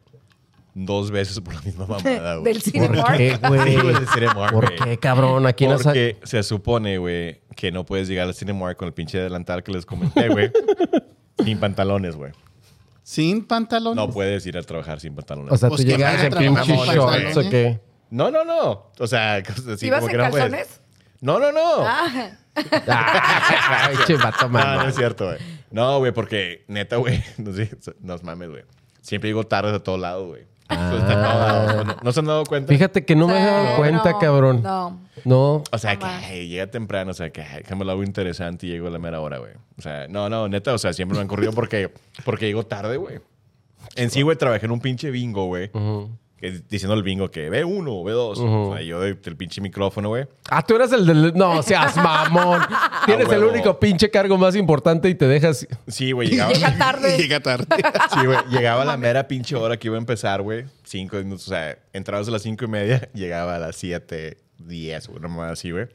dos 0.74 1.10
veces 1.10 1.40
por 1.40 1.54
la 1.54 1.60
misma 1.62 1.86
mamada, 1.88 2.36
güey. 2.36 2.52
Del 2.52 2.62
cine 2.62 2.88
¿Por 2.88 3.16
qué, 3.16 3.36
güey? 3.36 3.60
Sí, 3.64 3.80
güey, 3.80 3.94
del 3.94 4.08
Cinemark, 4.08 4.52
¿Por 4.52 4.74
qué, 4.74 4.98
cabrón? 4.98 5.46
Aquí 5.46 5.66
no 5.66 5.76
Porque 5.78 6.16
se 6.22 6.42
supone, 6.42 6.98
güey, 6.98 7.40
que 7.56 7.72
no 7.72 7.84
puedes 7.84 8.08
llegar 8.08 8.26
al 8.26 8.34
Cinemark 8.34 8.76
con 8.76 8.88
el 8.88 8.94
pinche 8.94 9.18
delantal 9.18 9.62
que 9.62 9.72
les 9.72 9.86
comenté, 9.86 10.28
güey, 10.28 10.50
sin 11.44 11.58
pantalones, 11.58 12.16
güey. 12.16 12.32
Sin 13.02 13.44
pantalones. 13.44 13.96
No 13.96 14.10
puedes 14.12 14.46
ir 14.46 14.56
a 14.56 14.62
trabajar 14.62 15.00
sin 15.00 15.14
pantalones. 15.14 15.52
O 15.52 15.56
sea, 15.56 15.68
Pues 15.68 15.82
tú 15.82 15.86
llegas 15.86 16.22
en 16.22 16.30
trabajar 16.30 16.64
pinche 16.64 16.94
shorts 16.94 17.36
o 17.36 17.50
qué. 17.50 17.80
no, 18.10 18.30
no, 18.30 18.44
no. 18.44 18.90
O 18.98 19.06
sea, 19.06 19.36
así 19.72 19.86
¿Ibas 19.86 20.00
como 20.00 20.10
en 20.10 20.16
que 20.16 20.22
no 20.22 20.30
puedes. 20.30 20.80
No, 21.20 21.38
no, 21.38 21.52
no. 21.52 21.84
Ah, 21.86 22.30
Ay, 22.54 23.96
No, 24.48 24.48
no 24.82 24.88
es 24.88 24.94
cierto, 24.94 25.26
güey. 25.26 25.38
No, 25.70 25.98
güey, 25.98 26.12
porque 26.12 26.64
neta, 26.68 26.96
güey, 26.96 27.22
no 27.38 27.52
sé, 27.52 27.70
nos 28.00 28.22
mames, 28.22 28.50
güey. 28.50 28.62
Siempre 29.00 29.30
llego 29.30 29.44
tarde 29.44 29.74
a 29.74 29.78
todos 29.78 29.98
lados, 29.98 30.26
güey. 30.26 30.46
Todo- 30.76 31.84
¿No, 31.84 31.96
no 32.02 32.12
se 32.12 32.20
han 32.20 32.26
dado 32.26 32.44
cuenta? 32.44 32.72
Fíjate 32.72 33.04
que 33.04 33.14
no 33.16 33.28
me 33.28 33.40
he 33.40 33.44
dado 33.44 33.76
cuenta, 33.76 34.12
no, 34.12 34.18
cabrón. 34.18 34.62
No. 34.62 35.00
No. 35.24 35.62
O 35.70 35.78
sea, 35.78 35.98
que 35.98 36.46
llega 36.48 36.66
temprano, 36.68 37.10
o 37.10 37.14
sea, 37.14 37.30
que 37.30 37.42
ay, 37.42 37.62
déjame 37.62 37.84
lo 37.84 37.92
hago 37.92 38.02
interesante 38.02 38.66
y 38.66 38.70
llego 38.70 38.88
a 38.88 38.90
la 38.90 38.98
mera 38.98 39.20
hora, 39.20 39.38
güey. 39.38 39.52
O 39.78 39.82
sea, 39.82 40.06
no, 40.08 40.28
no, 40.28 40.48
neta, 40.48 40.72
o 40.74 40.78
sea, 40.78 40.92
siempre 40.92 41.16
me 41.16 41.22
han 41.22 41.28
corrido 41.28 41.52
porque, 41.52 41.90
porque 42.24 42.46
llego 42.46 42.64
tarde, 42.64 42.96
güey. 42.96 43.20
En 43.96 44.10
sí, 44.10 44.22
güey, 44.22 44.36
trabajé 44.36 44.66
en 44.66 44.72
un 44.72 44.80
pinche 44.80 45.10
bingo, 45.10 45.46
güey. 45.46 45.70
Que- 46.42 46.60
Diciendo 46.68 46.94
el 46.94 47.02
bingo 47.02 47.30
que 47.30 47.48
ve 47.48 47.64
uno, 47.64 48.02
ve 48.04 48.12
dos. 48.12 48.38
O 48.38 48.74
sea, 48.74 48.82
yo 48.82 49.00
del 49.00 49.18
el 49.24 49.36
pinche 49.36 49.60
micrófono, 49.62 50.08
güey. 50.10 50.26
Ah, 50.50 50.62
tú 50.66 50.74
eres 50.76 50.92
el 50.92 51.06
del. 51.06 51.32
No, 51.34 51.62
seas 51.62 51.96
mamón. 51.96 52.60
Tienes 53.06 53.30
el 53.30 53.44
único 53.44 53.78
pinche 53.80 54.10
cargo 54.10 54.36
más 54.36 54.54
importante 54.56 55.08
y 55.08 55.14
te 55.14 55.26
dejas. 55.26 55.66
Sí, 55.86 56.12
güey, 56.12 56.28
llegaba. 56.28 56.52
Llega 56.52 56.76
tarde. 56.76 57.16
Llega 57.18 57.40
tarde. 57.40 57.66
Sí, 58.12 58.26
güey. 58.26 58.38
Llegaba 58.50 58.82
a 58.82 58.84
la 58.84 58.96
mera 58.96 59.26
pinche 59.28 59.56
hora 59.56 59.78
que 59.78 59.88
iba 59.88 59.96
a 59.96 60.00
empezar, 60.00 60.42
güey. 60.42 60.64
Cinco 60.84 61.16
minutos. 61.16 61.46
O 61.46 61.50
sea, 61.50 61.78
entrabas 61.92 62.28
a 62.28 62.30
las 62.32 62.42
cinco 62.42 62.64
y 62.66 62.68
media, 62.68 63.08
llegaba 63.14 63.56
a 63.56 63.58
las 63.58 63.76
siete, 63.76 64.38
diez, 64.58 65.08
güey, 65.08 65.20
nomás 65.20 65.52
así, 65.52 65.70
güey. 65.70 65.86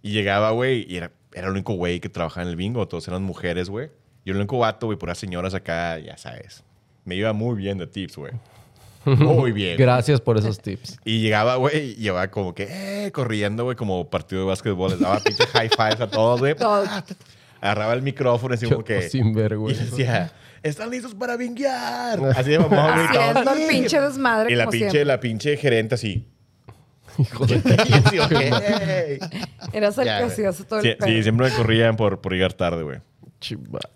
Y 0.00 0.12
llegaba, 0.12 0.52
güey, 0.52 0.86
y 0.88 0.96
era, 0.96 1.10
era 1.34 1.46
el 1.48 1.52
único 1.52 1.74
güey 1.74 2.00
que 2.00 2.08
trabajaba 2.08 2.42
en 2.44 2.48
el 2.50 2.56
bingo. 2.56 2.86
Todos 2.88 3.06
eran 3.08 3.22
mujeres, 3.22 3.68
güey. 3.68 3.90
Yo 4.24 4.32
el 4.32 4.36
único 4.38 4.58
vato, 4.58 4.86
güey, 4.86 4.96
puras 4.98 5.18
señoras 5.18 5.54
acá, 5.54 5.98
ya 5.98 6.16
sabes. 6.16 6.62
Me 7.04 7.16
iba 7.16 7.32
muy 7.32 7.56
bien 7.56 7.78
de 7.78 7.86
tips, 7.88 8.16
güey. 8.16 8.32
Muy 9.04 9.52
bien. 9.52 9.76
Gracias 9.76 10.20
por 10.20 10.38
esos 10.38 10.58
tips. 10.60 10.98
Y 11.04 11.20
llegaba, 11.20 11.56
güey, 11.56 11.90
y 11.92 11.94
llevaba 11.96 12.28
como 12.30 12.54
que, 12.54 12.68
eh, 13.06 13.12
corriendo, 13.12 13.64
güey, 13.64 13.76
como 13.76 14.08
partido 14.08 14.42
de 14.42 14.48
básquetbol. 14.48 14.90
Les 14.92 15.00
daba 15.00 15.18
pinche 15.20 15.44
high 15.46 15.68
fives 15.68 16.00
a 16.00 16.08
todos, 16.08 16.40
güey. 16.40 16.54
Agarraba 17.60 17.92
el 17.94 18.02
micrófono 18.02 18.54
y 18.54 18.56
así 18.56 18.66
como 18.68 18.84
que... 18.84 19.08
sin 19.08 19.28
Y 19.28 19.34
vergüenza. 19.34 19.84
decía, 19.84 20.32
¿están 20.62 20.90
listos 20.90 21.14
para 21.14 21.36
vinguear? 21.36 22.20
Así 22.36 22.50
de 22.50 22.58
mamón, 22.58 22.94
güey. 22.94 23.06
Haciendo 23.06 23.52
el 23.52 23.68
pinche 23.68 24.00
desmadre 24.00 24.52
Y 24.52 24.56
la 24.56 24.64
como 24.64 24.72
pinche, 24.72 24.90
siempre. 24.90 25.04
la 25.04 25.20
pinche 25.20 25.56
gerente 25.56 25.94
así. 25.94 26.26
Hijo 27.18 27.46
de 27.46 27.56
Y 29.72 29.76
el 29.76 29.92
Ya, 29.92 30.20
güey. 30.24 30.34
todo 30.68 30.80
el 30.80 30.84
Sí, 30.84 30.94
pedo. 30.98 31.06
sí, 31.08 31.22
siempre 31.22 31.50
me 31.50 31.54
corrían 31.56 31.96
por, 31.96 32.20
por 32.20 32.32
llegar 32.32 32.52
tarde, 32.54 32.82
güey. 32.82 32.98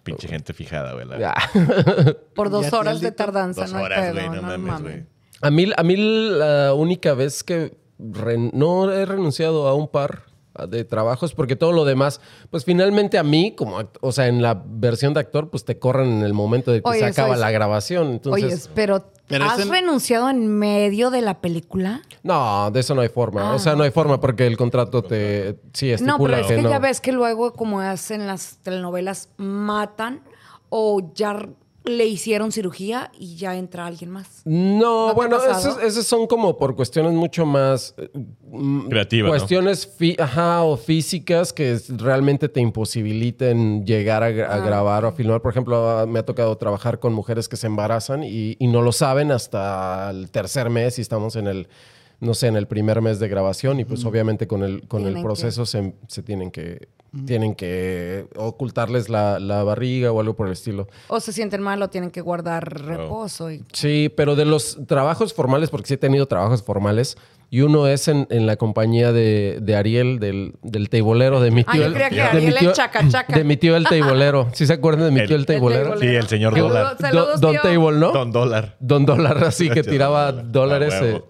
Pinche 0.02 0.28
gente 0.28 0.52
fijada, 0.52 0.92
güey. 0.94 1.06
la-. 1.06 1.34
Por 2.34 2.50
dos 2.50 2.70
Ya, 2.70 2.78
horas 2.78 3.00
de 3.00 3.12
tardanza, 3.12 3.62
Dos 3.62 3.72
no 3.72 3.82
horas, 3.82 4.00
pedo, 4.00 4.12
güey, 4.14 4.28
no 4.28 4.42
no 4.42 4.58
mames, 4.58 4.82
güey. 4.82 5.06
A 5.42 5.50
mí, 5.50 5.66
a 5.76 5.82
mí 5.82 5.96
la 5.96 6.72
única 6.74 7.14
vez 7.14 7.42
que 7.44 7.76
no 7.98 8.92
he 8.92 9.04
renunciado 9.06 9.66
a 9.68 9.74
un 9.74 9.88
par 9.88 10.22
de 10.68 10.84
trabajos 10.84 11.34
porque 11.34 11.56
todo 11.56 11.72
lo 11.72 11.84
demás, 11.84 12.20
pues 12.50 12.64
finalmente 12.64 13.18
a 13.18 13.22
mí, 13.22 13.54
como, 13.56 13.78
o 14.00 14.12
sea, 14.12 14.28
en 14.28 14.40
la 14.42 14.62
versión 14.66 15.14
de 15.14 15.20
actor, 15.20 15.50
pues 15.50 15.64
te 15.64 15.78
corren 15.78 16.08
en 16.18 16.22
el 16.22 16.32
momento 16.32 16.72
de 16.72 16.82
que 16.82 16.88
Oye, 16.88 17.00
se 17.00 17.04
acaba 17.06 17.36
la 17.36 17.50
grabación. 17.50 18.08
Entonces, 18.12 18.44
Oye, 18.66 18.72
pero, 18.74 19.10
Pero 19.26 19.44
¿has 19.44 19.68
renunciado 19.68 20.30
en 20.30 20.48
medio 20.48 21.10
de 21.10 21.20
la 21.20 21.40
película? 21.40 22.00
no, 22.22 22.70
de 22.70 22.80
eso 22.80 22.94
no 22.94 23.00
hay 23.02 23.08
forma. 23.08 23.54
o 23.54 23.58
sea, 23.58 23.74
no 23.76 23.82
hay 23.82 23.90
forma 23.90 24.20
porque 24.20 24.46
el 24.46 24.56
contrato 24.56 25.02
te 25.02 25.58
sí 25.72 25.90
estipula 25.90 26.16
No, 26.16 26.24
pero 26.24 26.36
es 26.36 26.46
que 26.46 26.62
no. 26.62 26.70
ya 26.70 26.78
ves 26.78 27.00
que 27.00 27.12
luego, 27.12 27.52
como 27.52 27.80
hacen 27.80 28.26
las 28.26 28.58
telenovelas, 28.62 29.28
matan 29.36 30.22
o 30.68 31.12
ya 31.14 31.48
le 31.86 32.04
hicieron 32.06 32.50
cirugía 32.52 33.10
y 33.18 33.36
ya 33.36 33.56
entra 33.56 33.86
alguien 33.86 34.10
más. 34.10 34.42
No, 34.44 35.08
¿No 35.08 35.14
bueno, 35.14 35.36
esos, 35.42 35.80
esos 35.82 36.06
son 36.06 36.26
como 36.26 36.56
por 36.58 36.74
cuestiones 36.74 37.12
mucho 37.12 37.46
más... 37.46 37.94
eh, 37.96 38.10
mm, 38.50 38.88
Creativa, 38.88 39.28
¿no? 39.28 39.32
Cuestiones 39.32 39.86
fi- 39.86 40.16
ajá, 40.18 40.62
o 40.62 40.76
físicas 40.76 41.52
que 41.52 41.78
realmente 41.96 42.48
te 42.48 42.60
imposibiliten 42.60 43.84
llegar 43.86 44.22
a, 44.22 44.30
gra- 44.30 44.48
a 44.50 44.58
grabar 44.58 45.04
o 45.04 45.08
a 45.08 45.12
filmar. 45.12 45.40
Por 45.42 45.52
ejemplo, 45.52 45.88
ah, 45.88 46.06
me 46.06 46.18
ha 46.18 46.24
tocado 46.24 46.56
trabajar 46.56 46.98
con 46.98 47.12
mujeres 47.12 47.48
que 47.48 47.56
se 47.56 47.66
embarazan 47.66 48.24
y, 48.24 48.56
y 48.58 48.66
no 48.66 48.82
lo 48.82 48.92
saben 48.92 49.30
hasta 49.30 50.10
el 50.10 50.30
tercer 50.30 50.70
mes 50.70 50.98
y 50.98 51.02
estamos 51.02 51.36
en 51.36 51.46
el, 51.46 51.68
no 52.20 52.34
sé, 52.34 52.48
en 52.48 52.56
el 52.56 52.66
primer 52.66 53.00
mes 53.00 53.18
de 53.20 53.28
grabación 53.28 53.78
y 53.80 53.84
pues 53.84 54.04
obviamente 54.04 54.46
con 54.46 54.62
el, 54.62 54.88
con 54.88 55.06
el 55.06 55.14
que- 55.14 55.22
proceso 55.22 55.64
se, 55.66 55.94
se 56.08 56.22
tienen 56.22 56.50
que... 56.50 56.88
Tienen 57.24 57.54
que 57.54 58.26
ocultarles 58.36 59.08
la, 59.08 59.38
la 59.38 59.62
barriga 59.64 60.12
o 60.12 60.20
algo 60.20 60.34
por 60.34 60.46
el 60.46 60.52
estilo. 60.52 60.88
O 61.08 61.20
se 61.20 61.32
sienten 61.32 61.62
mal 61.62 61.80
o 61.82 61.88
tienen 61.88 62.10
que 62.10 62.20
guardar 62.20 62.82
reposo. 62.84 63.50
Y... 63.50 63.62
Sí, 63.72 64.12
pero 64.14 64.36
de 64.36 64.44
los 64.44 64.78
trabajos 64.86 65.32
formales, 65.34 65.70
porque 65.70 65.88
sí 65.88 65.94
he 65.94 65.98
tenido 65.98 66.26
trabajos 66.26 66.62
formales, 66.62 67.16
y 67.48 67.60
uno 67.60 67.86
es 67.86 68.08
en, 68.08 68.26
en 68.30 68.44
la 68.46 68.56
compañía 68.56 69.12
de, 69.12 69.58
de 69.62 69.76
Ariel, 69.76 70.18
del, 70.18 70.54
del 70.62 70.88
teibolero, 70.90 71.40
de 71.40 71.52
mi 71.52 71.62
Ah, 71.66 71.72
tío. 71.72 71.82
yo 71.82 71.86
el- 71.86 71.94
creía 71.94 72.08
que 72.08 72.16
de 72.16 72.22
Ariel 72.22 72.54
mi 72.60 72.66
el 72.66 72.72
chaca 72.72 73.08
chaca. 73.08 73.36
De 73.36 73.44
mi 73.44 73.56
tío 73.56 73.76
el 73.76 73.84
teibolero. 73.86 74.48
¿Sí 74.52 74.66
se 74.66 74.72
acuerdan 74.72 75.04
de 75.06 75.10
mi 75.12 75.20
El- 75.20 75.28
tío 75.28 75.36
el 75.36 75.46
teibolero? 75.46 75.94
el 75.94 76.00
Sí, 76.00 76.06
el 76.06 76.26
señor 76.26 76.56
dólar. 76.58 76.96
Don 77.40 77.52
tío. 77.52 77.60
Table, 77.62 77.98
¿no? 77.98 78.10
Don 78.12 78.32
dólar. 78.32 78.76
Don 78.80 79.06
Dólar, 79.06 79.44
así 79.44 79.70
que 79.70 79.84
tiraba 79.84 80.32
dólares. 80.32 80.94
Eh. 81.00 81.22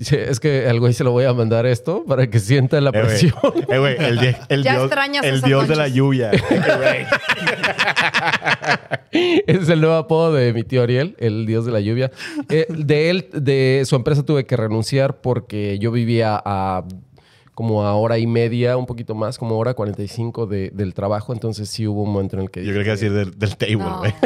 Es 0.00 0.40
que 0.40 0.66
al 0.66 0.80
güey 0.80 0.92
se 0.94 1.04
lo 1.04 1.12
voy 1.12 1.24
a 1.24 1.32
mandar 1.34 1.66
esto 1.66 2.04
para 2.06 2.28
que 2.28 2.38
sienta 2.40 2.80
la 2.80 2.90
Eh, 2.90 2.92
güey. 2.92 3.04
presión. 3.06 3.34
Eh, 3.68 3.96
el, 4.00 4.18
di- 4.18 4.36
el 4.48 4.62
Ya 4.64 4.72
dios, 4.72 4.84
extrañas 4.84 5.24
el 5.24 5.34
esas 5.36 5.44
dios 5.48 5.68
de 5.68 5.76
la 5.76 5.88
lluvia. 5.88 6.30
Ese 9.12 9.60
es 9.62 9.68
el 9.68 9.80
nuevo 9.80 9.96
apodo 9.96 10.32
de 10.32 10.52
mi 10.52 10.62
tío 10.62 10.82
Ariel, 10.82 11.16
el 11.18 11.44
dios 11.46 11.66
de 11.66 11.72
la 11.72 11.80
lluvia. 11.80 12.10
Eh, 12.48 12.66
de 12.68 13.10
él, 13.10 13.28
de 13.32 13.82
su 13.84 13.96
empresa 13.96 14.22
tuve 14.24 14.46
que 14.46 14.56
renunciar 14.56 15.20
porque 15.20 15.78
yo 15.80 15.90
vivía 15.90 16.40
a 16.44 16.84
como 17.60 17.84
a 17.84 17.94
hora 17.94 18.16
y 18.16 18.26
media, 18.26 18.78
un 18.78 18.86
poquito 18.86 19.14
más, 19.14 19.36
como 19.36 19.58
hora 19.58 19.74
45 19.74 20.46
de, 20.46 20.70
del 20.72 20.94
trabajo. 20.94 21.34
Entonces 21.34 21.68
sí 21.68 21.86
hubo 21.86 22.04
un 22.04 22.10
momento 22.12 22.36
en 22.36 22.42
el 22.44 22.50
que... 22.50 22.64
Yo 22.64 22.72
creo 22.72 22.84
que 22.84 22.90
decir 22.92 23.12
del, 23.12 23.38
del 23.38 23.54
table, 23.54 23.76
No. 23.76 23.98
güey. 23.98 24.14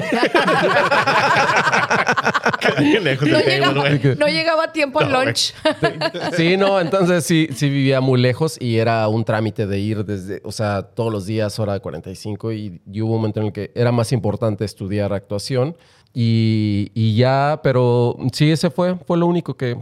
Lejos 3.02 3.26
No 3.28 3.38
table, 3.40 3.50
llegaba, 3.52 3.88
no 4.18 4.26
llegaba 4.28 4.64
a 4.66 4.72
tiempo 4.72 5.00
al 5.00 5.10
No, 5.10 5.24
lunch. 5.24 5.52
Sí, 6.36 6.56
no, 6.56 6.80
entonces 6.80 7.24
sí, 7.24 7.48
sí 7.52 7.68
vivía 7.68 8.00
muy 8.00 8.20
lejos 8.20 8.56
y 8.60 8.76
era 8.78 9.08
un 9.08 9.24
trámite 9.24 9.66
de 9.66 9.80
ir 9.80 10.04
desde, 10.04 10.40
o 10.44 10.52
sea, 10.52 10.82
todos 10.82 11.12
los 11.12 11.26
días, 11.26 11.58
hora 11.58 11.80
45 11.80 12.52
y, 12.52 12.80
y 12.88 13.00
hubo 13.02 13.14
un 13.14 13.18
momento 13.18 13.40
en 13.40 13.46
el 13.46 13.52
que 13.52 13.72
era 13.74 13.90
más 13.90 14.12
importante 14.12 14.64
estudiar 14.64 15.12
actuación 15.12 15.76
y, 16.12 16.92
y 16.94 17.16
ya, 17.16 17.58
pero 17.64 18.16
sí, 18.32 18.52
ese 18.52 18.70
fue, 18.70 18.94
fue 18.94 19.18
lo 19.18 19.26
único 19.26 19.56
que... 19.56 19.76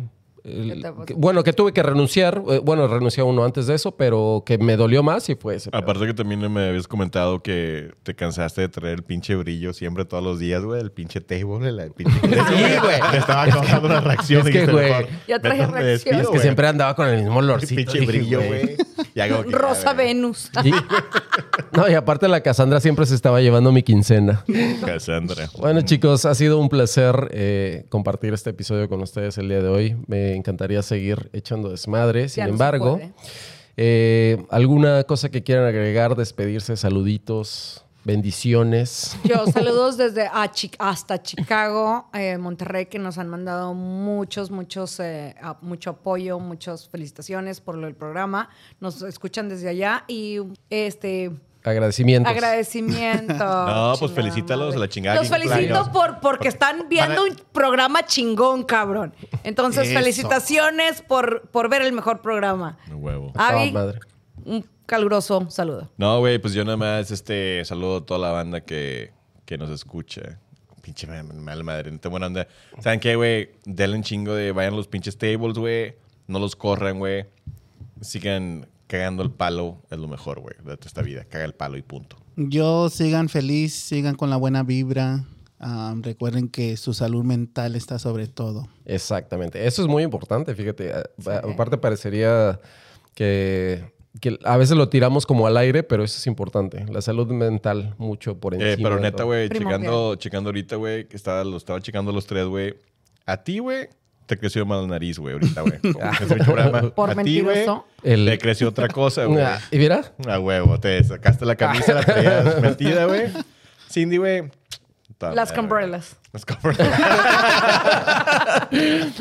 el- 0.44 0.84
bueno, 1.16 1.44
que 1.44 1.52
tuve 1.52 1.72
que 1.72 1.82
renunciar, 1.82 2.42
eh, 2.50 2.60
bueno, 2.62 2.88
renuncié 2.88 3.22
a 3.22 3.24
uno 3.24 3.44
antes 3.44 3.66
de 3.66 3.74
eso, 3.74 3.96
pero 3.96 4.42
que 4.44 4.58
me 4.58 4.76
dolió 4.76 5.02
más 5.02 5.28
y 5.28 5.34
fue 5.34 5.56
ese. 5.56 5.70
pedo. 5.70 5.80
Aparte 5.80 6.06
que 6.06 6.14
también 6.14 6.52
me 6.52 6.68
habías 6.68 6.88
comentado 6.88 7.42
que 7.42 7.92
te 8.02 8.14
cansaste 8.14 8.62
de 8.62 8.68
traer 8.68 8.94
el 8.94 9.02
pinche 9.04 9.34
brillo 9.36 9.72
siempre 9.72 10.04
todos 10.04 10.22
los 10.24 10.38
días, 10.38 10.62
güey. 10.64 10.80
El 10.80 10.90
pinche 10.90 11.20
table, 11.20 11.68
el 11.68 11.92
pinche... 11.92 12.12
Sí, 12.22 12.78
güey. 12.82 13.00
Me 13.12 13.18
estaba 13.18 13.46
causando 13.46 13.86
una 13.88 14.00
reacción. 14.00 14.46
es 14.46 14.52
que, 14.52 14.66
güey, 14.66 14.92
Ya 15.28 15.38
traje 15.40 15.66
reacción. 15.66 15.84
despido, 15.84 16.20
Es 16.22 16.28
que 16.30 16.38
siempre 16.40 16.66
andaba 16.66 16.94
con 16.96 17.08
el 17.08 17.22
mismo 17.22 17.38
El 17.40 17.46
olorcito. 17.46 17.76
pinche 17.76 18.00
dije, 18.00 18.12
brillo, 18.12 18.40
güey. 18.42 18.76
Rosa 19.50 19.92
Venus. 19.92 20.50
Y- 20.64 20.72
no, 21.76 21.88
y 21.88 21.94
aparte 21.94 22.28
la 22.28 22.40
Cassandra 22.40 22.80
siempre 22.80 23.06
se 23.06 23.14
estaba 23.14 23.40
llevando 23.40 23.72
mi 23.72 23.82
quincena. 23.82 24.44
Cassandra. 24.84 25.48
Bueno, 25.58 25.82
chicos, 25.82 26.24
ha 26.24 26.34
sido 26.34 26.58
un 26.58 26.68
placer 26.68 27.28
eh, 27.32 27.84
compartir 27.88 28.32
este 28.34 28.50
episodio 28.50 28.88
con 28.88 29.00
ustedes 29.02 29.38
el 29.38 29.48
día 29.48 29.62
de 29.62 29.68
hoy. 29.68 29.96
Me 30.06 30.31
encantaría 30.34 30.82
seguir 30.82 31.30
echando 31.32 31.68
desmadre. 31.70 32.28
Sin 32.28 32.44
Ya 32.44 32.48
embargo, 32.50 33.00
eh, 33.76 34.44
¿alguna 34.50 35.04
cosa 35.04 35.30
que 35.30 35.42
quieran 35.42 35.64
agregar? 35.66 36.14
Despedirse, 36.16 36.76
saluditos, 36.76 37.84
bendiciones. 38.04 39.16
Yo 39.24 39.46
saludos 39.52 39.96
desde 39.96 40.26
a 40.32 40.50
Chi- 40.50 40.70
hasta 40.78 41.22
Chicago, 41.22 42.08
eh, 42.12 42.36
Monterrey, 42.38 42.86
que 42.86 42.98
nos 42.98 43.18
han 43.18 43.28
mandado 43.28 43.74
muchos, 43.74 44.50
muchos, 44.50 44.98
eh, 45.00 45.34
a- 45.40 45.56
mucho 45.62 45.90
apoyo, 45.90 46.38
muchas 46.38 46.88
felicitaciones 46.88 47.60
por 47.60 47.80
del 47.80 47.94
programa. 47.94 48.48
Nos 48.80 49.02
escuchan 49.02 49.48
desde 49.48 49.68
allá 49.68 50.04
y 50.08 50.38
este 50.70 51.30
Agradecimientos. 51.64 52.30
agradecimiento. 52.32 53.34
No, 53.38 53.94
pues 53.98 54.10
Chingada 54.10 54.14
felicítalos 54.14 54.66
madre. 54.68 54.76
a 54.76 54.80
la 54.80 54.88
chingada, 54.88 55.16
Los 55.20 55.28
felicito 55.28 55.92
por 55.92 56.20
porque 56.20 56.48
están 56.48 56.88
viendo 56.88 57.24
un 57.24 57.36
programa 57.52 58.04
chingón, 58.04 58.64
cabrón. 58.64 59.14
Entonces, 59.44 59.88
Eso. 59.88 59.98
felicitaciones 59.98 61.02
por, 61.02 61.42
por 61.48 61.68
ver 61.68 61.82
el 61.82 61.92
mejor 61.92 62.20
programa. 62.20 62.78
Un 62.90 63.02
huevo. 63.04 63.32
Madre. 63.34 64.00
un 64.44 64.66
caluroso 64.86 65.48
saludo. 65.50 65.90
No, 65.96 66.18
güey, 66.18 66.38
pues 66.38 66.52
yo 66.54 66.64
nada 66.64 66.76
más 66.76 67.10
este, 67.10 67.64
saludo 67.64 67.98
a 67.98 68.06
toda 68.06 68.18
la 68.20 68.30
banda 68.32 68.60
que, 68.62 69.12
que 69.44 69.56
nos 69.56 69.70
escucha. 69.70 70.38
Pinche 70.82 71.06
ma- 71.06 71.22
mal 71.22 71.62
madre, 71.62 71.92
neta 71.92 72.08
buena 72.08 72.26
onda. 72.26 72.48
¿Saben 72.80 72.98
qué, 72.98 73.14
güey? 73.14 73.50
Denle 73.64 73.96
un 73.98 74.02
chingo 74.02 74.34
de... 74.34 74.50
Vayan 74.50 74.74
a 74.74 74.76
los 74.76 74.88
pinches 74.88 75.16
tables, 75.16 75.56
güey. 75.56 75.94
No 76.26 76.40
los 76.40 76.56
corran, 76.56 76.98
güey. 76.98 77.26
Sigan 78.00 78.66
cagando 78.92 79.22
el 79.22 79.30
palo. 79.30 79.82
Es 79.90 79.98
lo 79.98 80.06
mejor, 80.06 80.40
güey, 80.40 80.54
de 80.58 80.76
toda 80.76 80.86
esta 80.86 81.02
vida. 81.02 81.24
Caga 81.24 81.44
el 81.44 81.54
palo 81.54 81.76
y 81.76 81.82
punto. 81.82 82.16
Yo 82.36 82.88
sigan 82.90 83.28
feliz, 83.28 83.74
sigan 83.74 84.14
con 84.14 84.30
la 84.30 84.36
buena 84.36 84.62
vibra. 84.62 85.24
Ah, 85.58 85.94
recuerden 86.00 86.48
que 86.48 86.76
su 86.76 86.92
salud 86.92 87.24
mental 87.24 87.74
está 87.76 87.98
sobre 87.98 88.26
todo. 88.26 88.68
Exactamente. 88.84 89.66
Eso 89.66 89.82
es 89.82 89.88
muy 89.88 90.02
importante, 90.02 90.54
fíjate. 90.54 90.92
A- 90.92 91.04
a- 91.26 91.38
Aparte 91.52 91.78
parecería 91.78 92.60
que, 93.14 93.92
que 94.20 94.38
a 94.44 94.56
veces 94.56 94.76
lo 94.76 94.88
tiramos 94.88 95.24
como 95.26 95.46
al 95.46 95.56
aire, 95.56 95.82
pero 95.82 96.04
eso 96.04 96.16
es 96.18 96.26
importante. 96.26 96.84
La 96.90 97.00
salud 97.00 97.28
mental 97.28 97.94
mucho 97.98 98.38
por 98.38 98.54
encima. 98.54 98.72
Eh, 98.72 98.76
pero 98.82 98.96
de 98.96 99.02
neta, 99.02 99.22
güey, 99.24 99.48
checando, 99.48 100.16
checando 100.16 100.48
ahorita, 100.48 100.76
güey, 100.76 101.06
que 101.08 101.16
estaba, 101.16 101.44
lo 101.44 101.56
estaba 101.56 101.80
checando 101.80 102.12
los 102.12 102.26
tres, 102.26 102.46
güey. 102.46 102.74
A 103.26 103.36
ti, 103.44 103.58
güey, 103.60 103.88
te 104.34 104.38
creció 104.38 104.64
más 104.66 104.80
la 104.82 104.86
nariz, 104.88 105.18
güey, 105.18 105.34
ahorita, 105.34 105.60
güey. 105.62 105.78
Por 106.94 107.10
A 107.10 107.14
ti, 107.22 107.40
güey, 107.40 107.56
mentiroso. 107.56 107.86
El- 108.02 108.24
Le 108.24 108.38
creció 108.38 108.68
otra 108.68 108.88
cosa, 108.88 109.24
güey. 109.26 109.44
¿Y 109.70 109.78
mira? 109.78 110.12
A 110.28 110.38
huevo, 110.38 110.78
te 110.80 111.02
sacaste 111.04 111.44
la 111.44 111.56
camisa, 111.56 111.94
la 111.94 112.02
traías 112.02 112.60
metida, 112.62 113.04
güey. 113.06 113.24
Cindy, 113.90 114.16
güey. 114.16 114.44
Las 115.34 115.52
Cumbrellas. 115.52 116.16
Las. 116.32 116.44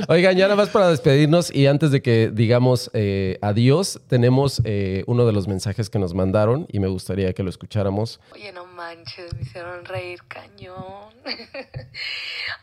Oigan, 0.08 0.36
ya 0.36 0.46
nada 0.46 0.56
más 0.56 0.70
para 0.70 0.90
despedirnos 0.90 1.54
y 1.54 1.68
antes 1.68 1.92
de 1.92 2.02
que 2.02 2.32
digamos 2.34 2.90
eh, 2.94 3.38
adiós, 3.42 4.00
tenemos 4.08 4.62
eh, 4.64 5.04
uno 5.08 5.26
de 5.28 5.34
los 5.34 5.48
mensajes 5.48 5.90
que 5.90 6.00
nos 6.00 6.14
mandaron 6.14 6.66
y 6.72 6.80
me 6.80 6.88
gustaría 6.88 7.34
que 7.34 7.44
lo 7.44 7.50
escucháramos. 7.50 8.20
Oye, 8.34 8.52
no 8.52 8.66
manches, 8.66 9.34
me 9.36 9.42
hicieron 9.42 9.86
reír 9.86 10.22
cañón. 10.28 11.12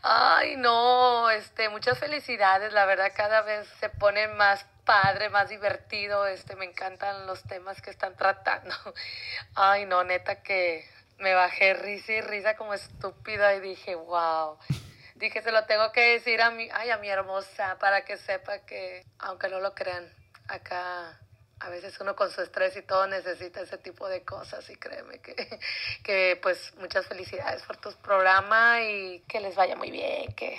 Ay, 0.01 0.55
no, 0.55 1.29
este, 1.29 1.67
muchas 1.69 1.99
felicidades, 1.99 2.71
la 2.71 2.85
verdad 2.85 3.11
cada 3.15 3.41
vez 3.41 3.67
se 3.79 3.89
pone 3.89 4.29
más 4.29 4.65
padre, 4.85 5.29
más 5.29 5.49
divertido, 5.49 6.25
este, 6.25 6.55
me 6.55 6.65
encantan 6.65 7.27
los 7.27 7.43
temas 7.43 7.81
que 7.81 7.89
están 7.89 8.15
tratando. 8.15 8.73
Ay, 9.55 9.85
no, 9.85 10.03
neta 10.03 10.41
que 10.41 10.87
me 11.17 11.33
bajé 11.33 11.73
risa 11.73 12.13
y 12.13 12.21
risa 12.21 12.55
como 12.55 12.73
estúpida 12.73 13.53
y 13.55 13.59
dije, 13.59 13.95
wow. 13.95 14.57
Dije, 15.15 15.41
se 15.41 15.51
lo 15.51 15.65
tengo 15.65 15.91
que 15.91 16.13
decir 16.13 16.41
a 16.41 16.49
mi, 16.49 16.69
ay, 16.71 16.91
a 16.91 16.97
mi 16.97 17.09
hermosa, 17.09 17.77
para 17.77 18.05
que 18.05 18.15
sepa 18.15 18.59
que, 18.59 19.05
aunque 19.19 19.49
no 19.49 19.59
lo 19.59 19.75
crean, 19.75 20.09
acá 20.47 21.19
a 21.59 21.69
veces 21.69 21.97
uno 21.99 22.15
con 22.15 22.31
su 22.31 22.41
estrés 22.41 22.75
y 22.77 22.81
todo 22.81 23.07
necesita 23.07 23.61
ese 23.61 23.77
tipo 23.77 24.07
de 24.07 24.23
cosas 24.23 24.69
y 24.69 24.75
créeme 24.75 25.19
que, 25.19 25.35
que 26.03 26.39
pues 26.41 26.73
muchas 26.79 27.05
felicidades 27.07 27.63
por 27.63 27.77
tu 27.77 27.89
programa 28.01 28.81
y 28.83 29.21
que 29.27 29.39
les 29.39 29.55
vaya 29.55 29.75
muy 29.75 29.91
bien, 29.91 30.33
que, 30.33 30.57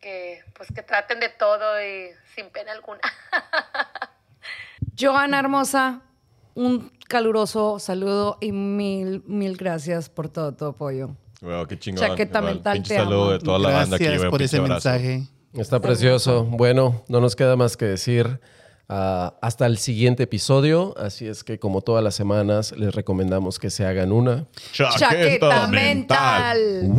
que 0.00 0.42
pues 0.56 0.70
que 0.74 0.82
traten 0.82 1.20
de 1.20 1.28
todo 1.28 1.82
y 1.82 2.10
sin 2.34 2.50
pena 2.50 2.72
alguna. 2.72 3.00
Joana 4.98 5.38
Hermosa, 5.38 6.02
un 6.54 6.90
caluroso 7.08 7.78
saludo 7.78 8.38
y 8.40 8.52
mil, 8.52 9.22
mil 9.26 9.56
gracias 9.56 10.08
por 10.08 10.28
todo 10.28 10.54
tu 10.54 10.64
apoyo. 10.66 11.10
Güey, 11.40 11.66
qué 11.66 11.78
chingón. 11.78 12.06
Chaqueta 12.06 12.38
Igual, 12.38 12.54
mental, 12.54 12.82
te 12.82 12.94
saludo 12.96 13.22
amo. 13.22 13.30
de 13.32 13.38
toda 13.38 13.58
la 13.58 13.70
banda 13.70 13.96
aquí, 13.96 14.04
Gracias 14.04 14.30
por 14.30 14.42
ese 14.42 14.56
abrazo. 14.58 14.90
mensaje. 14.90 15.22
Está 15.54 15.80
precioso. 15.80 16.44
Bueno, 16.44 17.02
no 17.08 17.20
nos 17.20 17.34
queda 17.34 17.56
más 17.56 17.76
que 17.76 17.86
decir 17.86 18.40
ah, 18.90 19.34
hasta 19.40 19.66
el 19.66 19.78
siguiente 19.78 20.24
episodio. 20.24 20.94
Así 20.98 21.26
es 21.26 21.44
que 21.44 21.58
como 21.58 21.80
todas 21.80 22.04
las 22.04 22.14
semanas 22.14 22.72
les 22.76 22.94
recomendamos 22.94 23.58
que 23.58 23.70
se 23.70 23.86
hagan 23.86 24.12
una. 24.12 24.44
Chaqueta 24.72 25.68
mental. 25.68 26.90